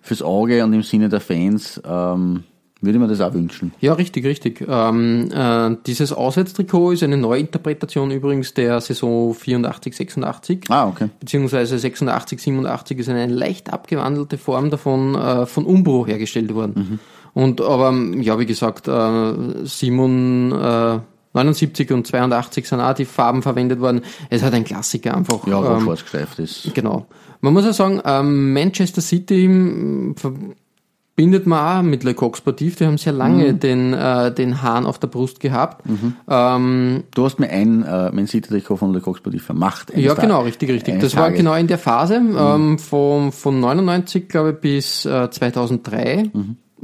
fürs 0.00 0.22
Auge 0.22 0.62
und 0.64 0.72
im 0.72 0.82
Sinne 0.82 1.08
der 1.08 1.20
Fans 1.20 1.80
ähm, 1.84 2.44
würde 2.84 2.98
ich 2.98 3.02
mir 3.02 3.08
das 3.08 3.20
auch 3.20 3.32
wünschen. 3.32 3.72
Ja, 3.80 3.94
richtig, 3.94 4.24
richtig. 4.26 4.64
Ähm, 4.68 5.30
äh, 5.32 5.76
dieses 5.86 6.12
Auswärtstrikot 6.12 6.92
ist 6.92 7.02
eine 7.02 7.16
Neuinterpretation 7.16 8.10
übrigens 8.10 8.54
der 8.54 8.80
Saison 8.80 9.34
84, 9.34 9.96
86. 9.96 10.64
Ah, 10.68 10.88
okay. 10.88 11.08
beziehungsweise 11.18 11.78
86, 11.78 12.40
87 12.40 12.98
ist 12.98 13.08
eine 13.08 13.26
leicht 13.26 13.72
abgewandelte 13.72 14.38
Form 14.38 14.70
davon 14.70 15.14
äh, 15.14 15.46
von 15.46 15.64
Umbro 15.64 16.06
hergestellt 16.06 16.54
worden. 16.54 17.00
Und 17.34 17.60
aber 17.60 17.92
ja, 18.20 18.38
wie 18.38 18.46
gesagt, 18.46 18.88
äh, 18.88 19.34
7, 19.64 20.52
äh, 20.52 20.98
79 21.32 21.90
und 21.92 22.06
82 22.06 22.68
sind 22.68 22.80
auch 22.80 22.94
die 22.94 23.04
Farben 23.04 23.42
verwendet 23.42 23.80
worden. 23.80 24.02
Es 24.30 24.42
hat 24.44 24.54
ein 24.54 24.62
Klassiker 24.64 25.16
einfach. 25.16 25.44
Ja, 25.48 25.76
ähm, 25.76 25.82
schwarz 25.82 26.02
gestreift 26.02 26.38
ist. 26.38 26.72
Genau. 26.74 27.06
Man 27.40 27.52
muss 27.52 27.64
ja 27.64 27.72
sagen, 27.72 28.00
ähm, 28.04 28.52
Manchester 28.52 29.00
City 29.00 29.44
ähm, 29.46 30.14
verbindet 30.16 31.46
man 31.46 31.78
auch 31.78 31.82
mit 31.82 32.04
Le 32.04 32.14
Coq 32.14 32.36
Sportif. 32.36 32.76
Die 32.76 32.86
haben 32.86 32.98
sehr 32.98 33.12
lange 33.12 33.52
Mhm. 33.52 33.58
den, 33.60 33.92
äh, 33.94 34.32
den 34.32 34.62
Hahn 34.62 34.86
auf 34.86 35.00
der 35.00 35.08
Brust 35.08 35.40
gehabt. 35.40 35.84
Ähm, 36.28 37.02
Du 37.14 37.24
hast 37.24 37.40
mir 37.40 37.50
ein 37.50 37.82
äh, 37.82 38.12
Man 38.12 38.28
City 38.28 38.48
Trikot 38.48 38.76
von 38.76 38.92
Le 38.92 39.00
Coq 39.00 39.18
Sportif 39.18 39.44
vermacht. 39.44 39.92
Ja, 39.96 40.14
genau, 40.14 40.42
richtig, 40.42 40.70
richtig. 40.70 41.00
Das 41.00 41.16
war 41.16 41.24
Tages. 41.24 41.38
genau 41.38 41.54
in 41.54 41.66
der 41.66 41.78
Phase, 41.78 42.14
ähm, 42.14 42.78
von, 42.78 43.32
von 43.32 43.58
99, 43.60 44.28
glaube 44.28 44.50
ich, 44.52 44.58
bis 44.58 45.04
äh, 45.04 45.28
2003 45.30 46.30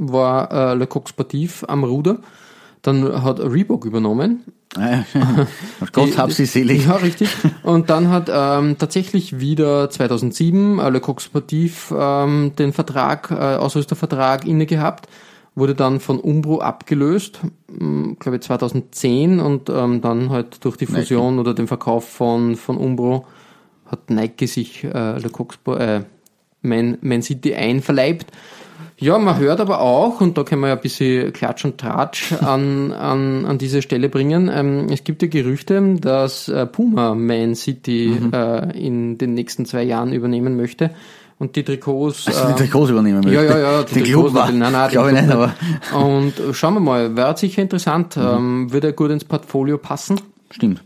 war 0.09 0.51
äh, 0.51 0.73
Le 0.75 0.87
Coq 0.87 1.09
Sportif 1.09 1.63
am 1.67 1.83
Ruder. 1.83 2.19
Dann 2.81 3.23
hat 3.23 3.39
Reebok 3.39 3.85
übernommen 3.85 4.43
Gott 5.91 6.17
hab 6.17 6.31
sie 6.31 6.45
selig. 6.45 6.85
Ja, 6.85 6.95
richtig. 6.95 7.29
Und 7.63 7.89
dann 7.89 8.09
hat 8.09 8.31
ähm, 8.33 8.77
tatsächlich 8.77 9.39
wieder 9.39 9.89
2007 9.89 10.79
äh, 10.79 10.89
Le 10.89 11.01
Coq 11.01 11.21
Sportif 11.21 11.93
ähm, 11.95 12.53
den 12.57 12.71
Vertrag, 12.71 13.31
äh, 13.31 13.35
Ausrüstervertrag 13.35 14.47
inne 14.47 14.65
gehabt, 14.65 15.07
wurde 15.55 15.75
dann 15.75 15.99
von 15.99 16.19
Umbro 16.19 16.61
abgelöst, 16.61 17.41
ähm, 17.69 18.15
glaube 18.19 18.37
ich 18.37 18.43
2010 18.43 19.41
und 19.41 19.69
ähm, 19.69 19.99
dann 19.99 20.29
halt 20.29 20.63
durch 20.63 20.77
die 20.77 20.85
Fusion 20.85 21.39
oder 21.39 21.53
den 21.53 21.67
Verkauf 21.67 22.07
von, 22.07 22.55
von 22.55 22.77
Umbro 22.77 23.25
hat 23.85 24.09
Nike 24.09 24.47
sich 24.47 24.85
äh, 24.85 25.17
Le 25.19 25.29
Coq 25.29 25.53
Sport, 25.53 25.81
äh, 25.81 26.01
Man, 26.61 26.97
Man 27.01 27.21
City 27.21 27.53
einverleibt. 27.55 28.31
Ja, 29.01 29.17
man 29.17 29.37
hört 29.39 29.59
aber 29.59 29.81
auch, 29.81 30.21
und 30.21 30.37
da 30.37 30.43
können 30.43 30.61
wir 30.61 30.67
ja 30.67 30.75
ein 30.75 30.81
bisschen 30.81 31.33
Klatsch 31.33 31.65
und 31.65 31.79
Tratsch 31.79 32.33
an, 32.33 32.91
an, 32.93 33.45
an 33.45 33.57
diese 33.57 33.81
Stelle 33.81 34.09
bringen, 34.09 34.49
ähm, 34.53 34.87
es 34.91 35.03
gibt 35.03 35.23
ja 35.23 35.27
Gerüchte, 35.27 35.95
dass 35.99 36.47
äh, 36.47 36.67
Puma 36.67 37.15
Man 37.15 37.55
City 37.55 38.15
äh, 38.31 38.79
in 38.79 39.17
den 39.17 39.33
nächsten 39.33 39.65
zwei 39.65 39.81
Jahren 39.83 40.13
übernehmen 40.13 40.55
möchte. 40.55 40.91
Und 41.39 41.55
die 41.55 41.63
Trikots. 41.63 42.27
Also 42.27 42.45
die 42.45 42.51
äh, 42.51 42.55
Trikots 42.55 42.91
übernehmen 42.91 43.21
möchte. 43.23 43.33
ja, 43.33 43.41
ja, 43.43 43.57
ja, 43.57 43.81
die 43.83 43.93
Den 43.95 44.03
Trikots 44.03 44.31
Club 44.31 44.33
war. 44.35 44.51
Nein, 44.51 44.71
nein, 44.71 44.91
glaube 44.91 45.09
ich 45.11 45.19
nicht, 45.19 45.31
aber 45.31 45.53
Und 45.99 46.33
schauen 46.53 46.75
wir 46.75 46.79
mal, 46.81 47.15
wäre 47.17 47.35
sicher 47.35 47.63
interessant, 47.63 48.15
Mhm. 48.17 48.23
ähm, 48.23 48.71
würde 48.73 48.93
gut 48.93 49.09
ins 49.09 49.25
Portfolio 49.25 49.79
passen. 49.79 50.21
stimmt. 50.51 50.83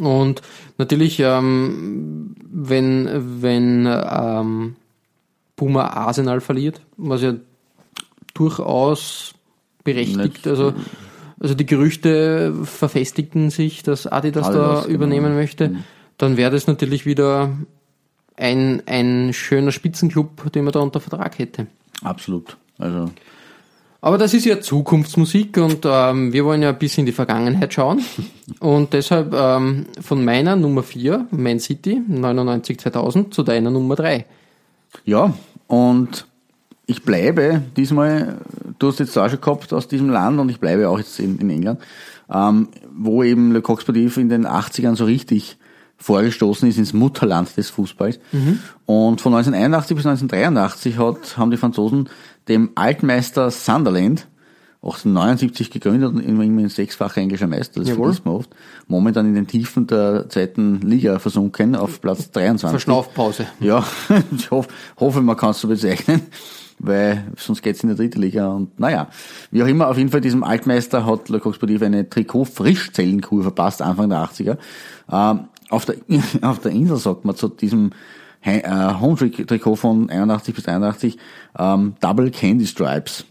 Und 0.00 0.40
natürlich, 0.78 1.20
ähm, 1.20 2.34
wenn, 2.50 3.06
wenn 3.42 3.86
ähm, 3.86 4.76
Puma 5.56 5.88
Arsenal 5.88 6.40
verliert, 6.40 6.80
was 6.96 7.20
ja 7.20 7.34
durchaus 8.40 9.34
berechtigt, 9.84 10.46
also, 10.46 10.72
also 11.38 11.54
die 11.54 11.66
Gerüchte 11.66 12.54
verfestigten 12.64 13.50
sich, 13.50 13.82
dass 13.82 14.06
Adidas, 14.06 14.48
Adidas, 14.48 14.54
da 14.54 14.80
genau. 14.82 14.94
übernehmen 14.94 15.34
möchte, 15.34 15.76
dann 16.16 16.36
wäre 16.36 16.50
das 16.50 16.66
natürlich 16.66 17.06
wieder 17.06 17.50
ein, 18.36 18.82
ein 18.86 19.32
schöner 19.32 19.72
Spitzenclub, 19.72 20.52
den 20.52 20.64
man 20.64 20.72
da 20.72 20.80
unter 20.80 21.00
Vertrag 21.00 21.38
hätte. 21.38 21.66
Absolut. 22.02 22.56
Also, 22.78 23.10
Aber 24.00 24.16
das 24.16 24.32
ist 24.32 24.46
ja 24.46 24.60
Zukunftsmusik 24.60 25.58
und 25.58 25.80
ähm, 25.84 26.32
wir 26.32 26.46
wollen 26.46 26.62
ja 26.62 26.70
ein 26.70 26.78
bisschen 26.78 27.02
in 27.02 27.06
die 27.06 27.12
Vergangenheit 27.12 27.74
schauen. 27.74 28.02
Und 28.58 28.94
deshalb 28.94 29.32
ähm, 29.32 29.86
von 30.00 30.24
meiner 30.24 30.56
Nummer 30.56 30.82
4, 30.82 31.28
Man 31.30 31.60
City, 31.60 32.02
99-2000, 32.10 33.30
zu 33.30 33.42
deiner 33.44 33.70
Nummer 33.70 33.94
3. 33.94 34.24
ja, 35.04 35.32
und 35.68 36.26
ich 36.90 37.04
bleibe 37.04 37.62
diesmal, 37.76 38.38
du 38.80 38.88
hast 38.88 38.98
jetzt 38.98 39.16
auch 39.16 39.30
schon 39.30 39.40
gehabt 39.40 39.72
aus 39.72 39.86
diesem 39.86 40.10
Land 40.10 40.40
und 40.40 40.48
ich 40.48 40.58
bleibe 40.58 40.88
auch 40.88 40.98
jetzt 40.98 41.20
in, 41.20 41.38
in 41.38 41.48
England, 41.48 41.80
ähm, 42.28 42.68
wo 42.92 43.22
eben 43.22 43.52
Le 43.52 43.62
Coq 43.62 43.80
Sportif 43.80 44.16
in 44.16 44.28
den 44.28 44.44
80ern 44.44 44.96
so 44.96 45.04
richtig 45.04 45.56
vorgestoßen 45.98 46.68
ist 46.68 46.78
ins 46.78 46.92
Mutterland 46.92 47.56
des 47.56 47.70
Fußballs. 47.70 48.18
Und 48.86 49.20
von 49.20 49.34
1981 49.34 49.96
bis 49.96 50.06
1983 50.06 50.98
hat, 50.98 51.38
haben 51.38 51.52
die 51.52 51.58
Franzosen 51.58 52.08
dem 52.48 52.70
Altmeister 52.74 53.52
Sunderland 53.52 54.26
1879 54.82 55.70
gegründet 55.70 56.14
und 56.14 56.20
immer 56.20 56.42
ein 56.42 56.68
sechsfacher 56.70 57.20
englischer 57.20 57.46
Meister, 57.46 57.80
das 57.80 57.90
Jawohl. 57.90 58.04
vergisst 58.04 58.24
man 58.24 58.34
oft, 58.34 58.50
momentan 58.88 59.26
in 59.26 59.34
den 59.34 59.46
Tiefen 59.46 59.86
der 59.86 60.26
zweiten 60.30 60.80
Liga 60.80 61.18
versunken, 61.18 61.76
auf 61.76 62.00
Platz 62.00 62.30
23. 62.32 62.70
Verschnaufpause. 62.70 63.46
Ja, 63.60 63.84
ich 64.36 64.50
hoffe, 64.50 64.70
hoffe 64.98 65.20
man 65.20 65.36
kann 65.36 65.50
es 65.50 65.60
so 65.60 65.68
bezeichnen, 65.68 66.22
weil 66.78 67.26
sonst 67.36 67.60
geht's 67.60 67.82
in 67.82 67.90
der 67.90 67.96
dritte 67.98 68.18
Liga 68.18 68.48
und 68.48 68.80
naja, 68.80 69.08
wie 69.50 69.62
auch 69.62 69.66
immer, 69.66 69.88
auf 69.88 69.98
jeden 69.98 70.08
Fall 70.08 70.22
diesem 70.22 70.42
Altmeister 70.42 71.04
hat 71.04 71.28
Le 71.28 71.40
Coq 71.40 71.54
Sportif 71.54 71.82
eine 71.82 72.08
Trikot-Frischzellenkur 72.08 73.42
verpasst, 73.42 73.82
Anfang 73.82 74.08
der 74.08 74.20
80er. 74.20 74.56
Ähm, 75.12 75.40
auf, 75.68 75.84
der, 75.84 75.96
auf 76.40 76.60
der 76.60 76.72
Insel 76.72 76.96
sagt 76.96 77.26
man 77.26 77.36
zu 77.36 77.48
diesem 77.48 77.90
äh, 78.40 78.62
Home-Trikot 78.98 79.76
von 79.76 80.08
81 80.08 80.54
bis 80.54 80.64
83 80.64 81.18
ähm, 81.58 81.96
Double 82.00 82.30
Candy 82.30 82.66
Stripes. 82.66 83.26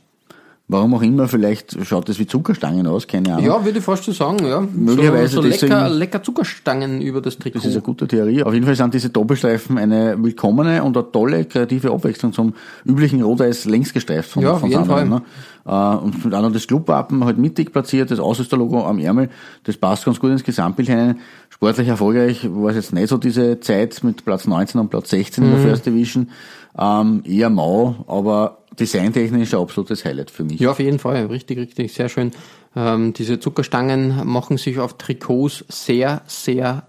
Warum 0.72 0.94
auch 0.94 1.02
immer, 1.02 1.28
vielleicht 1.28 1.84
schaut 1.84 2.08
das 2.10 2.20
wie 2.20 2.28
Zuckerstangen 2.28 2.86
aus, 2.86 3.08
keine 3.08 3.34
Ahnung. 3.34 3.44
Ja, 3.48 3.66
würde 3.66 3.80
ich 3.80 3.84
fast 3.84 4.04
so 4.04 4.12
sagen, 4.12 4.46
ja. 4.46 4.62
Möglicherweise 4.62 5.34
so, 5.36 5.42
so 5.42 5.48
deswegen- 5.50 5.74
lecker, 5.74 5.90
lecker 5.90 6.22
Zuckerstangen 6.24 7.02
über 7.02 7.22
das 7.22 7.40
Trikot. 7.40 7.58
Das 7.58 7.66
ist 7.66 7.74
eine 7.74 7.82
gute 7.82 8.08
Theorie. 8.08 8.44
Auf 8.44 8.54
jeden 8.54 8.68
Fall 8.68 8.76
sind 8.76 8.94
diese 8.94 9.10
Doppelstreifen 9.10 9.80
eine 9.80 10.16
willkommene 10.24 10.84
und 10.84 10.96
eine 10.96 11.12
tolle 11.12 11.46
kreative 11.46 11.92
Abwechslung 11.92 12.34
zum 12.34 12.54
üblichen 12.86 13.24
Rot-Weiß 13.24 13.66
längs 13.66 13.92
gestreift 13.92 14.30
von, 14.30 14.44
Ja, 14.44 14.58
von 14.58 14.70
jeden 14.70 14.86
Fall. 14.86 15.10
Ne? 15.10 15.24
Äh, 15.70 15.96
Und 15.98 16.26
mit 16.26 16.34
auch 16.34 16.52
das 16.52 16.66
Clubwappen 16.66 17.24
halt 17.26 17.38
mittig 17.38 17.72
platziert, 17.72 18.10
das 18.10 18.20
Ausrüsterlogo 18.20 18.84
am 18.86 18.98
Ärmel, 18.98 19.30
das 19.66 19.78
passt 19.78 20.06
ganz 20.06 20.20
gut 20.20 20.32
ins 20.32 20.44
Gesamtbild 20.44 20.90
hinein. 20.90 21.20
Sportlich 21.50 21.88
erfolgreich 21.88 22.48
war 22.52 22.72
es 22.72 22.76
jetzt 22.78 22.94
nicht 22.94 23.10
so 23.10 23.18
diese 23.18 23.60
Zeit 23.60 24.04
mit 24.04 24.26
Platz 24.26 24.48
19 24.48 24.82
und 24.82 24.90
Platz 24.90 25.10
16 25.12 25.44
Mhm. 25.44 25.50
in 25.52 25.56
der 25.58 25.70
First 25.70 25.86
Division. 25.86 26.30
Ähm, 26.78 27.22
eher 27.26 27.50
mau, 27.50 28.06
aber 28.08 28.60
designtechnisch 28.80 29.54
ein 29.54 29.60
absolutes 29.60 30.06
Highlight 30.06 30.32
für 30.32 30.44
mich. 30.44 30.60
Ja, 30.60 30.72
auf 30.72 30.80
jeden 30.80 31.00
Fall, 31.00 31.26
richtig, 31.28 31.58
richtig, 31.60 31.94
sehr 31.94 32.10
schön. 32.10 32.32
Ähm, 32.76 33.14
diese 33.14 33.40
Zuckerstangen 33.40 34.22
machen 34.28 34.58
sich 34.58 34.80
auf 34.80 34.98
Trikots 34.98 35.66
sehr, 35.68 36.22
sehr 36.28 36.84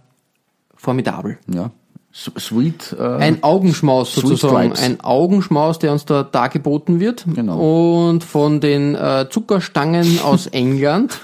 formidabel. 0.77 1.38
Ja. 1.53 1.71
Sweet. 2.12 2.96
Äh, 2.99 3.03
Ein 3.03 3.44
Augenschmaus 3.44 4.14
sozusagen, 4.16 4.73
ein 4.73 5.01
Augenschmaus, 5.01 5.79
der 5.79 5.92
uns 5.92 6.05
da 6.07 6.25
dargeboten 6.25 6.99
wird. 6.99 7.25
Genau. 7.35 8.09
Und 8.09 8.25
von 8.25 8.61
den 8.61 8.96
äh, 8.96 9.27
Zuckerstangen 9.31 10.18
aus 10.25 10.46
England 10.53 11.20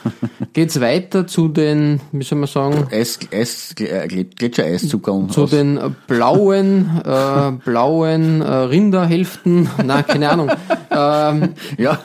geht's 0.53 0.81
weiter 0.81 1.27
zu 1.27 1.49
den, 1.49 2.01
wie 2.12 2.22
soll 2.22 2.38
man 2.38 2.46
sagen, 2.49 2.87
Eis, 2.92 3.18
Eis, 3.33 3.75
äh, 3.81 4.07
Gletschereiszucker 4.07 5.12
und 5.12 5.33
zu 5.33 5.42
aus- 5.42 5.51
den 5.51 5.79
blauen, 6.07 7.01
äh, 7.05 7.51
blauen 7.64 8.40
äh, 8.42 8.46
Rinderhälften, 8.53 9.68
na 9.85 10.03
keine 10.03 10.31
Ahnung. 10.31 10.51
Ähm, 10.90 11.55
Ja, 11.79 11.99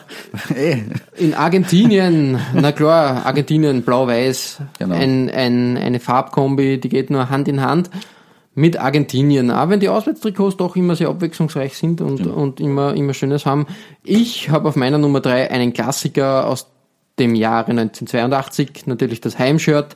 eh. 0.56 0.78
in 1.18 1.36
Argentinien, 1.36 2.40
na 2.56 2.72
klar, 2.72 3.28
Argentinien, 3.28 3.84
blau-weiß, 3.84 4.58
Genau. 4.80 4.96
ein, 4.96 5.30
ein, 5.30 5.78
eine 5.78 6.00
Farbkombi, 6.00 6.80
die 6.80 6.90
geht 6.90 7.12
nur 7.12 7.30
Hand 7.30 7.48
in 7.48 7.62
Hand 7.62 7.92
mit 8.54 8.78
Argentinien. 8.78 9.50
Auch 9.52 9.70
wenn 9.70 9.80
die 9.80 9.90
Auswärtstrikots 9.90 10.58
doch 10.58 10.76
immer 10.76 10.96
sehr 10.96 11.10
abwechslungsreich 11.10 11.78
sind 11.78 12.02
und, 12.02 12.28
und 12.28 12.60
immer, 12.60 12.94
immer 12.94 13.14
Schönes 13.14 13.46
haben. 13.46 13.66
Ich 14.04 14.50
habe 14.50 14.68
auf 14.68 14.76
meiner 14.76 14.98
Nummer 14.98 15.22
drei 15.22 15.50
einen 15.50 15.74
Klassiker 15.74 16.48
aus 16.48 16.68
dem 17.18 17.36
Jahre 17.36 17.72
1982, 17.72 18.88
natürlich 18.88 19.22
das 19.22 19.38
Heimshirt. 19.40 19.96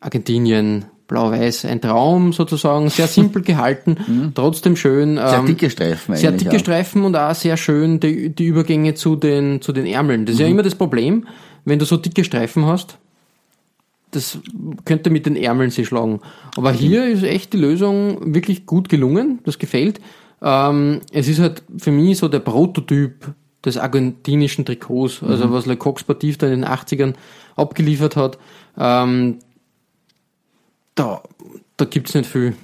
Argentinien, 0.00 0.86
blau-weiß, 1.06 1.64
ein 1.66 1.80
Traum 1.80 2.32
sozusagen, 2.32 2.90
sehr 2.90 3.06
simpel 3.08 3.42
gehalten, 3.42 4.32
trotzdem 4.34 4.76
schön. 4.76 5.16
Sehr 5.16 5.34
ähm, 5.38 5.46
dicke 5.46 5.70
Streifen 5.70 6.16
sehr 6.16 6.32
dicke 6.32 6.56
auch. 6.56 6.58
Streifen 6.60 7.04
und 7.04 7.16
auch 7.16 7.34
sehr 7.34 7.56
schön 7.56 8.00
die, 8.00 8.30
die 8.30 8.46
Übergänge 8.46 8.94
zu 8.94 9.16
den, 9.16 9.60
zu 9.62 9.72
den 9.72 9.86
Ärmeln. 9.86 10.26
Das 10.26 10.34
ist 10.34 10.40
ja 10.40 10.46
Mhm. 10.46 10.52
immer 10.52 10.62
das 10.62 10.74
Problem, 10.74 11.26
wenn 11.64 11.78
du 11.78 11.84
so 11.84 11.96
dicke 11.96 12.24
Streifen 12.24 12.66
hast. 12.66 12.98
Das 14.12 14.38
könnte 14.84 15.10
mit 15.10 15.26
den 15.26 15.36
Ärmeln 15.36 15.70
sich 15.70 15.88
schlagen. 15.88 16.20
Aber 16.56 16.70
hier 16.72 17.06
ist 17.06 17.22
echt 17.24 17.52
die 17.54 17.58
Lösung 17.58 18.34
wirklich 18.34 18.66
gut 18.66 18.88
gelungen. 18.88 19.40
Das 19.44 19.58
gefällt. 19.58 20.00
Ähm, 20.40 21.00
es 21.12 21.28
ist 21.28 21.40
halt 21.40 21.62
für 21.78 21.90
mich 21.90 22.18
so 22.18 22.28
der 22.28 22.40
Prototyp 22.40 23.32
des 23.64 23.76
argentinischen 23.78 24.64
Trikots, 24.64 25.22
also 25.22 25.46
Mhm. 25.46 25.52
was 25.52 25.66
Le 25.66 25.76
Coq 25.76 25.98
Sportif 26.00 26.36
da 26.36 26.46
in 26.46 26.60
den 26.60 26.64
80ern 26.64 27.14
abgeliefert 27.56 28.16
hat. 28.16 28.38
Ähm, 28.76 29.38
da, 30.94 31.22
da 31.76 31.84
gibt's 31.84 32.14
nicht 32.14 32.26
viel. 32.28 32.54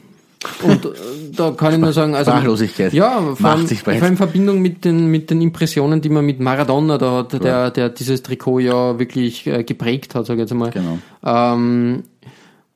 Und 0.63 0.85
äh, 0.85 0.89
da 1.35 1.51
kann 1.51 1.75
ich 1.75 1.79
nur 1.81 1.93
sagen, 1.93 2.15
also 2.15 2.31
Sprachlosigkeit 2.31 2.93
ja, 2.93 3.21
vor 3.35 3.51
allem, 3.51 3.67
vor 3.67 3.93
allem 3.93 4.05
in 4.05 4.17
Verbindung 4.17 4.61
mit 4.61 4.85
den 4.85 5.07
mit 5.09 5.31
den 5.31 5.41
Impressionen, 5.41 6.01
die 6.01 6.09
man 6.09 6.25
mit 6.25 6.39
Maradona 6.39 6.97
da 6.97 7.19
hat, 7.19 7.33
der 7.43 7.71
der 7.71 7.89
dieses 7.89 8.23
Trikot 8.23 8.61
ja 8.61 8.99
wirklich 8.99 9.47
äh, 9.47 9.65
geprägt 9.65 10.15
hat, 10.15 10.27
sage 10.27 10.43
ich 10.43 10.49
jetzt 10.49 10.57
mal. 10.57 10.71
Genau. 10.71 10.99
Ähm, 11.25 12.05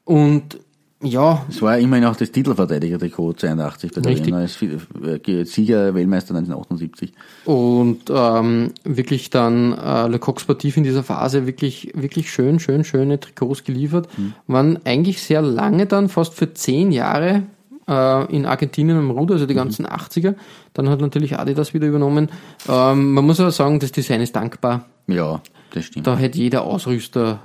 und 0.04 0.58
ja, 1.02 1.44
Es 1.48 1.60
war 1.62 1.78
immerhin 1.78 2.04
auch 2.04 2.16
das 2.16 2.30
Titelverteidiger-Trikot 2.30 3.34
82 3.34 3.92
bei 3.92 4.00
der 4.00 4.12
Richtig. 4.12 4.34
Als 4.34 4.62
äh, 4.62 5.44
Sieger, 5.44 5.94
Weltmeister 5.94 6.34
1978. 6.34 7.12
und 7.44 8.02
ähm, 8.08 8.72
wirklich 8.84 9.30
dann 9.30 9.72
äh, 9.72 10.06
Le 10.08 10.18
Coq 10.18 10.40
Sportif 10.40 10.76
in 10.76 10.84
dieser 10.84 11.02
Phase 11.02 11.46
wirklich 11.46 11.90
wirklich 11.94 12.30
schön, 12.30 12.60
schön, 12.60 12.84
schöne 12.84 13.18
Trikots 13.18 13.64
geliefert. 13.64 14.08
Waren 14.46 14.78
eigentlich 14.84 15.22
sehr 15.22 15.42
lange 15.42 15.86
dann, 15.86 16.08
fast 16.08 16.34
für 16.34 16.54
zehn 16.54 16.92
Jahre 16.92 17.42
äh, 17.88 18.34
in 18.34 18.46
Argentinien 18.46 18.98
am 18.98 19.10
Ruder, 19.10 19.34
also 19.34 19.46
die 19.46 19.54
ganzen 19.54 19.86
80er. 19.86 20.34
Dann 20.72 20.88
hat 20.88 21.00
natürlich 21.00 21.38
Adidas 21.38 21.74
wieder 21.74 21.86
übernommen. 21.86 22.30
Ähm, 22.68 23.12
man 23.12 23.26
muss 23.26 23.40
aber 23.40 23.50
sagen, 23.50 23.80
das 23.80 23.92
Design 23.92 24.20
ist 24.20 24.36
dankbar. 24.36 24.86
Ja, 25.06 25.40
das 25.72 25.86
stimmt. 25.86 26.06
Da 26.06 26.16
hätte 26.16 26.38
jeder 26.38 26.62
Ausrüster 26.62 27.40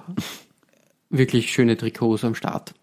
wirklich 1.09 1.51
schöne 1.51 1.77
Trikots 1.77 2.23
am 2.23 2.35
Start. 2.35 2.73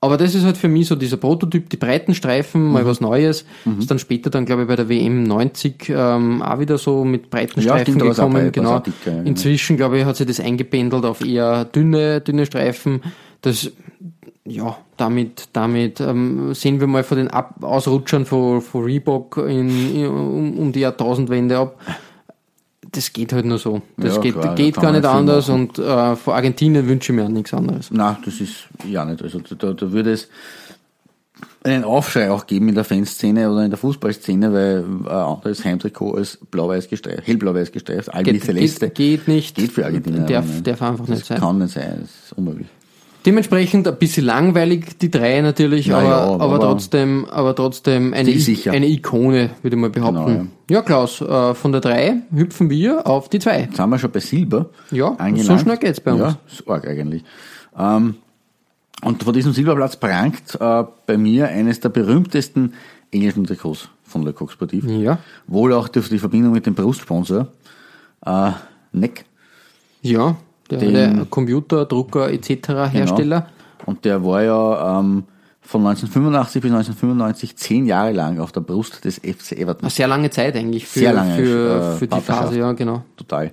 Aber 0.00 0.16
das 0.16 0.34
ist 0.36 0.44
halt 0.44 0.56
für 0.56 0.68
mich 0.68 0.86
so 0.86 0.94
dieser 0.94 1.16
Prototyp, 1.16 1.68
die 1.70 1.76
breiten 1.76 2.14
Streifen, 2.14 2.70
mal 2.70 2.84
Mhm. 2.84 2.86
was 2.86 3.00
Neues. 3.00 3.44
Ist 3.80 3.90
dann 3.90 3.98
später 3.98 4.30
dann, 4.30 4.44
glaube 4.44 4.62
ich, 4.62 4.68
bei 4.68 4.76
der 4.76 4.88
WM 4.88 5.24
90 5.24 5.88
ähm, 5.88 6.40
auch 6.40 6.60
wieder 6.60 6.78
so 6.78 7.04
mit 7.04 7.30
breiten 7.30 7.60
Ja, 7.60 7.82
gekommen. 7.82 8.32
bei- 8.32 8.50
genau. 8.50 8.78
dicker, 8.78 9.16
ja. 9.16 9.22
Inzwischen, 9.22 9.76
glaube 9.76 9.98
ich, 9.98 10.04
hat 10.04 10.14
sich 10.16 10.26
das 10.28 10.38
eingependelt 10.38 11.04
auf 11.04 11.24
eher 11.24 11.64
dünne, 11.64 12.20
dünne 12.20 12.46
Streifen. 12.46 13.02
Das, 13.40 13.72
ja, 14.44 14.76
damit, 14.96 15.48
damit 15.52 16.00
ähm, 16.00 16.54
sehen 16.54 16.78
wir 16.78 16.86
mal 16.86 17.02
von 17.02 17.18
den 17.18 17.28
Ab 17.28 17.56
Ausrutschern 17.62 18.24
von, 18.24 18.60
von 18.62 18.84
Reebok 18.84 19.36
in, 19.38 19.94
in, 19.96 20.06
um, 20.06 20.58
um 20.58 20.72
die 20.72 20.80
Jahrtausendwende 20.80 21.58
ab. 21.58 21.76
Das 22.92 23.12
geht 23.12 23.32
halt 23.34 23.44
nur 23.44 23.58
so. 23.58 23.82
Das 23.96 24.16
Ja, 24.16 24.20
geht, 24.22 24.32
klar, 24.34 24.46
da 24.46 24.54
geht 24.54 24.74
kann 24.76 24.82
gar 24.84 24.92
nicht 24.92 25.04
anders 25.04 25.48
machen. 25.48 25.68
und 25.68 25.78
äh, 25.78 26.16
vor 26.16 26.34
Argentinien 26.34 26.86
wünsche 26.88 27.12
ich 27.12 27.16
mir 27.16 27.24
auch 27.24 27.28
nichts 27.28 27.52
anderes. 27.52 27.88
Na, 27.92 28.18
das 28.24 28.40
ist 28.40 28.68
ja 28.86 29.04
nicht. 29.04 29.22
Also 29.22 29.40
da, 29.40 29.72
da 29.74 29.92
würde 29.92 30.12
es 30.12 30.28
einen 31.64 31.84
Aufschrei 31.84 32.30
auch 32.30 32.46
geben 32.46 32.68
in 32.70 32.74
der 32.74 32.84
Fanszene 32.84 33.50
oder 33.50 33.62
in 33.64 33.70
der 33.70 33.78
Fußballszene, 33.78 34.52
weil 34.52 34.84
ein 34.84 35.06
anderes 35.06 35.64
Heimtrikot 35.64 36.14
als 36.14 36.38
blau-weiß 36.50 36.88
gestreift, 36.88 37.26
hellblau-weiß 37.26 37.72
gestreift, 37.72 38.12
Albi 38.14 38.32
Geht, 38.32 38.44
Celeste, 38.44 38.86
geht, 38.88 39.26
geht 39.26 39.28
nicht. 39.28 39.56
geht 39.56 39.72
für 39.72 39.84
Argentinien. 39.84 40.26
Darf, 40.26 40.46
darf 40.62 40.80
einfach 40.82 41.04
das 41.06 41.16
nicht 41.16 41.26
sein. 41.26 41.38
kann 41.40 41.58
nicht 41.58 41.74
sein, 41.74 41.98
das 42.00 42.10
ist 42.10 42.32
unmöglich. 42.38 42.68
Dementsprechend 43.26 43.86
ein 43.88 43.96
bisschen 43.98 44.24
langweilig, 44.24 44.96
die 44.98 45.10
drei 45.10 45.40
natürlich, 45.40 45.86
Ja, 45.86 45.98
aber, 45.98 46.08
ja, 46.08 46.16
aber, 46.18 46.42
aber- 46.44 46.60
trotzdem, 46.60 47.24
aber 47.26 47.54
trotzdem 47.54 48.14
eine, 48.14 48.28
Stilsicher. 48.30 48.72
eine 48.72 48.86
Ikone, 48.88 49.50
würde 49.62 49.76
ich 49.76 49.80
mal 49.80 49.90
behaupten. 49.90 50.24
Genau, 50.26 50.46
ja. 50.70 50.82
Klaus, 50.82 51.20
äh, 51.20 51.54
von 51.54 51.72
der 51.72 51.80
drei 51.80 52.22
hüpfen 52.34 52.70
wir 52.70 53.06
auf 53.06 53.28
die 53.28 53.38
zwei. 53.40 53.60
Jetzt 53.62 53.76
sind 53.76 53.90
wir 53.90 53.98
schon 53.98 54.10
bei 54.12 54.20
Silber. 54.20 54.66
Ja, 54.92 55.08
angelangt. 55.18 55.44
so 55.46 55.58
schnell 55.58 55.76
geht's 55.78 56.00
bei 56.00 56.12
uns. 56.12 56.20
Ja, 56.20 56.38
ist 56.50 56.68
arg 56.68 56.86
eigentlich. 56.86 57.24
Ähm, 57.76 58.14
und 59.02 59.22
von 59.22 59.32
diesem 59.34 59.52
Silberplatz 59.52 59.96
prangt 59.96 60.56
äh, 60.60 60.84
bei 61.06 61.18
mir 61.18 61.48
eines 61.48 61.80
der 61.80 61.88
berühmtesten 61.90 62.74
englischen 63.10 63.44
Trikots 63.44 63.88
von 64.04 64.22
Le 64.22 64.32
Coq 64.32 64.50
Sportif. 64.52 64.84
Ja. 64.86 65.18
Wohl 65.46 65.72
auch 65.72 65.88
durch 65.88 66.08
die 66.08 66.18
Verbindung 66.18 66.52
mit 66.52 66.66
dem 66.66 66.74
Brustsponsor. 66.74 67.48
Äh, 68.24 68.50
Neck. 68.92 69.24
Ja, 70.02 70.36
der, 70.70 70.78
der 70.78 71.26
Computer, 71.30 71.84
Drucker 71.86 72.30
etc. 72.30 72.68
Hersteller. 72.90 73.40
Genau. 73.40 73.52
Und 73.86 74.04
der 74.04 74.24
war 74.24 74.42
ja 74.42 75.00
ähm, 75.00 75.24
von 75.60 75.80
1985 75.86 76.62
bis 76.62 76.70
1995 76.70 77.56
zehn 77.56 77.86
Jahre 77.86 78.12
lang 78.12 78.38
auf 78.40 78.52
der 78.52 78.60
Brust 78.60 79.04
des 79.04 79.16
FC 79.16 79.52
Everton. 79.52 79.82
Eine 79.82 79.90
sehr 79.90 80.08
lange 80.08 80.30
Zeit 80.30 80.56
eigentlich 80.56 80.86
für, 80.86 80.98
Sehr 81.00 81.12
lange, 81.12 81.36
für, 81.36 81.94
äh, 81.94 81.96
für 81.98 82.06
die. 82.06 82.20
Phase, 82.20 82.58
ja, 82.58 82.72
genau. 82.72 83.02
Total. 83.16 83.52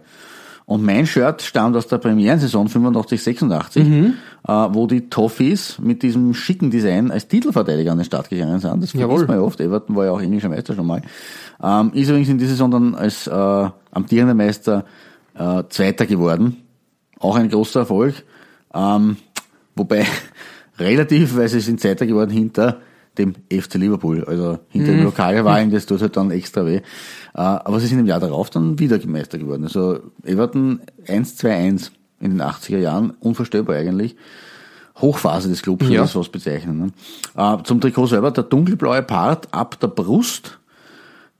Und 0.68 0.84
mein 0.84 1.06
Shirt 1.06 1.44
stammt 1.44 1.76
aus 1.78 1.88
der 1.88 2.00
Premierensaison 2.00 2.68
85, 2.70 3.22
86, 3.22 3.86
Mhm. 3.88 4.14
äh, 4.48 4.52
wo 4.52 4.88
die 4.88 5.10
Toffees 5.10 5.78
mit 5.80 6.02
diesem 6.02 6.34
schicken 6.34 6.72
Design 6.72 7.12
als 7.12 7.28
Titelverteidiger 7.28 7.92
an 7.92 8.00
den 8.00 8.06
Start 8.06 8.30
gegangen 8.30 8.60
sind. 8.60 8.82
Das 8.82 8.92
Jawohl. 8.94 9.08
vergisst 9.10 9.28
man 9.28 9.38
ja 9.38 9.44
oft. 9.44 9.62
Everton 9.62 9.96
war 9.96 10.06
ja 10.06 10.12
auch 10.12 10.22
englischer 10.22 10.50
Meister 10.50 10.74
schon 10.74 10.88
mal. 10.88 11.02
Ähm, 11.64 11.92
ist 11.94 12.10
übrigens 12.10 12.30
in 12.30 12.40
dieser 12.40 12.52
Saison 12.52 12.72
dann 12.72 12.96
als 12.96 13.28
äh, 13.28 13.70
amtierender 13.92 14.34
Meister 14.34 14.86
äh, 15.38 15.64
Zweiter 15.70 16.08
geworden. 16.08 16.58
Auch 17.20 17.36
ein 17.36 17.50
großer 17.50 17.82
Erfolg. 17.82 18.24
Ähm, 18.74 19.18
wobei 19.76 20.06
relativ, 20.80 21.36
weil 21.38 21.48
sie 21.50 21.60
sind 21.62 21.80
Zweiter 21.80 22.06
geworden 22.06 22.32
hinter 22.32 22.82
dem 23.18 23.34
FC 23.50 23.76
Liverpool, 23.76 24.26
also 24.26 24.60
hinter 24.70 24.92
Mhm. 24.92 24.98
dem 24.98 25.04
Lokalrivalen, 25.06 25.72
das 25.72 25.86
tut 25.86 26.02
halt 26.02 26.18
dann 26.18 26.32
extra 26.32 26.66
weh. 26.66 26.78
Äh, 26.78 26.82
aber 27.34 27.80
sie 27.80 27.88
sind 27.88 28.00
im 28.00 28.06
Jahr 28.08 28.20
darauf 28.20 28.50
dann 28.50 28.78
wieder 28.78 29.00
Meister 29.08 29.38
geworden. 29.38 29.64
Also 29.64 30.00
Everton 30.26 30.82
1-2-1 31.08 31.92
in 32.20 32.32
den 32.32 32.42
80er 32.42 32.78
Jahren, 32.80 33.12
unvorstellbar 33.22 33.76
eigentlich. 33.78 34.16
Hochphase 35.00 35.50
des 35.50 35.62
Clubs, 35.62 35.84
würde 35.86 35.96
Ja. 35.96 36.04
ich 36.04 36.10
das 36.12 36.16
was 36.20 36.30
bezeichnen. 36.30 36.78
Ne? 36.80 36.92
Äh, 37.60 37.64
zum 37.64 37.80
Trikot 37.82 38.08
selber, 38.08 38.32
der 38.32 38.44
dunkelblaue 38.46 39.02
Part 39.04 39.48
ab 39.54 39.80
der 39.80 39.88
Brust, 39.88 40.58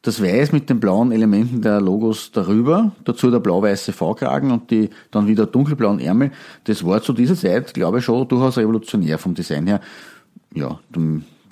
das 0.06 0.22
Weiß 0.22 0.52
mit 0.52 0.70
den 0.70 0.80
blauen 0.80 1.12
Elementen 1.12 1.62
der 1.62 1.82
Logos 1.82 2.32
darüber, 2.32 2.92
dazu 3.06 3.32
der 3.32 3.40
blau-weiße 3.40 3.92
V-Kragen 3.92 4.52
und 4.52 4.70
die 4.70 4.90
dann 5.12 5.28
wieder 5.28 5.46
dunkelblauen 5.46 6.00
Ärmel. 6.00 6.32
Das 6.66 6.86
war 6.86 7.02
zu 7.02 7.12
dieser 7.14 7.36
Zeit, 7.36 7.74
glaube 7.74 8.00
ich, 8.00 8.06
schon 8.06 8.28
durchaus 8.28 8.58
revolutionär 8.58 9.18
vom 9.18 9.34
Design 9.34 9.68
her. 9.68 9.82
Ja, 10.54 10.80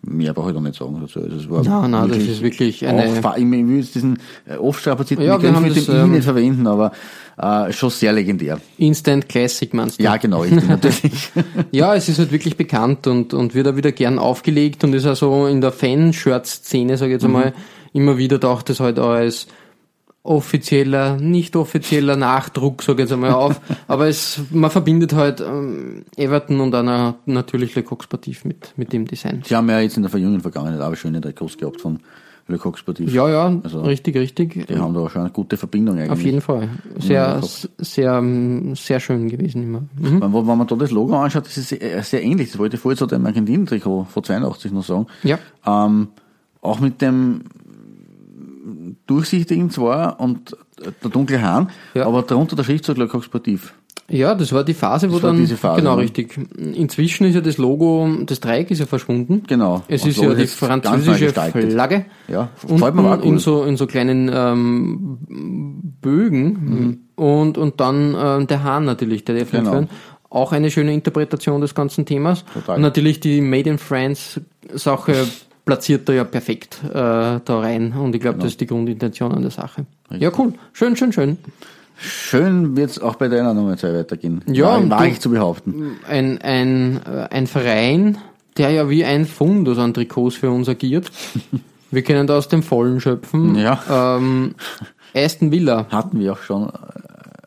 mehr 0.06 0.34
brauche 0.34 0.50
ich 0.50 0.56
da 0.56 0.62
nicht 0.62 0.76
sagen 0.76 0.98
dazu. 1.02 1.20
Also 1.22 1.36
es 1.36 1.50
war 1.50 1.63
Ja, 1.63 1.88
nein, 1.88 2.10
das 2.10 2.18
ist 2.20 2.42
wirklich 2.42 2.86
eine- 2.86 3.04
Auch, 3.24 3.38
ich 3.38 3.44
will 3.50 3.78
jetzt 3.78 3.96
diesen 3.96 4.20
äh, 4.46 4.56
oft 4.58 4.82
strapazierten 4.82 5.26
Ja, 5.26 5.38
Begriff 5.38 5.60
mit 5.60 5.76
das, 5.78 5.86
dem 5.86 5.96
I 5.96 6.00
ähm, 6.00 6.12
nicht 6.12 6.24
verwenden, 6.26 6.68
aber 6.68 6.92
äh, 7.38 7.72
schon 7.72 7.89
sehr 7.89 8.13
legendär. 8.13 8.60
Instant 8.78 9.28
Classic 9.28 9.74
meinst 9.74 10.00
du? 10.00 10.04
Ja, 10.04 10.18
genau, 10.18 10.42
richtig, 10.42 10.68
natürlich. 10.68 11.32
Ja, 11.72 11.96
es 11.96 12.08
ist 12.10 12.20
halt 12.20 12.32
wirklich 12.32 12.58
bekannt 12.58 13.08
und, 13.08 13.34
und 13.34 13.56
wird 13.56 13.68
auch 13.68 13.76
wieder 13.76 13.92
gern 13.92 14.20
aufgelegt 14.20 14.84
und 14.84 14.94
ist 14.94 15.06
also 15.06 15.48
in 15.48 15.62
der 15.62 15.72
Fanshirt-Szene, 15.72 16.98
sage 16.98 17.12
ich 17.12 17.16
jetzt 17.16 17.26
einmal, 17.26 17.54
immer 17.94 18.18
wieder 18.18 18.40
taucht 18.40 18.70
es 18.70 18.80
halt 18.80 19.00
auch 19.00 19.12
als 19.12 19.48
offizieller, 20.24 21.18
nicht 21.18 21.56
offizieller 21.56 22.16
Nachdruck, 22.16 22.82
sage 22.82 23.04
ich 23.04 23.10
jetzt 23.10 23.14
einmal 23.14 23.34
auf. 23.34 23.60
Aber 23.88 24.08
es, 24.08 24.40
man 24.52 24.72
verbindet 24.72 25.14
halt 25.14 25.42
ähm, 25.42 26.06
Everton 26.16 26.62
und 26.62 26.74
einer 26.74 27.16
natürlich 27.26 27.76
Le 27.76 27.84
Coq 27.84 28.04
Sportif 28.04 28.46
mit, 28.46 28.74
mit 28.78 28.94
dem 28.94 29.06
Design. 29.06 29.44
Sie 29.46 29.56
haben 29.56 29.70
ja 29.70 29.80
jetzt 29.82 29.98
in 29.98 30.04
der 30.04 30.10
verjüngenden 30.10 30.42
Vergangenheit 30.42 30.80
auch 30.80 30.96
schöne 30.96 31.20
Trikots 31.20 31.58
gehabt 31.58 31.82
von 31.82 32.00
Le 32.48 32.58
Coq 32.58 32.78
Sportif. 32.78 33.14
Ja, 33.14 33.30
ja, 33.30 33.60
Also, 33.64 33.82
richtig, 33.82 34.16
richtig. 34.16 34.66
Die 34.68 34.78
haben 34.78 34.94
da 34.94 35.02
auch 35.02 35.10
schon 35.10 35.22
eine 35.24 35.32
gute 35.32 35.58
Verbindung 35.58 35.98
eigentlich. 35.98 36.12
Auf 36.12 36.22
jeden 36.22 36.42
Fall. 36.42 36.70
Sehr, 37.00 37.42
sehr, 37.78 38.14
ähm, 38.14 38.76
sehr 38.76 39.02
schön 39.02 39.28
gewesen 39.30 39.64
immer. 39.64 39.84
Mhm. 39.98 40.22
Wenn, 40.22 40.34
wenn 40.34 40.58
man 40.58 40.68
da 40.68 40.76
das 40.76 40.92
Logo 40.92 41.18
anschaut, 41.18 41.46
das 41.46 41.58
ist 41.58 41.70
sehr, 41.70 42.02
sehr 42.04 42.24
ähnlich. 42.24 42.52
Das 42.52 42.60
wollte 42.60 42.78
ich 42.78 42.82
vorher 42.82 42.98
zu 42.98 43.08
dem 43.08 43.26
Argentinien-Trikot 43.26 44.08
von 44.10 44.24
82 44.24 44.72
noch 44.72 44.84
sagen. 44.84 45.08
Ja. 45.24 45.38
Ähm, 45.66 46.10
auch 46.62 46.80
mit 46.80 47.02
dem 47.02 47.42
durchsichtigen 49.08 49.69
zwar 49.69 50.19
und 50.19 50.56
der 51.04 51.10
dunkle 51.12 51.41
Hahn, 51.41 51.69
Ja. 51.93 52.06
aber 52.06 52.21
darunter 52.23 52.56
der 52.56 52.63
Schriftzug 52.63 52.97
Le 52.97 53.08
Coq 53.08 53.23
Sportif. 53.23 53.73
Ja, 54.10 54.36
das 54.36 54.52
war 54.52 54.65
die 54.65 54.73
Phase, 54.73 55.12
wo 55.13 55.19
dann, 55.19 55.47
Phase, 55.47 55.80
genau, 55.82 55.95
ne? 55.95 56.02
richtig. 56.04 56.38
Inzwischen 56.58 57.26
ist 57.26 57.36
ja 57.36 57.41
das 57.41 57.58
Logo, 57.58 58.10
das 58.26 58.41
Dreieck 58.41 58.69
ist 58.69 58.80
ja 58.80 58.86
verschwunden. 58.86 59.43
Genau. 59.47 59.82
Es 59.88 60.04
Und 60.04 60.10
ist 60.10 60.21
ja 60.21 60.34
die 60.34 60.45
französische. 60.47 61.30
Flagge. 61.30 62.06
Ja, 62.28 62.49
mir 62.67 62.73
Unten 62.73 62.84
aber 62.99 63.19
auch 63.19 63.23
in 63.23 63.39
so, 63.39 63.63
in 63.63 63.78
so 63.78 63.88
kleinen 63.88 64.30
ähm, 64.34 65.17
Bögen 66.02 66.43
Mhm. 66.45 66.99
und, 67.15 67.58
und 67.58 67.80
dann 67.80 68.15
ähm, 68.19 68.47
der 68.47 68.63
Hahn 68.63 68.84
natürlich, 68.86 69.23
der 69.23 69.36
darf 69.39 69.52
Genau. 69.52 69.71
fehlen. 69.71 69.89
Auch 70.30 70.52
eine 70.52 70.69
schöne 70.69 70.93
Interpretation 70.93 71.62
des 71.62 71.73
ganzen 71.76 72.06
Themas. 72.06 72.43
Total. 72.54 72.76
Und 72.76 72.82
natürlich 72.82 73.19
die 73.21 73.39
Made 73.39 73.69
in 73.69 73.78
France 73.78 74.41
Sache 74.73 75.13
platziert 75.65 76.08
er 76.10 76.15
ja 76.15 76.23
perfekt 76.23 76.80
äh, 76.89 76.91
da 76.93 77.41
rein. 77.47 77.93
Und 77.93 78.15
ich 78.15 78.21
glaube, 78.21 78.36
Genau. 78.36 78.43
das 78.45 78.54
ist 78.54 78.62
die 78.62 78.67
Grundintention 78.67 79.32
an 79.32 79.41
der 79.41 79.52
Sache. 79.52 79.86
Ja, 80.12 80.32
cool. 80.38 80.54
Schön, 80.73 80.95
schön, 80.95 81.12
schön. 81.13 81.38
Schön 81.97 82.76
wird 82.76 82.89
es 82.89 82.99
auch 82.99 83.15
bei 83.15 83.28
deiner 83.28 83.54
Nummer 83.54 83.78
2 83.78 83.93
weitergehen. 83.93 84.41
Ja, 84.47 84.65
war, 84.82 84.89
war 84.89 85.08
ich 85.08 85.19
zu 85.21 85.30
behaupten. 85.30 85.97
ein, 86.08 86.41
ein, 86.41 86.99
äh, 87.06 87.28
ein 87.30 87.47
Verein, 87.47 88.17
der 88.58 88.71
ja 88.71 88.89
wie 88.89 89.06
ein 89.06 89.26
Fundus 89.26 89.78
an 89.78 89.93
Trikots 89.93 90.36
für 90.36 90.49
uns 90.52 90.67
agiert. 90.67 91.12
Wir 91.91 92.02
können 92.02 92.26
da 92.26 92.38
aus 92.38 92.47
dem 92.47 92.63
Vollen 92.63 92.99
schöpfen. 92.99 93.56
Ja. 93.56 94.17
Ähm, 94.17 94.56
Aston 95.13 95.52
Villa, 95.52 95.86
Hatten 95.91 96.19
wir 96.19 96.34
auch 96.34 96.39
schon 96.41 96.69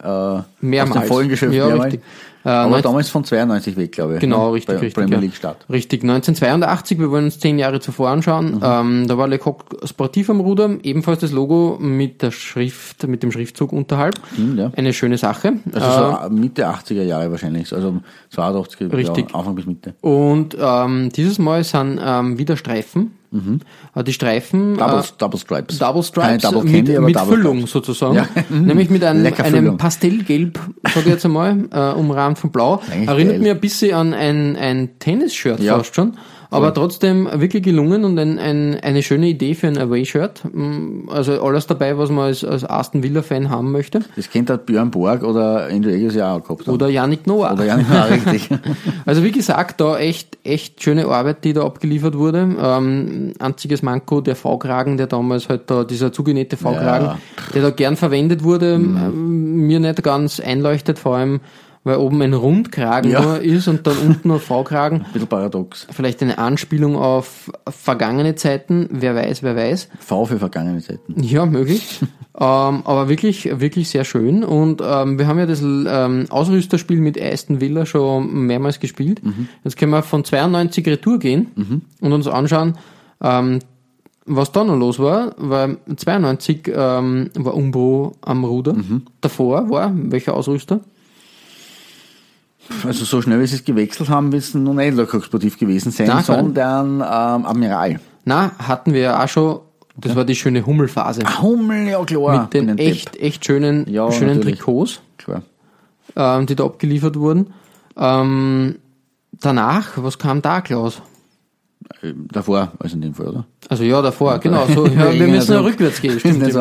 äh, 0.01 0.43
mehrmals. 0.61 0.97
aus 0.97 1.03
dem 1.03 1.09
vollen 1.09 1.29
Geschäft 1.29 1.53
ja, 1.53 1.67
mehrmals. 1.67 1.95
richtig. 1.95 2.09
Äh, 2.47 2.51
Aber 2.51 2.71
19 2.71 2.83
damals 2.85 3.09
von 3.11 3.25
92 3.25 3.77
weg, 3.77 3.91
glaube 3.91 4.15
ich. 4.15 4.21
Genau, 4.21 4.47
ne? 4.47 4.53
richtig, 4.55 4.77
bei 4.77 4.81
richtig. 4.81 4.95
Premier. 4.95 5.19
League 5.19 5.35
Start. 5.35 5.67
Richtig, 5.69 6.03
1982, 6.05 6.99
wir 7.01 7.11
wollen 7.11 7.25
uns 7.25 7.41
zehn 7.41 7.59
Jahre 7.59 7.81
zuvor 7.81 8.11
anschauen. 8.11 8.57
Mhm. 8.57 8.61
Ähm, 8.63 9.09
da 9.09 9.19
war 9.19 9.27
Le 9.27 9.39
Coq 9.39 9.65
Sportif 9.85 10.31
am 10.31 10.39
Ruder, 10.39 10.71
ebenfalls 10.85 11.19
das 11.19 11.33
Logo 11.33 11.77
mit 11.81 12.23
der 12.23 12.31
Schrift, 12.31 13.07
mit 13.09 13.25
dem 13.25 13.33
Schriftzug 13.33 13.73
unterhalb. 13.73 14.15
Stimmt, 14.33 14.59
ja. 14.61 14.71
Eine 14.77 14.93
schöne 14.93 15.19
Sache. 15.19 15.55
Also 15.73 15.87
Äh, 15.87 16.29
so 16.29 16.31
Mitte 16.31 16.69
80er 16.69 17.03
Jahre 17.03 17.31
wahrscheinlich, 17.33 17.73
also 17.73 18.01
82 18.31 18.93
Richtig. 18.93 19.31
Ja, 19.31 19.35
Anfang 19.39 19.57
bis 19.57 19.67
Mitte. 19.67 19.95
und 20.01 20.57
ähm, 20.61 21.11
dieses 21.17 21.39
Mal 21.41 21.65
sind 21.65 22.01
ähm, 22.01 22.39
wieder 22.39 22.57
Streifen. 22.57 23.11
Äh, 23.95 24.05
Die 24.05 24.13
Streifen 24.13 24.73
Mhm. 24.73 24.77
Double, 24.79 25.01
äh, 25.01 25.03
Double 25.19 25.39
Stripes. 25.41 25.79
Double 25.79 26.03
Stripes 26.03 26.43
Double 26.43 26.63
mit, 26.65 26.73
Candy, 26.73 26.97
aber 26.97 27.07
mit 27.07 27.17
Double 27.17 27.35
Füllung 27.37 27.57
Stripes. 27.67 27.73
sozusagen. 27.73 28.15
Ja. 28.17 28.27
Nämlich 28.51 28.91
mit 28.91 29.05
einem, 29.05 29.27
einem. 29.39 29.77
Pastellgelb, 29.77 30.59
sage 30.85 31.01
ich 31.01 31.07
jetzt 31.07 31.25
einmal, 31.25 31.69
äh, 31.73 31.93
umrahmt 31.93 32.39
von 32.39 32.51
Blau. 32.51 32.81
Eigentlich 32.91 33.09
Erinnert 33.09 33.33
geil. 33.35 33.43
mir 33.43 33.51
ein 33.53 33.61
bisschen 33.61 33.95
an 33.95 34.15
ein, 34.15 34.57
ein 34.57 34.99
Tennis-Shirt 34.99 35.61
Ja. 35.61 35.77
fast 35.79 35.95
schon. 35.95 36.17
Aber 36.51 36.73
trotzdem 36.75 37.29
wirklich 37.33 37.63
gelungen 37.63 38.05
und 38.05 38.19
ein, 38.19 38.39
ein, 38.39 38.79
eine 38.81 39.03
schöne 39.03 39.27
Idee 39.29 39.55
für 39.55 39.67
ein 39.67 39.79
Away-Shirt. 39.79 40.43
Mm, 40.53 41.09
Also 41.09 41.43
alles 41.43 41.67
dabei, 41.67 41.99
was 41.99 42.11
man 42.11 42.27
als, 42.27 42.45
als 42.45 42.65
Aston 42.65 43.03
Villa-Fan 43.03 43.51
haben 43.51 43.73
möchte. 43.73 44.01
Das 44.17 44.31
kennt 44.31 44.49
der 44.49 44.59
Björn 44.59 44.91
Borg 44.91 45.23
oder 45.23 45.67
Andrew 45.71 45.91
Eggers 45.91 46.15
ja 46.15 46.35
auch 46.35 46.43
gehabt. 46.43 46.67
haben. 46.67 46.75
Oder 46.75 46.89
Yannick 46.89 47.27
Noah. 47.27 47.53
oder 47.55 47.65
ja, 47.65 47.79
ja, 47.79 48.03
richtig. 48.11 48.49
Also 49.05 49.23
wie 49.25 49.33
gesagt, 49.33 49.81
da 49.81 49.99
echt, 49.99 50.39
echt 50.45 50.83
schöne 50.83 51.07
Arbeit, 51.07 51.45
die 51.45 51.53
da 51.53 51.63
abgeliefert 51.65 52.17
wurde. 52.17 52.49
Ähm, 52.63 53.33
einziges 53.39 53.83
Manko, 53.83 54.21
der 54.21 54.37
V-Kragen, 54.37 54.97
der 54.97 55.07
damals 55.09 55.49
halt 55.49 55.63
da, 55.71 55.85
dieser 55.85 56.13
zugenähte 56.13 56.57
V-Kragen, 56.57 57.05
Ja. 57.07 57.19
der 57.55 57.63
da 57.63 57.71
gern 57.71 57.97
verwendet 57.97 58.43
wurde, 58.45 58.75
ähm, 58.75 59.67
mir 59.67 59.81
nicht 59.81 60.03
ganz 60.03 60.41
einleuchtet, 60.41 60.99
vor 60.99 61.17
allem 61.17 61.41
weil 61.87 61.99
oben 61.99 62.21
ein 62.21 62.35
Rundkragen 62.35 63.13
Ja. 63.13 63.23
nur 63.23 63.41
ist 63.41 63.69
und 63.69 63.87
dann 63.87 63.97
unten 63.99 64.29
ein 64.33 64.41
V-Kragen. 64.41 64.97
Ein 65.07 65.13
bisschen 65.13 65.29
paradox. 65.29 65.87
Vielleicht 65.93 66.21
eine 66.21 66.37
Anspielung 66.37 66.97
auf 66.97 67.53
vergangene 67.69 68.35
Zeiten, 68.35 68.89
wer 68.91 69.15
weiß, 69.15 69.45
wer 69.45 69.55
weiß. 69.55 69.89
V 70.01 70.25
für 70.25 70.39
vergangene 70.41 70.81
Zeiten. 70.83 71.23
Ja, 71.23 71.47
möglich. 71.47 72.01
ähm, 72.35 72.83
aber 72.85 73.09
wirklich, 73.09 73.61
wirklich 73.61 73.89
sehr 73.89 74.05
schön. 74.05 74.43
Und 74.43 74.83
ähm, 74.85 75.17
wir 75.21 75.29
haben 75.29 75.39
ja 75.39 75.47
das 75.47 75.63
ähm, 75.63 76.27
Ausrüsterspiel 76.29 77.01
mit 77.01 77.23
Aston 77.23 77.61
Villa 77.61 77.87
schon 77.87 78.47
mehrmals 78.47 78.81
gespielt. 78.81 79.23
Jetzt 79.63 79.77
können 79.77 79.93
wir 79.93 80.03
von 80.03 80.25
92 80.25 80.85
Retour 80.89 81.21
gehen 81.21 81.83
und 82.01 82.13
uns 82.13 82.27
anschauen, 82.27 82.79
ähm, 83.23 83.61
was 84.25 84.51
da 84.51 84.65
noch 84.65 84.77
los 84.77 84.99
war. 84.99 85.37
Weil 85.39 85.77
92 85.95 86.67
ähm, 86.67 87.31
war 87.37 87.55
Umbro 87.55 88.17
am 88.23 88.45
Ruder. 88.45 88.75
Davor 89.21 89.71
war 89.71 89.93
welcher 89.95 90.35
Ausrüster? 90.35 90.81
Also 92.85 93.05
so 93.05 93.23
schnell, 93.23 93.41
wie 93.41 93.47
sie 93.47 93.57
es 93.57 93.65
gewechselt 93.65 94.09
haben, 94.09 94.33
wird 94.33 94.43
es 94.43 94.55
noch 94.55 94.75
nicht 94.75 94.97
lokomotiv 94.97 95.59
gewesen 95.59 95.93
sein, 95.93 96.09
Nein, 96.09 96.25
sondern 96.25 96.97
ähm, 96.97 97.47
Admiral. 97.47 98.01
Na, 98.25 98.53
hatten 98.59 98.93
wir 98.93 99.01
ja 99.01 99.25
auch 99.25 99.29
schon. 99.29 99.61
Das 99.99 100.15
war 100.15 100.25
die 100.25 100.35
schöne 100.35 100.67
Hummelphase. 100.67 101.23
Hummel, 101.41 101.89
ja 101.89 102.05
klar. 102.05 102.43
mit 102.43 102.55
den 102.55 102.67
bin 102.67 102.75
ein 102.75 102.79
echt, 102.79 103.17
echt 103.17 103.47
schönen, 103.47 103.89
Ja, 103.89 104.11
schönen 104.13 104.37
natürlich. 104.39 104.59
Trikots. 104.59 105.01
Depp. 105.19 105.27
Klar. 105.27 105.43
ähm, 106.39 106.47
die 106.47 106.55
da 106.55 106.65
abgeliefert 106.65 107.17
wurden. 107.19 107.55
Ähm, 107.97 108.77
danach, 109.33 109.93
was 109.97 110.19
kam 110.19 110.43
da, 110.43 110.61
Klaus? 110.61 111.01
Äh, 112.03 112.13
Davor, 112.31 112.73
also 112.79 112.97
in 112.97 113.01
dem 113.03 113.15
Fall, 113.15 113.29
oder? 113.29 113.47
Also 113.69 113.85
ja, 113.85 114.03
davor, 114.03 114.39
genau. 114.39 114.67
So, 114.67 114.87
ja, 114.87 115.13
wir 115.19 115.29
müssen 115.29 115.53
ja 115.53 115.61
rückwärts 115.61 116.01
gehen. 116.01 116.19
Stimmt, 116.21 116.41
nicht 116.41 116.53
so 116.53 116.59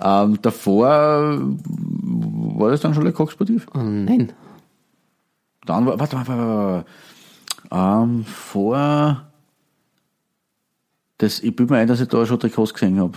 ja. 0.00 0.22
Ähm, 0.24 0.38
davor 0.42 0.88
äh, 0.88 1.38
war 2.58 2.70
das 2.70 2.80
dann 2.80 2.94
schon 2.94 3.04
Le 3.04 3.12
Coq 3.12 3.30
Sportiv? 3.30 3.66
Oh, 3.74 3.78
nein. 3.78 4.32
Dann 5.66 5.86
war, 5.86 5.98
warte, 5.98 6.16
warte, 6.16 6.28
warte, 6.28 6.84
warte. 7.70 8.04
Ähm, 8.04 8.24
vor, 8.24 9.22
das, 11.18 11.40
ich 11.40 11.54
bin 11.54 11.66
mir 11.66 11.78
ein, 11.78 11.88
dass 11.88 12.00
ich 12.00 12.08
da 12.08 12.24
schon 12.24 12.38
Trikots 12.40 12.72
gesehen 12.72 13.00
habe. 13.00 13.12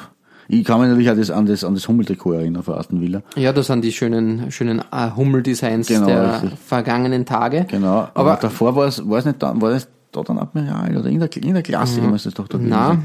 Ich 0.51 0.65
kann 0.65 0.79
mich 0.79 0.89
natürlich 0.89 1.11
auch 1.11 1.15
das, 1.15 1.29
an 1.29 1.45
das, 1.45 1.63
an 1.63 1.75
das 1.75 1.87
Hummel-Trikot 1.87 2.33
erinnern 2.33 2.63
von 2.63 2.73
Aston 2.73 2.99
Villa. 3.01 3.21
Ja, 3.35 3.53
das 3.53 3.67
sind 3.67 3.83
die 3.83 3.91
schönen, 3.91 4.51
schönen 4.51 4.79
äh, 4.91 5.11
Hummel-Designs 5.15 5.87
Genau, 5.87 6.07
der 6.07 6.41
richtig. 6.41 6.59
vergangenen 6.59 7.23
Tage. 7.25 7.65
Genau. 7.69 8.09
Aber, 8.13 8.13
Aber 8.15 8.35
davor 8.41 8.75
war 8.75 8.87
es, 8.87 9.07
war 9.07 9.19
es 9.19 9.25
nicht 9.25 9.41
dann, 9.43 9.61
war 9.61 9.69
das 9.69 9.87
da 10.11 10.23
dann 10.23 10.39
Admiral 10.39 10.97
oder 10.97 11.07
in 11.07 11.19
der, 11.19 11.29
in 11.37 11.53
der 11.53 11.61
Klasse 11.61 12.01
muss 12.01 12.25
es 12.25 12.33
doch 12.33 12.47
da 12.47 12.57
na, 12.59 12.97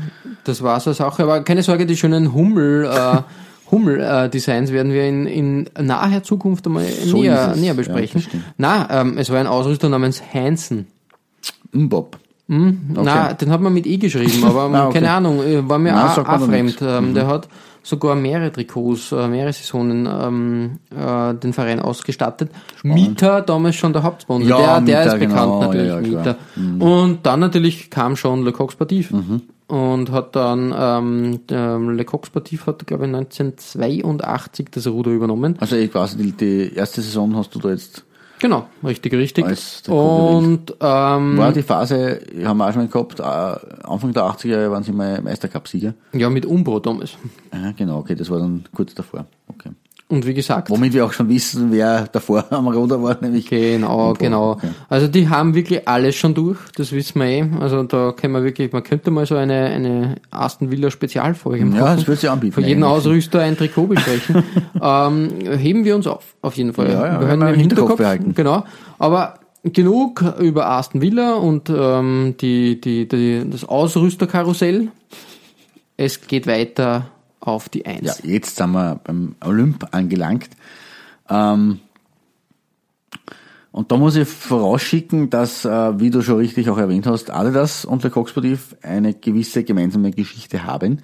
das 0.44 0.62
war 0.62 0.80
so 0.80 0.88
eine 0.88 0.94
Sache. 0.94 1.22
Aber 1.24 1.42
keine 1.42 1.62
Sorge, 1.62 1.84
die 1.84 1.98
schönen 1.98 2.32
Hummel, 2.32 2.86
äh, 2.86 3.20
Hummel-Designs 3.70 4.72
werden 4.72 4.92
wir 4.92 5.06
in, 5.08 5.26
in 5.26 5.68
naher 5.80 6.22
Zukunft 6.22 6.66
einmal 6.66 6.84
So 6.84 7.18
näher, 7.22 7.54
näher 7.56 7.64
Ja, 7.68 7.72
besprechen. 7.74 8.20
stimmt. 8.22 8.44
na, 8.58 8.88
ähm, 9.00 9.18
es 9.18 9.30
war 9.30 9.38
ein 9.40 9.46
Ausrüster 9.46 9.88
namens 9.88 10.22
Hansen. 10.32 10.86
Mbop. 11.72 12.18
Na, 12.46 13.32
den 13.32 13.50
hat 13.50 13.60
man 13.62 13.72
mit 13.72 13.86
E 13.86 13.96
geschrieben, 13.96 14.44
aber 14.44 14.62
Ah, 14.74 14.84
okay. 14.88 14.94
keine 15.00 15.10
Ahnung, 15.10 15.42
äh, 15.42 15.66
war 15.68 15.78
mir 15.78 15.92
Nein, 15.92 16.04
auch, 16.10 16.18
auch 16.18 16.40
fremd. 16.40 16.64
nichts. 16.66 16.80
Mhm. 16.82 16.88
Ähm, 16.88 17.14
Der 17.14 17.26
hat 17.26 17.48
sogar 17.84 18.16
mehrere 18.16 18.50
Trikots, 18.50 19.12
äh, 19.12 19.28
mehrere 19.28 19.52
Saisonen 19.52 20.08
ähm, 20.10 20.78
äh, 20.90 21.34
den 21.34 21.52
Verein 21.52 21.80
ausgestattet. 21.80 22.50
Mieter, 22.82 23.42
damals 23.42 23.76
schon 23.76 23.92
der 23.92 24.02
Hauptsponsor. 24.02 24.48
Ja, 24.48 24.80
der, 24.80 24.80
der 24.80 24.80
Mieter, 24.80 25.14
ist 25.14 25.20
bekannt 25.20 25.52
genau, 25.52 25.60
natürlich, 25.60 25.88
ja, 25.88 26.00
Mieter. 26.00 26.36
Mhm. 26.56 26.82
Und 26.82 27.26
dann 27.26 27.40
natürlich 27.40 27.90
kam 27.90 28.16
schon 28.16 28.42
Le 28.42 28.52
Coq 28.52 28.72
Sportif. 28.72 29.12
Und 29.66 30.12
hat 30.12 30.36
dann 30.36 30.74
ähm, 30.76 31.40
ähm, 31.50 31.90
Le 31.90 32.04
Coq 32.04 32.26
Sportif 32.26 32.66
hat, 32.66 32.86
glaube 32.86 33.06
ich, 33.06 33.14
1982 33.14 34.68
das 34.70 34.86
Ruder 34.86 35.10
übernommen. 35.10 35.56
Also 35.60 35.76
eh 35.76 35.88
quasi 35.88 36.16
die, 36.18 36.32
die 36.32 36.74
erste 36.74 37.00
Saison 37.00 37.36
hast 37.36 37.54
du 37.54 37.60
da 37.60 37.70
jetzt, 37.70 38.04
Genau, 38.44 38.68
richtig, 38.84 39.14
richtig. 39.14 39.46
Als 39.46 39.88
Und 39.88 40.74
ähm, 40.78 41.38
war 41.38 41.50
die 41.50 41.62
Phase, 41.62 42.20
haben 42.44 42.58
wir 42.58 42.68
auch 42.68 42.74
schon 42.74 42.90
gehabt, 42.90 43.18
äh, 43.18 43.22
Anfang 43.22 44.12
der 44.12 44.24
80er 44.24 44.48
Jahre 44.48 44.70
waren 44.70 44.82
sie 44.82 44.92
mal 44.92 45.22
Meistercup-Sieger. 45.22 45.94
ja, 46.12 46.28
mit 46.28 46.44
Umbro 46.44 46.78
damals. 46.78 47.16
Ja, 47.54 47.72
genau, 47.72 48.00
okay, 48.00 48.14
das 48.14 48.28
war 48.28 48.40
dann 48.40 48.64
kurz 48.74 48.94
davor. 48.94 49.24
Okay. 49.48 49.70
Und 50.06 50.26
wie 50.26 50.34
gesagt, 50.34 50.68
Womit 50.68 50.92
wir 50.92 51.06
auch 51.06 51.12
schon 51.12 51.30
wissen, 51.30 51.72
wer 51.72 52.06
davor 52.12 52.44
am 52.50 52.68
Ruder 52.68 53.02
war, 53.02 53.16
nämlich 53.20 53.48
Genau, 53.48 54.12
genau. 54.12 54.52
Okay. 54.52 54.68
Also 54.90 55.08
die 55.08 55.28
haben 55.30 55.54
wirklich 55.54 55.88
alles 55.88 56.14
schon 56.14 56.34
durch, 56.34 56.58
das 56.76 56.92
wissen 56.92 57.20
wir 57.20 57.26
eh. 57.26 57.44
Also 57.58 57.82
da 57.84 58.12
können 58.12 58.34
wir 58.34 58.44
wirklich, 58.44 58.70
man 58.70 58.82
könnte 58.82 59.10
mal 59.10 59.24
so 59.24 59.34
eine, 59.36 59.64
eine 59.66 60.16
Aston 60.30 60.70
Villa 60.70 60.90
Spezialfolge 60.90 61.64
machen. 61.64 61.78
Ja, 61.78 61.94
das 61.94 62.06
würde 62.06 62.20
sie 62.20 62.28
anbieten. 62.28 62.52
Für 62.52 62.60
jeden 62.60 62.84
eigentlich. 62.84 62.98
Ausrüster 62.98 63.40
ein 63.40 63.56
Trikot 63.56 63.86
besprechen. 63.86 64.42
ähm, 64.82 65.30
heben 65.56 65.84
wir 65.86 65.96
uns 65.96 66.06
auf, 66.06 66.36
auf 66.42 66.54
jeden 66.54 66.74
Fall. 66.74 66.90
Ja, 66.90 67.06
ja, 67.06 67.20
wir 67.20 67.26
hören 67.26 67.40
wir 67.40 67.54
im 67.54 67.60
Hinterkopf 67.60 67.98
Hinterkopf. 67.98 68.34
Genau. 68.36 68.64
Aber 68.98 69.38
genug 69.64 70.22
über 70.38 70.68
Aston 70.68 71.00
Villa 71.00 71.34
und 71.34 71.70
ähm, 71.70 72.34
die, 72.40 72.78
die, 72.78 73.08
die, 73.08 73.48
das 73.48 73.64
Ausrüsterkarussell. 73.64 74.88
Es 75.96 76.26
geht 76.26 76.46
weiter 76.46 77.06
auf 77.46 77.68
die 77.68 77.86
Eins. 77.86 78.20
Ja, 78.22 78.30
jetzt 78.30 78.56
sind 78.56 78.72
wir 78.72 79.00
beim 79.02 79.36
Olymp 79.44 79.88
angelangt. 79.92 80.50
Ähm, 81.28 81.80
und 83.72 83.90
da 83.90 83.96
muss 83.96 84.14
ich 84.14 84.28
vorausschicken, 84.28 85.30
dass, 85.30 85.64
äh, 85.64 85.98
wie 85.98 86.10
du 86.10 86.22
schon 86.22 86.36
richtig 86.36 86.70
auch 86.70 86.78
erwähnt 86.78 87.06
hast, 87.06 87.30
Adidas 87.30 87.84
und 87.84 88.04
der 88.04 88.10
Coq 88.10 88.28
Sportif 88.28 88.76
eine 88.82 89.14
gewisse 89.14 89.64
gemeinsame 89.64 90.12
Geschichte 90.12 90.64
haben. 90.64 90.98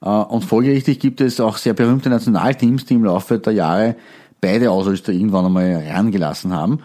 Äh, 0.00 0.08
und 0.08 0.44
folgerichtig 0.44 1.00
gibt 1.00 1.20
es 1.20 1.40
auch 1.40 1.56
sehr 1.56 1.74
berühmte 1.74 2.08
Nationalteams, 2.08 2.84
die 2.84 2.94
im 2.94 3.04
Laufe 3.04 3.38
der 3.38 3.52
Jahre 3.52 3.96
beide 4.40 4.70
Ausrüster 4.70 5.12
irgendwann 5.12 5.46
einmal 5.46 5.80
herangelassen 5.80 6.54
haben. 6.54 6.80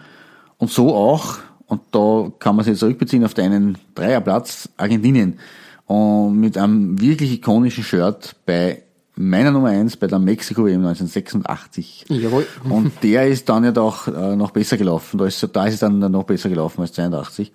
Und 0.58 0.70
so 0.70 0.94
auch, 0.94 1.38
und 1.66 1.82
da 1.92 2.30
kann 2.38 2.56
man 2.56 2.64
sich 2.64 2.78
zurückbeziehen 2.78 3.24
auf 3.24 3.34
deinen 3.34 3.78
Dreierplatz, 3.94 4.68
Argentinien. 4.76 5.38
Und 5.86 6.38
mit 6.38 6.56
einem 6.56 7.00
wirklich 7.00 7.32
ikonischen 7.32 7.84
Shirt 7.84 8.36
bei 8.46 8.82
meiner 9.14 9.50
Nummer 9.50 9.68
eins 9.68 9.96
bei 9.96 10.06
der 10.06 10.18
Mexiko 10.18 10.64
WM 10.64 10.84
1986. 10.86 12.06
Jawohl. 12.08 12.46
Und 12.68 12.92
der 13.02 13.28
ist 13.28 13.48
dann 13.48 13.64
ja 13.64 13.72
doch 13.72 14.08
äh, 14.08 14.36
noch 14.36 14.52
besser 14.52 14.76
gelaufen. 14.76 15.18
Da 15.18 15.26
ist, 15.26 15.46
da 15.52 15.66
ist 15.66 15.74
es 15.74 15.80
dann 15.80 15.98
noch 15.98 16.24
besser 16.24 16.48
gelaufen 16.48 16.80
als 16.80 16.92
82. 16.92 17.52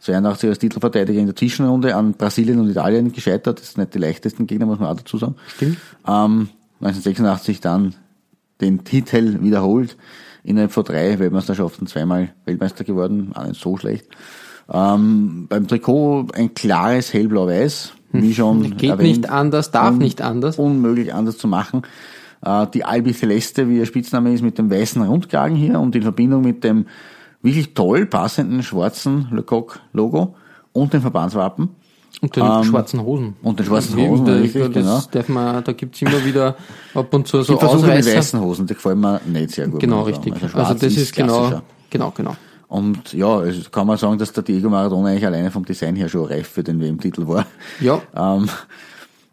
82 0.00 0.48
als 0.48 0.58
Titelverteidiger 0.58 1.20
in 1.20 1.26
der 1.26 1.36
Zwischenrunde 1.36 1.94
an 1.94 2.14
Brasilien 2.14 2.58
und 2.58 2.70
Italien 2.70 3.12
gescheitert. 3.12 3.60
Das 3.60 3.72
sind 3.72 3.78
nicht 3.78 3.94
die 3.94 3.98
leichtesten 3.98 4.46
Gegner, 4.46 4.66
muss 4.66 4.78
man 4.78 4.88
auch 4.88 4.96
dazu 4.96 5.18
sagen. 5.18 5.36
Stimmt. 5.46 5.78
Ähm, 6.06 6.48
1986 6.80 7.60
dann 7.60 7.94
den 8.60 8.84
Titel 8.84 9.42
wiederholt. 9.42 9.96
Innerhalb 10.42 10.72
von 10.72 10.84
drei 10.84 11.18
Weltmeisterschaften 11.18 11.86
zweimal 11.86 12.32
Weltmeister 12.46 12.84
geworden. 12.84 13.32
Auch 13.34 13.46
nicht 13.46 13.60
so 13.60 13.76
schlecht. 13.76 14.06
Ähm, 14.72 15.46
beim 15.48 15.66
Trikot 15.66 16.26
ein 16.34 16.54
klares 16.54 17.12
hellblau-weiß. 17.12 17.92
Wie 18.12 18.34
schon 18.34 18.76
Geht 18.76 18.90
erwähnt, 18.90 19.08
nicht 19.20 19.30
anders, 19.30 19.70
darf 19.70 19.92
un- 19.92 19.98
nicht 19.98 20.20
anders. 20.20 20.58
Unmöglich 20.58 21.14
anders 21.14 21.38
zu 21.38 21.46
machen. 21.46 21.82
Äh, 22.44 22.66
die 22.74 22.84
Albi 22.84 23.12
Celeste, 23.12 23.68
wie 23.68 23.78
ihr 23.78 23.86
Spitzname 23.86 24.32
ist, 24.32 24.42
mit 24.42 24.58
dem 24.58 24.70
weißen 24.70 25.00
Rundkragen 25.02 25.56
hier 25.56 25.78
und 25.78 25.94
in 25.94 26.02
Verbindung 26.02 26.42
mit 26.42 26.64
dem 26.64 26.86
wirklich 27.42 27.72
toll 27.74 28.06
passenden 28.06 28.62
schwarzen 28.62 29.28
Le 29.30 29.42
Coq 29.42 29.78
Logo 29.92 30.34
und 30.72 30.92
dem 30.92 31.02
Verbandswappen. 31.02 31.68
Und 32.20 32.34
den 32.36 32.42
Ähm, 32.44 32.64
schwarzen 32.64 33.00
Hosen. 33.02 33.34
und 33.42 33.58
den 33.60 33.66
schwarzen 33.66 33.96
Wie- 33.96 34.08
Hosen, 34.08 34.26
da- 34.26 34.32
richtig, 34.34 34.62
das 34.64 34.72
genau. 34.74 35.00
Darf 35.12 35.28
man, 35.28 35.62
da 35.64 35.72
gibt's 35.72 36.02
immer 36.02 36.24
wieder 36.24 36.56
ab 36.94 37.14
und 37.14 37.26
zu 37.28 37.42
so 37.42 37.54
Ich 37.54 37.58
versuche 37.60 37.82
mit 37.86 37.90
Ausreißer. 37.98 38.18
weißen 38.18 38.40
Hosen, 38.40 38.66
die 38.66 38.74
gefallen 38.74 39.00
mir 39.00 39.20
nicht 39.26 39.50
sehr 39.52 39.68
gut. 39.68 39.80
Genau, 39.80 40.02
richtig. 40.02 40.32
Also, 40.34 40.48
schwarz 40.48 40.78
das 40.80 40.94
ist 40.96 41.14
genau, 41.14 41.38
klassischer. 41.38 41.62
genau, 41.88 42.12
genau. 42.16 42.36
Und 42.70 43.14
ja, 43.14 43.42
es 43.42 43.72
kann 43.72 43.88
man 43.88 43.98
sagen, 43.98 44.16
dass 44.16 44.32
der 44.32 44.44
Diego 44.44 44.70
Maradona 44.70 45.08
eigentlich 45.08 45.26
alleine 45.26 45.50
vom 45.50 45.64
Design 45.64 45.96
her 45.96 46.08
schon 46.08 46.26
reif 46.26 46.46
für 46.46 46.62
den 46.62 46.80
WM-Titel 46.80 47.26
war. 47.26 47.44
Ja, 47.80 48.00
Ähm, 48.14 48.48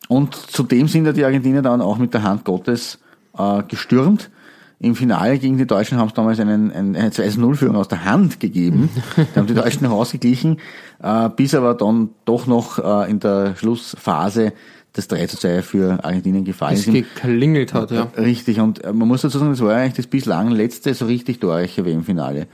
und 0.08 0.34
zudem 0.36 0.88
sind 0.88 1.06
ja 1.06 1.12
die 1.12 1.24
Argentinier 1.24 1.62
dann 1.62 1.82
auch 1.82 2.00
mit 2.00 2.16
der 2.16 2.24
Hand 2.24 2.46
Gottes 2.46 2.98
äh, 3.38 3.62
gestürmt. 3.68 4.32
Im 4.80 4.96
Finale 4.96 5.38
gegen 5.38 5.58
die 5.58 5.68
Deutschen 5.68 6.00
haben 6.00 6.08
es 6.08 6.16
damals 6.16 6.40
einen, 6.40 6.72
einen, 6.72 6.96
eine 6.96 7.10
2-0-Führung 7.10 7.76
aus 7.76 7.88
der 7.88 8.06
Hand 8.06 8.40
gegeben. 8.40 8.90
Die 9.18 9.40
haben 9.40 9.46
die 9.46 9.54
Deutschen 9.54 9.84
noch 9.84 9.92
ausgeglichen, 9.92 10.60
äh, 11.04 11.30
bis 11.30 11.54
aber 11.54 11.76
dann 11.76 12.10
doch 12.26 12.48
noch 12.48 12.80
äh, 12.80 13.10
in 13.12 13.20
der 13.20 13.56
Schlussphase 13.56 14.54
das 14.94 15.08
3 15.08 15.28
zu 15.28 15.38
2 15.38 15.62
für 15.62 16.04
Argentinien 16.04 16.44
gefallen 16.44 16.74
es 16.74 16.88
ist. 16.88 16.94
geklingelt 16.94 17.74
hat, 17.74 17.92
ja. 17.92 18.08
Richtig, 18.18 18.60
und 18.60 18.84
äh, 18.84 18.94
man 18.94 19.08
muss 19.08 19.22
dazu 19.22 19.38
sagen, 19.38 19.52
das 19.52 19.62
war 19.62 19.76
eigentlich 19.76 19.94
das 19.94 20.08
bislang 20.08 20.50
letzte 20.52 20.94
so 20.94 21.06
richtig 21.06 21.40
torreiche 21.40 21.86
WM-Finale. 21.86 22.48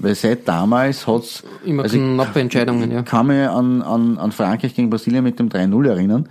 Weil 0.00 0.14
seit 0.14 0.48
damals 0.48 1.06
hat's 1.06 1.44
Mhm. 1.44 1.70
Immer 1.70 1.82
also 1.84 1.96
ich 1.96 2.02
knappe 2.02 2.40
Entscheidungen, 2.40 2.90
ja. 2.90 3.02
kann 3.02 3.26
mich 3.28 3.48
an, 3.48 3.82
an, 3.82 4.18
an 4.18 4.32
Frankreich 4.32 4.74
gegen 4.74 4.90
Brasilien 4.90 5.24
mit 5.24 5.38
dem 5.38 5.48
3-0 5.48 5.88
erinnern, 5.88 6.28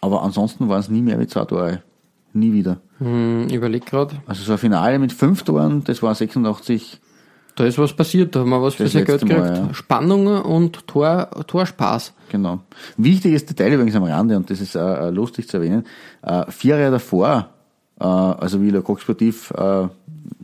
aber 0.00 0.22
ansonsten 0.22 0.68
waren 0.68 0.80
es 0.80 0.88
nie 0.88 1.02
mehr 1.02 1.18
wie 1.20 1.26
zwei 1.26 1.44
Tore. 1.44 1.82
Nie 2.32 2.52
wieder. 2.52 2.80
Hm, 2.98 3.48
überleg 3.48 3.86
grad. 3.86 4.14
Also 4.26 4.42
so 4.42 4.52
ein 4.52 4.58
Finale 4.58 4.98
mit 4.98 5.12
fünf 5.12 5.42
Toren, 5.44 5.84
das 5.84 6.02
war 6.02 6.14
86. 6.14 7.00
Da 7.58 7.64
ist 7.64 7.76
was 7.76 7.92
passiert, 7.92 8.36
da 8.36 8.40
haben 8.40 8.50
wir 8.50 8.62
was 8.62 8.74
für 8.74 8.86
sein 8.86 9.04
Geld 9.04 9.22
gekriegt. 9.22 9.56
ja. 9.56 9.74
Spannung 9.74 10.26
und 10.28 10.86
Tor, 10.86 11.28
Torspaß. 11.46 12.12
Genau. 12.30 12.60
Wichtiges 12.96 13.46
Detail 13.46 13.72
übrigens 13.72 13.96
am 13.96 14.04
Rande, 14.04 14.36
und 14.36 14.48
das 14.48 14.60
ist 14.60 14.76
äh, 14.76 14.78
äh, 14.78 15.10
lustig 15.10 15.48
zu 15.48 15.56
erwähnen, 15.56 15.84
äh, 16.22 16.44
vier 16.50 16.78
Jahre 16.78 16.92
davor, 16.92 17.48
äh, 18.00 18.04
also 18.04 18.62
wie 18.62 18.70
Le 18.70 18.80
Coq 18.82 19.00
Sportif 19.00 19.50
äh, 19.50 19.88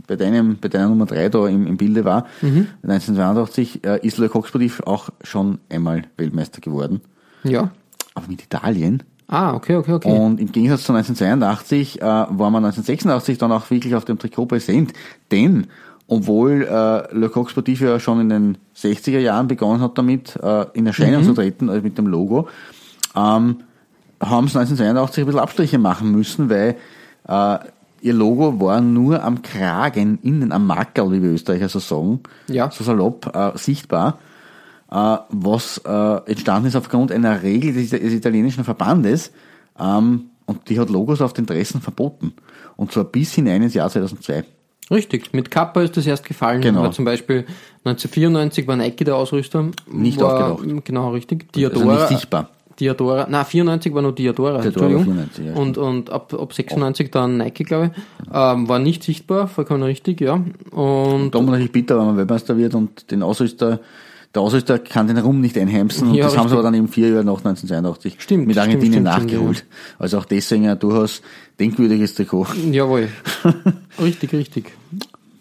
bei 0.09 0.17
deinem, 0.17 0.59
bei 0.61 0.69
deiner 0.69 0.89
Nummer 0.89 1.07
drei 1.07 1.29
da 1.29 1.47
im, 1.47 1.69
im 1.69 1.77
Bilde 1.77 2.05
war, 2.05 2.27
Mhm. 2.43 2.67
1982 2.83 3.85
äh, 3.85 4.05
ist 4.05 4.19
Le 4.19 4.29
Coq 4.29 4.49
Sportif 4.49 4.81
auch 4.85 5.11
schon 5.23 5.59
einmal 5.71 6.03
Weltmeister 6.17 6.61
geworden. 6.61 7.01
Ja. 7.45 7.71
Aber 8.15 8.27
mit 8.27 8.43
Italien. 8.43 9.05
Ah, 9.29 9.55
okay, 9.55 9.77
okay, 9.77 9.93
okay. 9.93 10.11
Und 10.11 10.41
im 10.41 10.51
Gegensatz 10.53 10.83
zu 10.83 10.93
1982 10.93 12.03
äh, 12.03 12.05
war 12.05 12.51
man 12.51 12.65
1986 12.65 13.39
dann 13.39 13.53
auch 13.53 13.71
wirklich 13.71 13.95
auf 13.95 14.05
dem 14.05 14.19
Trikot 14.19 14.47
präsent. 14.47 14.93
Denn, 15.31 15.69
obwohl 16.07 16.63
äh, 16.63 17.15
Le 17.17 17.29
Coq 17.31 17.51
Sportif 17.51 17.81
ja 17.81 17.99
schon 17.99 18.21
in 18.21 18.29
den 18.29 18.59
60er 18.77 19.19
Jahren 19.19 19.49
begonnen 19.49 19.81
hat 19.81 19.97
damit, 19.97 20.37
äh, 20.43 20.67
in 20.75 20.87
Erscheinung 20.87 21.23
Mhm. 21.23 21.27
zu 21.27 21.35
treten, 21.35 21.69
also 21.71 21.83
mit 21.83 21.97
dem 21.99 22.07
Logo, 22.07 22.49
ähm, 23.17 23.57
haben 24.21 24.49
sie 24.49 24.59
1982 24.59 25.23
ein 25.23 25.27
bisschen 25.27 25.41
Abstriche 25.41 25.79
machen 25.79 26.11
müssen, 26.13 26.51
weil 26.51 26.77
äh, 27.29 27.59
ihr 28.03 28.13
Logo 28.15 28.61
war 28.61 28.81
nur 28.81 29.23
am 29.25 29.41
Kragen, 29.43 30.19
innen 30.23 30.53
am 30.53 30.67
Mackerl, 30.67 31.11
wie 31.13 31.23
wir 31.23 31.31
Österreicher 31.31 31.69
so 31.71 31.79
sagen, 31.79 32.21
Ja. 32.49 32.71
so 32.71 32.85
salopp, 32.85 33.35
äh, 33.35 33.57
sichtbar, 33.57 34.19
äh, 34.91 35.17
was 35.31 35.79
äh, 35.87 36.31
entstanden 36.31 36.69
ist 36.69 36.77
aufgrund 36.77 37.13
einer 37.13 37.43
Regel 37.43 37.73
des, 37.73 37.91
des 37.91 38.13
italienischen 38.13 38.65
Verbandes, 38.65 39.33
ähm, 39.81 40.25
und 40.47 40.69
die 40.69 40.79
hat 40.79 40.91
Logos 40.91 41.23
auf 41.23 41.33
den 41.33 41.47
Dressen 41.47 41.81
verboten. 41.81 42.35
Und 42.77 42.93
zwar 42.93 43.05
bis 43.05 43.33
hinein 43.33 43.63
ins 43.63 43.73
Jahr 43.73 43.89
2002. 43.89 44.45
Richtig, 44.91 45.33
mit 45.33 45.51
Kappa 45.51 45.83
ist 45.83 45.97
das 45.97 46.07
erst 46.07 46.25
gefallen. 46.25 46.61
Genau. 46.61 46.83
Weil 46.83 46.93
zum 46.93 47.05
Beispiel 47.05 47.47
1994 47.85 48.67
war 48.67 48.77
Nike 48.77 49.05
der 49.05 49.17
Ausrüster. 49.17 49.71
Nicht 49.91 50.21
war, 50.21 50.53
aufgetaucht. 50.53 50.85
Genau, 50.85 51.11
richtig. 51.11 51.47
Also 51.55 51.71
Diadora. 51.71 51.95
nicht 51.95 52.09
sichtbar. 52.09 52.51
Diadora, 52.79 53.27
na 53.31 53.45
94 53.45 53.95
war 53.95 54.03
nur 54.03 54.15
Diadora, 54.15 54.61
Diadora 54.61 54.67
Entschuldigung. 54.67 55.05
94, 55.05 55.47
ja, 55.47 55.55
und 55.55 55.79
und 55.79 56.11
ab, 56.11 56.35
ab 56.35 56.53
96 56.53 57.11
dann 57.11 57.37
Nike, 57.37 57.63
glaube 57.65 57.93
ich. 57.95 58.03
Ähm, 58.33 58.69
war 58.69 58.81
nicht 58.81 59.05
sichtbar, 59.05 59.47
vollkommen 59.47 59.85
richtig, 59.85 60.21
ja. 60.21 60.43
Und 60.73 61.31
Da 61.33 61.41
natürlich 61.41 61.71
bitter, 61.71 61.99
wenn 61.99 62.07
man 62.07 62.17
Weltmeister 62.17 62.59
wird 62.59 62.75
und 62.75 63.11
den 63.13 63.23
Ausrüster, 63.23 63.79
der 64.35 64.43
Ausrüster 64.43 64.79
kann 64.79 65.07
den 65.07 65.19
Rum 65.19 65.41
nicht 65.41 65.57
einheimsen. 65.57 66.09
Und 66.09 66.15
Ja, 66.15 66.25
das 66.25 66.37
haben 66.37 66.49
sie 66.49 66.55
richtig. 66.55 66.59
aber 66.59 66.63
dann 66.65 66.75
eben 66.75 66.89
vier 66.89 67.09
Jahre 67.09 67.25
nach 67.25 67.39
1982 67.39 68.17
Stimmt, 68.19 68.47
mit 68.47 68.59
Argentinien 68.59 69.05
stimmt, 69.07 69.15
stimmt, 69.15 69.33
nachgeholt. 69.33 69.65
Also 69.99 70.19
auch 70.19 70.25
deswegen 70.25 70.69
ein 70.69 70.79
durchaus 70.79 71.23
denkwürdiges 71.61 72.15
Trikot. 72.15 72.47
jawohl. 72.71 73.09
richtig, 74.01 74.33
richtig. 74.33 74.73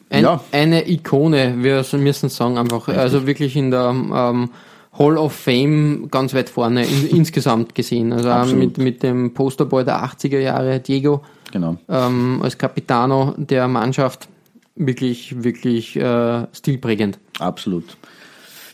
Ein, 0.09 0.23
Ja. 0.23 0.43
Eine 0.51 0.87
Ikone, 0.89 1.55
wir 1.63 1.83
müssen 1.97 2.29
sagen, 2.29 2.57
einfach, 2.57 2.87
also 2.87 3.25
wirklich 3.25 3.55
in 3.55 3.71
der 3.71 3.89
ähm, 3.89 4.49
Hall 4.97 5.17
of 5.17 5.33
Fame 5.33 6.07
ganz 6.11 6.35
weit 6.35 6.49
vorne 6.49 6.85
in, 6.85 7.07
insgesamt 7.17 7.73
gesehen. 7.73 8.13
Also 8.13 8.29
auch 8.29 8.33
Absolut. 8.35 8.59
mit, 8.63 8.77
mit 8.77 9.03
dem 9.03 9.33
Posterboy 9.33 9.83
der 9.83 10.03
80er 10.05 10.39
Jahre, 10.39 10.79
Diego, 10.79 11.23
Genau. 11.51 11.77
ähm, 11.89 12.41
als 12.43 12.57
Capitano 12.59 13.33
der 13.37 13.67
Mannschaft, 13.67 14.27
wirklich, 14.75 15.43
wirklich 15.43 15.95
äh, 15.95 16.45
stilprägend. 16.53 17.17
Absolut. 17.39 17.97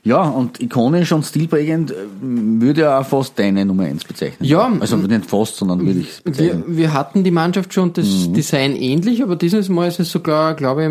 Ja, 0.03 0.21
und 0.23 0.61
ikonisch 0.61 1.11
und 1.11 1.23
stilprägend 1.25 1.91
äh, 1.91 1.95
würde 2.21 2.81
ja 2.81 2.99
auch 2.99 3.05
fast 3.05 3.37
deine 3.37 3.65
Nummer 3.65 3.83
eins 3.83 4.05
bezeichnen. 4.05 4.47
Ja. 4.47 4.71
Also 4.79 4.95
nicht 4.97 5.25
fast, 5.25 5.57
sondern 5.57 5.85
würde 5.85 5.99
ich 5.99 6.09
es 6.09 6.21
bezeichnen. 6.21 6.63
Wir, 6.67 6.77
wir 6.77 6.93
hatten 6.93 7.23
die 7.23 7.31
Mannschaft 7.31 7.73
schon 7.73 7.91
das 7.93 8.07
Mhm. 8.27 8.33
Design 8.33 8.75
ähnlich, 8.75 9.21
aber 9.23 9.35
dieses 9.35 9.67
Mal 9.69 9.87
ist 9.87 9.99
es 9.99 10.11
sogar, 10.11 10.53
glaube 10.53 10.83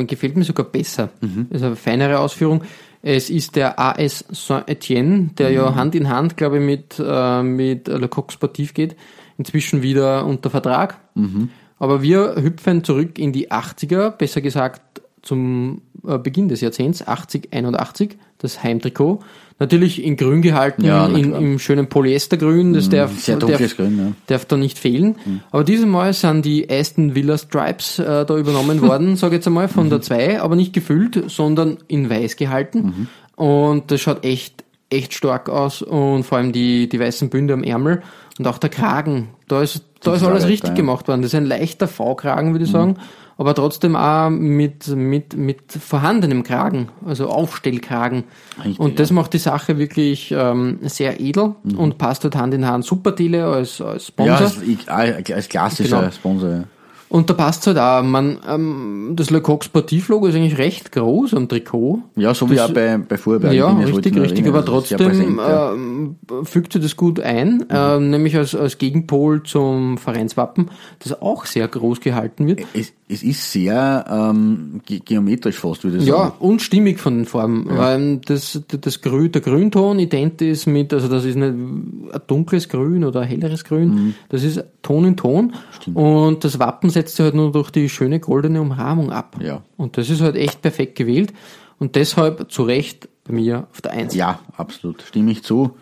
ich, 0.00 0.06
gefällt 0.06 0.36
mir 0.36 0.44
sogar 0.44 0.66
besser. 0.66 1.10
Mhm. 1.20 1.46
Es 1.50 1.56
ist 1.58 1.66
eine 1.66 1.76
feinere 1.76 2.18
Ausführung. 2.18 2.62
Es 3.02 3.30
ist 3.30 3.54
der 3.56 3.78
AS 3.78 4.24
Saint-Etienne, 4.30 5.30
der 5.38 5.50
ja 5.50 5.70
Mhm. 5.70 5.74
Hand 5.76 5.94
in 5.94 6.08
Hand, 6.08 6.36
glaube 6.36 6.58
ich, 6.58 6.64
mit, 6.64 7.00
äh, 7.04 7.42
mit 7.42 7.88
Le 7.88 8.08
Coq 8.08 8.32
Sportif 8.32 8.74
geht. 8.74 8.96
Inzwischen 9.38 9.82
wieder 9.82 10.24
unter 10.24 10.48
Vertrag. 10.50 10.98
Mhm. 11.14 11.50
Aber 11.78 12.00
wir 12.02 12.36
hüpfen 12.40 12.82
zurück 12.84 13.18
in 13.18 13.32
die 13.32 13.50
80er, 13.52 14.10
besser 14.10 14.40
gesagt 14.40 14.80
zum 15.20 15.82
äh, 16.06 16.18
Beginn 16.18 16.48
des 16.48 16.62
Jahrzehnts, 16.62 17.06
80, 17.06 17.52
81, 17.52 18.16
das 18.38 18.62
Heimtrikot. 18.62 19.20
Natürlich 19.58 20.04
in 20.04 20.16
grün 20.16 20.42
gehalten, 20.42 20.84
Ja, 20.84 21.06
in, 21.06 21.34
im 21.34 21.58
schönen 21.58 21.86
Polyestergrün, 21.88 22.74
das 22.74 22.90
darf, 22.90 23.18
Sehr 23.18 23.36
darf, 23.36 23.48
dunkles 23.48 23.76
Grün, 23.76 23.98
ja. 23.98 24.12
darf 24.26 24.44
da 24.44 24.58
nicht 24.58 24.78
fehlen. 24.78 25.16
Aber 25.50 25.64
dieses 25.64 25.86
Mal 25.86 26.12
sind 26.12 26.44
die 26.44 26.68
Aston 26.68 27.14
Villa 27.14 27.38
Stripes 27.38 27.98
äh, 27.98 28.26
da 28.26 28.36
übernommen 28.36 28.82
worden, 28.82 29.16
sage 29.16 29.34
ich 29.34 29.38
jetzt 29.38 29.46
einmal, 29.46 29.68
von 29.68 29.88
der 29.88 30.02
2, 30.02 30.42
aber 30.42 30.56
nicht 30.56 30.74
gefüllt, 30.74 31.30
sondern 31.30 31.78
in 31.88 32.10
weiß 32.10 32.36
gehalten. 32.36 33.08
Und 33.36 33.90
das 33.90 34.00
schaut 34.02 34.24
echt, 34.24 34.62
echt 34.90 35.14
stark 35.14 35.48
aus 35.48 35.82
und 35.82 36.22
vor 36.24 36.38
allem 36.38 36.52
die, 36.52 36.88
die 36.88 37.00
weißen 37.00 37.28
Bünde 37.30 37.54
am 37.54 37.64
Ärmel 37.64 38.02
und 38.38 38.46
auch 38.46 38.58
der 38.58 38.70
Kragen. 38.70 39.28
Da 39.48 39.62
ist, 39.62 39.84
da 40.02 40.14
ist 40.14 40.22
alles 40.22 40.46
richtig 40.46 40.70
ja. 40.70 40.74
gemacht 40.76 41.08
worden. 41.08 41.22
Das 41.22 41.32
ist 41.32 41.36
ein 41.36 41.46
leichter 41.46 41.88
V-Kragen, 41.88 42.52
würde 42.52 42.64
ich 42.64 42.70
sagen, 42.70 42.96
aber 43.38 43.54
trotzdem 43.54 43.96
auch 43.96 44.30
mit, 44.30 44.86
mit, 44.88 45.36
mit 45.36 45.60
vorhandenem 45.72 46.42
Kragen, 46.42 46.88
also 47.04 47.28
Aufstellkragen. 47.28 48.24
Richtig, 48.58 48.78
und 48.80 48.98
das 49.00 49.10
macht 49.10 49.32
die 49.34 49.38
Sache 49.38 49.76
wirklich 49.78 50.32
ähm, 50.36 50.78
sehr 50.82 51.20
edel 51.20 51.54
Mhm. 51.64 51.78
und 51.78 51.98
passt 51.98 52.24
dort 52.24 52.36
Hand 52.36 52.54
in 52.54 52.66
Hand. 52.66 52.84
Supertele 52.84 53.44
als, 53.46 53.80
als 53.80 54.12
Ja, 54.18 54.36
Sponsor. 54.38 54.94
als, 54.94 55.30
als 55.32 55.48
klassischer 55.48 55.98
Genau. 56.00 56.10
Sponsor. 56.12 56.50
Ja. 56.50 56.64
Und 57.08 57.30
da 57.30 57.34
passt 57.34 57.66
halt 57.66 57.78
auch, 57.78 58.02
man, 58.02 58.38
ähm, 58.48 59.12
das 59.14 59.30
Le 59.30 59.40
Coq 59.40 59.64
Sportiv-Logo 59.64 60.26
ist 60.26 60.34
eigentlich 60.34 60.58
recht 60.58 60.90
groß 60.90 61.34
am 61.34 61.48
Trikot. 61.48 62.02
Ja, 62.16 62.34
so 62.34 62.50
wie 62.50 62.60
auch 62.60 62.70
bei, 62.70 62.98
bei 62.98 63.16
Vorberg. 63.16 63.52
Ja, 63.52 63.70
richtig, 63.70 64.16
richtig, 64.16 64.46
aber 64.46 64.64
trotzdem 64.64 64.98
präsent, 64.98 65.38
ja. 65.38 65.72
ähm, 65.72 66.16
fügt 66.42 66.72
sich 66.72 66.82
das 66.82 66.96
gut 66.96 67.20
ein, 67.20 67.64
ähm, 67.70 68.10
nämlich 68.10 68.36
als, 68.36 68.54
als 68.54 68.78
Gegenpol 68.78 69.44
zum 69.44 69.98
Vereinswappen, 69.98 70.70
das 70.98 71.20
auch 71.22 71.46
sehr 71.46 71.68
groß 71.68 72.00
gehalten 72.00 72.46
wird. 72.46 72.62
es, 72.74 72.92
es 73.08 73.22
ist 73.22 73.52
sehr 73.52 74.04
ähm, 74.10 74.80
ge 74.84 75.00
geometrisch 75.04 75.56
fast, 75.58 75.84
würde 75.84 75.98
ich 75.98 76.06
Ja, 76.06 76.16
sagen. 76.16 76.32
und 76.40 76.60
stimmig 76.60 76.98
von 76.98 77.18
den 77.18 77.24
Farben. 77.24 77.66
Weil 77.68 78.16
das, 78.18 78.60
das 78.68 79.00
Grün, 79.00 79.30
der 79.30 79.42
Grünton 79.42 79.98
ident 80.00 80.42
ist 80.42 80.66
mit, 80.66 80.92
also 80.92 81.06
das 81.06 81.24
ist 81.24 81.36
nicht 81.36 81.46
ein 81.46 82.10
dunkles 82.26 82.68
Grün 82.68 83.04
oder 83.04 83.20
ein 83.20 83.28
helleres 83.28 83.62
Grün, 83.64 83.88
Mhm. 83.94 84.14
das 84.28 84.42
ist 84.42 84.64
Ton 84.82 85.04
in 85.04 85.16
Ton. 85.16 85.52
Und 85.94 86.42
das 86.44 86.58
Wappen 86.58 86.90
setzt 86.90 87.16
sich 87.16 87.24
halt 87.24 87.34
nur 87.36 87.52
durch 87.52 87.70
die 87.70 87.88
schöne 87.88 88.18
goldene 88.18 88.60
Umrahmung 88.60 89.10
ab. 89.12 89.36
Ja. 89.40 89.62
Und 89.76 89.96
das 89.98 90.10
ist 90.10 90.20
halt 90.20 90.34
echt 90.34 90.60
perfekt 90.62 90.96
gewählt. 90.96 91.32
Und 91.78 91.94
deshalb 91.94 92.50
zu 92.50 92.62
Recht 92.64 93.08
bei 93.24 93.34
mir 93.34 93.66
auf 93.70 93.82
der 93.82 93.92
Eins. 93.92 94.14
Ja, 94.14 94.40
absolut. 94.56 95.02
Stimme 95.02 95.30
ich 95.30 95.44
zu. 95.44 95.72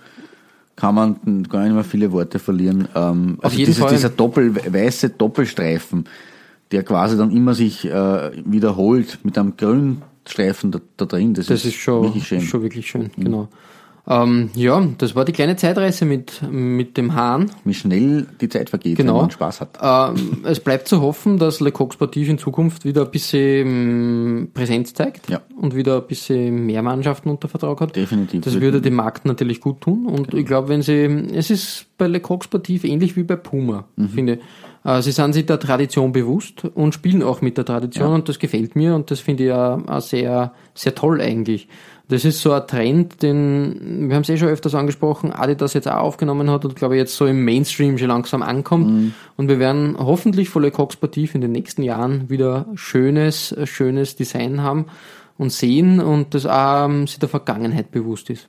Kann 0.76 0.94
man 0.94 1.44
gar 1.48 1.62
nicht 1.62 1.72
mehr 1.74 1.84
viele 1.84 2.10
Worte 2.12 2.38
verlieren. 2.40 2.88
Ähm, 2.96 3.36
Auf 3.38 3.44
also 3.44 3.56
jeden 3.56 3.66
dieses, 3.70 3.80
Fall. 3.80 3.92
dieser 3.92 4.08
Doppel, 4.10 4.54
weiße 4.56 5.10
Doppelstreifen, 5.10 6.06
der 6.74 6.82
quasi 6.82 7.16
dann 7.16 7.30
immer 7.30 7.54
sich 7.54 7.84
äh, 7.86 8.30
wiederholt 8.44 9.20
mit 9.22 9.38
einem 9.38 9.56
grünen 9.56 10.02
Streifen 10.26 10.70
da, 10.72 10.80
da 10.96 11.04
drin. 11.06 11.32
Das, 11.34 11.46
Das 11.46 11.64
ist 11.64 11.74
schon 11.76 12.02
wirklich 12.02 12.26
schön. 12.26 12.38
Mhm. 12.40 12.42
schon 12.42 12.62
wirklich 12.62 12.86
schön, 12.88 13.10
genau. 13.16 13.48
Ähm, 14.06 14.50
ja, 14.54 14.86
das 14.98 15.14
war 15.16 15.24
die 15.24 15.32
kleine 15.32 15.56
Zeitreise 15.56 16.04
mit, 16.04 16.42
mit 16.50 16.98
dem 16.98 17.14
Hahn. 17.14 17.50
Wie 17.64 17.72
schnell 17.72 18.26
die 18.38 18.50
Zeit 18.50 18.68
vergeht, 18.68 18.98
Genau. 18.98 19.14
wenn 19.14 19.20
man 19.22 19.30
Spaß 19.30 19.62
hat. 19.62 19.78
Ähm, 19.80 20.42
es 20.44 20.60
bleibt 20.60 20.88
zu 20.88 21.00
hoffen, 21.00 21.38
dass 21.38 21.60
Le 21.60 21.72
Coq 21.72 21.94
Sportif 21.94 22.28
in 22.28 22.36
Zukunft 22.36 22.84
wieder 22.84 23.06
ein 23.06 23.10
bisschen 23.10 24.42
mm, 24.42 24.50
Präsenz 24.52 24.92
zeigt 24.92 25.30
Ja. 25.30 25.40
und 25.58 25.74
wieder 25.74 26.02
ein 26.02 26.06
bisschen 26.06 26.66
mehr 26.66 26.82
Mannschaften 26.82 27.30
unter 27.30 27.48
Vertrag 27.48 27.80
hat. 27.80 27.96
Definitiv. 27.96 28.44
Das 28.44 28.60
würde 28.60 28.82
dem 28.82 28.94
Markt 28.94 29.24
natürlich 29.24 29.62
gut 29.62 29.80
tun. 29.80 30.04
Und 30.04 30.34
ich 30.34 30.44
glaube, 30.44 30.68
wenn 30.68 30.82
sie, 30.82 31.04
es 31.34 31.48
ist 31.48 31.86
bei 31.96 32.06
Le 32.06 32.20
Coq 32.20 32.44
Sportif 32.44 32.84
ähnlich 32.84 33.16
wie 33.16 33.22
bei 33.22 33.36
Puma, 33.36 33.84
Mhm. 33.96 34.08
finde 34.10 34.32
ich. 34.34 34.40
Äh, 34.84 35.02
Sie 35.02 35.12
sind 35.12 35.32
sich 35.32 35.46
der 35.46 35.58
Tradition 35.58 36.12
bewusst 36.12 36.64
und 36.74 36.94
spielen 36.94 37.22
auch 37.22 37.40
mit 37.40 37.56
der 37.58 37.64
Tradition 37.64 38.12
und 38.12 38.28
das 38.28 38.38
gefällt 38.38 38.76
mir 38.76 38.94
und 38.94 39.10
das 39.10 39.20
finde 39.20 39.44
ich 39.44 39.52
auch, 39.52 39.86
auch 39.88 40.00
sehr, 40.00 40.52
sehr 40.74 40.94
toll 40.94 41.20
eigentlich. 41.20 41.68
Das 42.08 42.26
ist 42.26 42.42
so 42.42 42.52
ein 42.52 42.66
Trend, 42.66 43.22
den, 43.22 44.08
wir 44.08 44.16
haben 44.16 44.22
es 44.22 44.28
eh 44.28 44.36
schon 44.36 44.48
öfters 44.48 44.74
angesprochen, 44.74 45.32
Adidas 45.32 45.72
jetzt 45.72 45.88
auch 45.88 46.02
aufgenommen 46.02 46.50
hat 46.50 46.66
und 46.66 46.76
glaube 46.76 46.96
ich 46.96 46.98
jetzt 46.98 47.16
so 47.16 47.24
im 47.24 47.46
Mainstream 47.46 47.96
schon 47.96 48.08
langsam 48.08 48.42
ankommt. 48.42 48.88
Mhm. 48.88 49.14
Und 49.36 49.48
wir 49.48 49.58
werden 49.58 49.96
hoffentlich 49.98 50.50
von 50.50 50.62
Le 50.62 50.70
Coq 50.70 50.92
Sportif 50.92 51.34
in 51.34 51.40
den 51.40 51.52
nächsten 51.52 51.82
Jahren 51.82 52.28
wieder 52.28 52.66
schönes, 52.74 53.56
schönes 53.64 54.16
Design 54.16 54.62
haben 54.62 54.84
und 55.38 55.50
sehen 55.50 55.98
und 55.98 56.34
das 56.34 56.44
auch 56.44 56.84
ähm, 56.84 57.06
sich 57.06 57.18
der 57.18 57.30
Vergangenheit 57.30 57.90
bewusst 57.90 58.28
ist. 58.28 58.48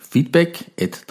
Feedback 0.11 0.65
at 0.79 1.05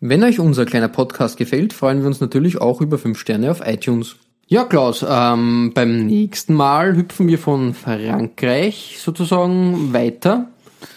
Wenn 0.00 0.22
euch 0.22 0.38
unser 0.38 0.64
kleiner 0.66 0.86
Podcast 0.88 1.36
gefällt, 1.36 1.72
freuen 1.72 2.00
wir 2.00 2.06
uns 2.06 2.20
natürlich 2.20 2.60
auch 2.60 2.80
über 2.80 2.96
5 2.96 3.18
Sterne 3.18 3.50
auf 3.50 3.60
iTunes. 3.66 4.14
Ja, 4.46 4.62
Klaus, 4.62 5.04
ähm, 5.08 5.72
beim 5.74 6.06
nächsten 6.06 6.54
Mal 6.54 6.94
hüpfen 6.94 7.26
wir 7.26 7.40
von 7.40 7.74
Frankreich 7.74 8.98
sozusagen 9.02 9.92
weiter. 9.92 10.46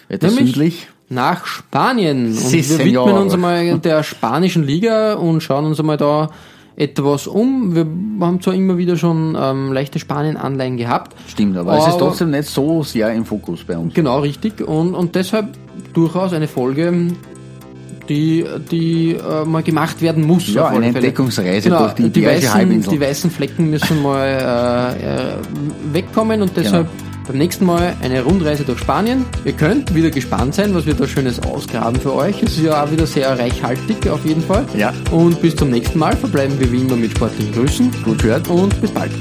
Weiter 0.10 0.30
südlich. 0.30 0.88
nach 1.10 1.48
Spanien. 1.48 2.28
Und 2.28 2.34
Si, 2.36 2.58
wir 2.58 2.78
widmen 2.86 2.94
señor. 2.96 3.20
uns 3.22 3.34
einmal 3.34 3.80
der 3.80 4.04
spanischen 4.04 4.64
Liga 4.64 5.16
und 5.16 5.42
schauen 5.42 5.66
uns 5.66 5.80
einmal 5.80 5.98
da 5.98 6.30
etwas 6.76 7.26
um. 7.26 7.74
Wir 7.74 7.88
haben 8.24 8.40
zwar 8.42 8.54
immer 8.54 8.78
wieder 8.78 8.96
schon 8.96 9.36
ähm, 9.40 9.74
leichte 9.74 9.98
Spanien-Anleihen 9.98 10.78
gehabt. 10.78 11.16
Stimmt, 11.28 11.58
aber, 11.58 11.74
es 11.80 11.88
ist 11.88 11.94
Aber- 11.94 11.98
trotzdem 12.10 12.30
nicht 12.30 12.48
so 12.48 12.84
sehr 12.84 13.12
im 13.16 13.26
Fokus 13.26 13.64
bei 13.64 13.76
uns. 13.76 13.96
Genau, 13.96 14.20
richtig. 14.20 14.62
Und, 14.62 14.94
und 14.94 15.16
deshalb 15.16 15.48
durchaus 15.94 16.34
eine 16.34 16.48
Folge, 16.48 17.08
die, 18.10 18.46
die 18.72 19.12
äh, 19.12 19.46
mal 19.46 19.64
gemacht 19.64 20.02
werden 20.02 20.26
muss. 20.26 20.52
Ja, 20.54 20.68
eine. 20.68 20.88
Entdeckungsreise 20.88 21.70
genau, 21.70 21.82
durch 21.82 21.94
die 21.94 22.10
die 22.10 22.26
weißen, 22.26 22.54
Halbinsel. 22.54 22.94
die 22.94 23.02
weißen 23.02 23.30
Flecken 23.30 23.70
müssen 23.70 24.02
mal 24.02 24.96
äh, 25.00 25.32
äh, 25.32 25.94
wegkommen 25.94 26.42
und 26.42 26.52
deshalb 26.56 26.88
beim 27.28 27.38
nächsten 27.38 27.66
Mal 27.66 27.96
eine 28.02 28.24
Rundreise 28.24 28.64
durch 28.64 28.80
Spanien. 28.80 29.24
Ihr 29.46 29.54
könnt 29.54 29.94
wieder 29.94 30.10
gespannt 30.10 30.56
sein, 30.56 30.74
was 30.74 30.88
wir 30.88 30.96
da 30.96 31.08
Schönes 31.08 31.40
ausgraben 31.44 32.02
für 32.02 32.16
euch. 32.16 32.42
Es 32.42 32.58
ist 32.58 32.64
ja 32.64 32.84
auch 32.84 32.92
wieder 32.92 33.06
sehr 33.06 33.38
reichhaltig 33.38 34.10
auf 34.10 34.26
jeden 34.26 34.42
Fall. 34.42 34.66
Ja. 34.76 34.92
Und 35.12 35.40
bis 35.40 35.56
zum 35.56 35.70
nächsten 35.70 36.00
Mal 36.00 36.16
verbleiben 36.16 36.60
wir 36.60 36.72
wie 36.72 36.82
immer 36.82 36.96
mit 36.96 37.12
sportlichen 37.12 37.54
Grüßen. 37.54 37.92
Gut 38.04 38.24
gehört. 38.24 38.48
Und 38.48 38.82
bis 38.82 38.90
bald. 38.90 39.12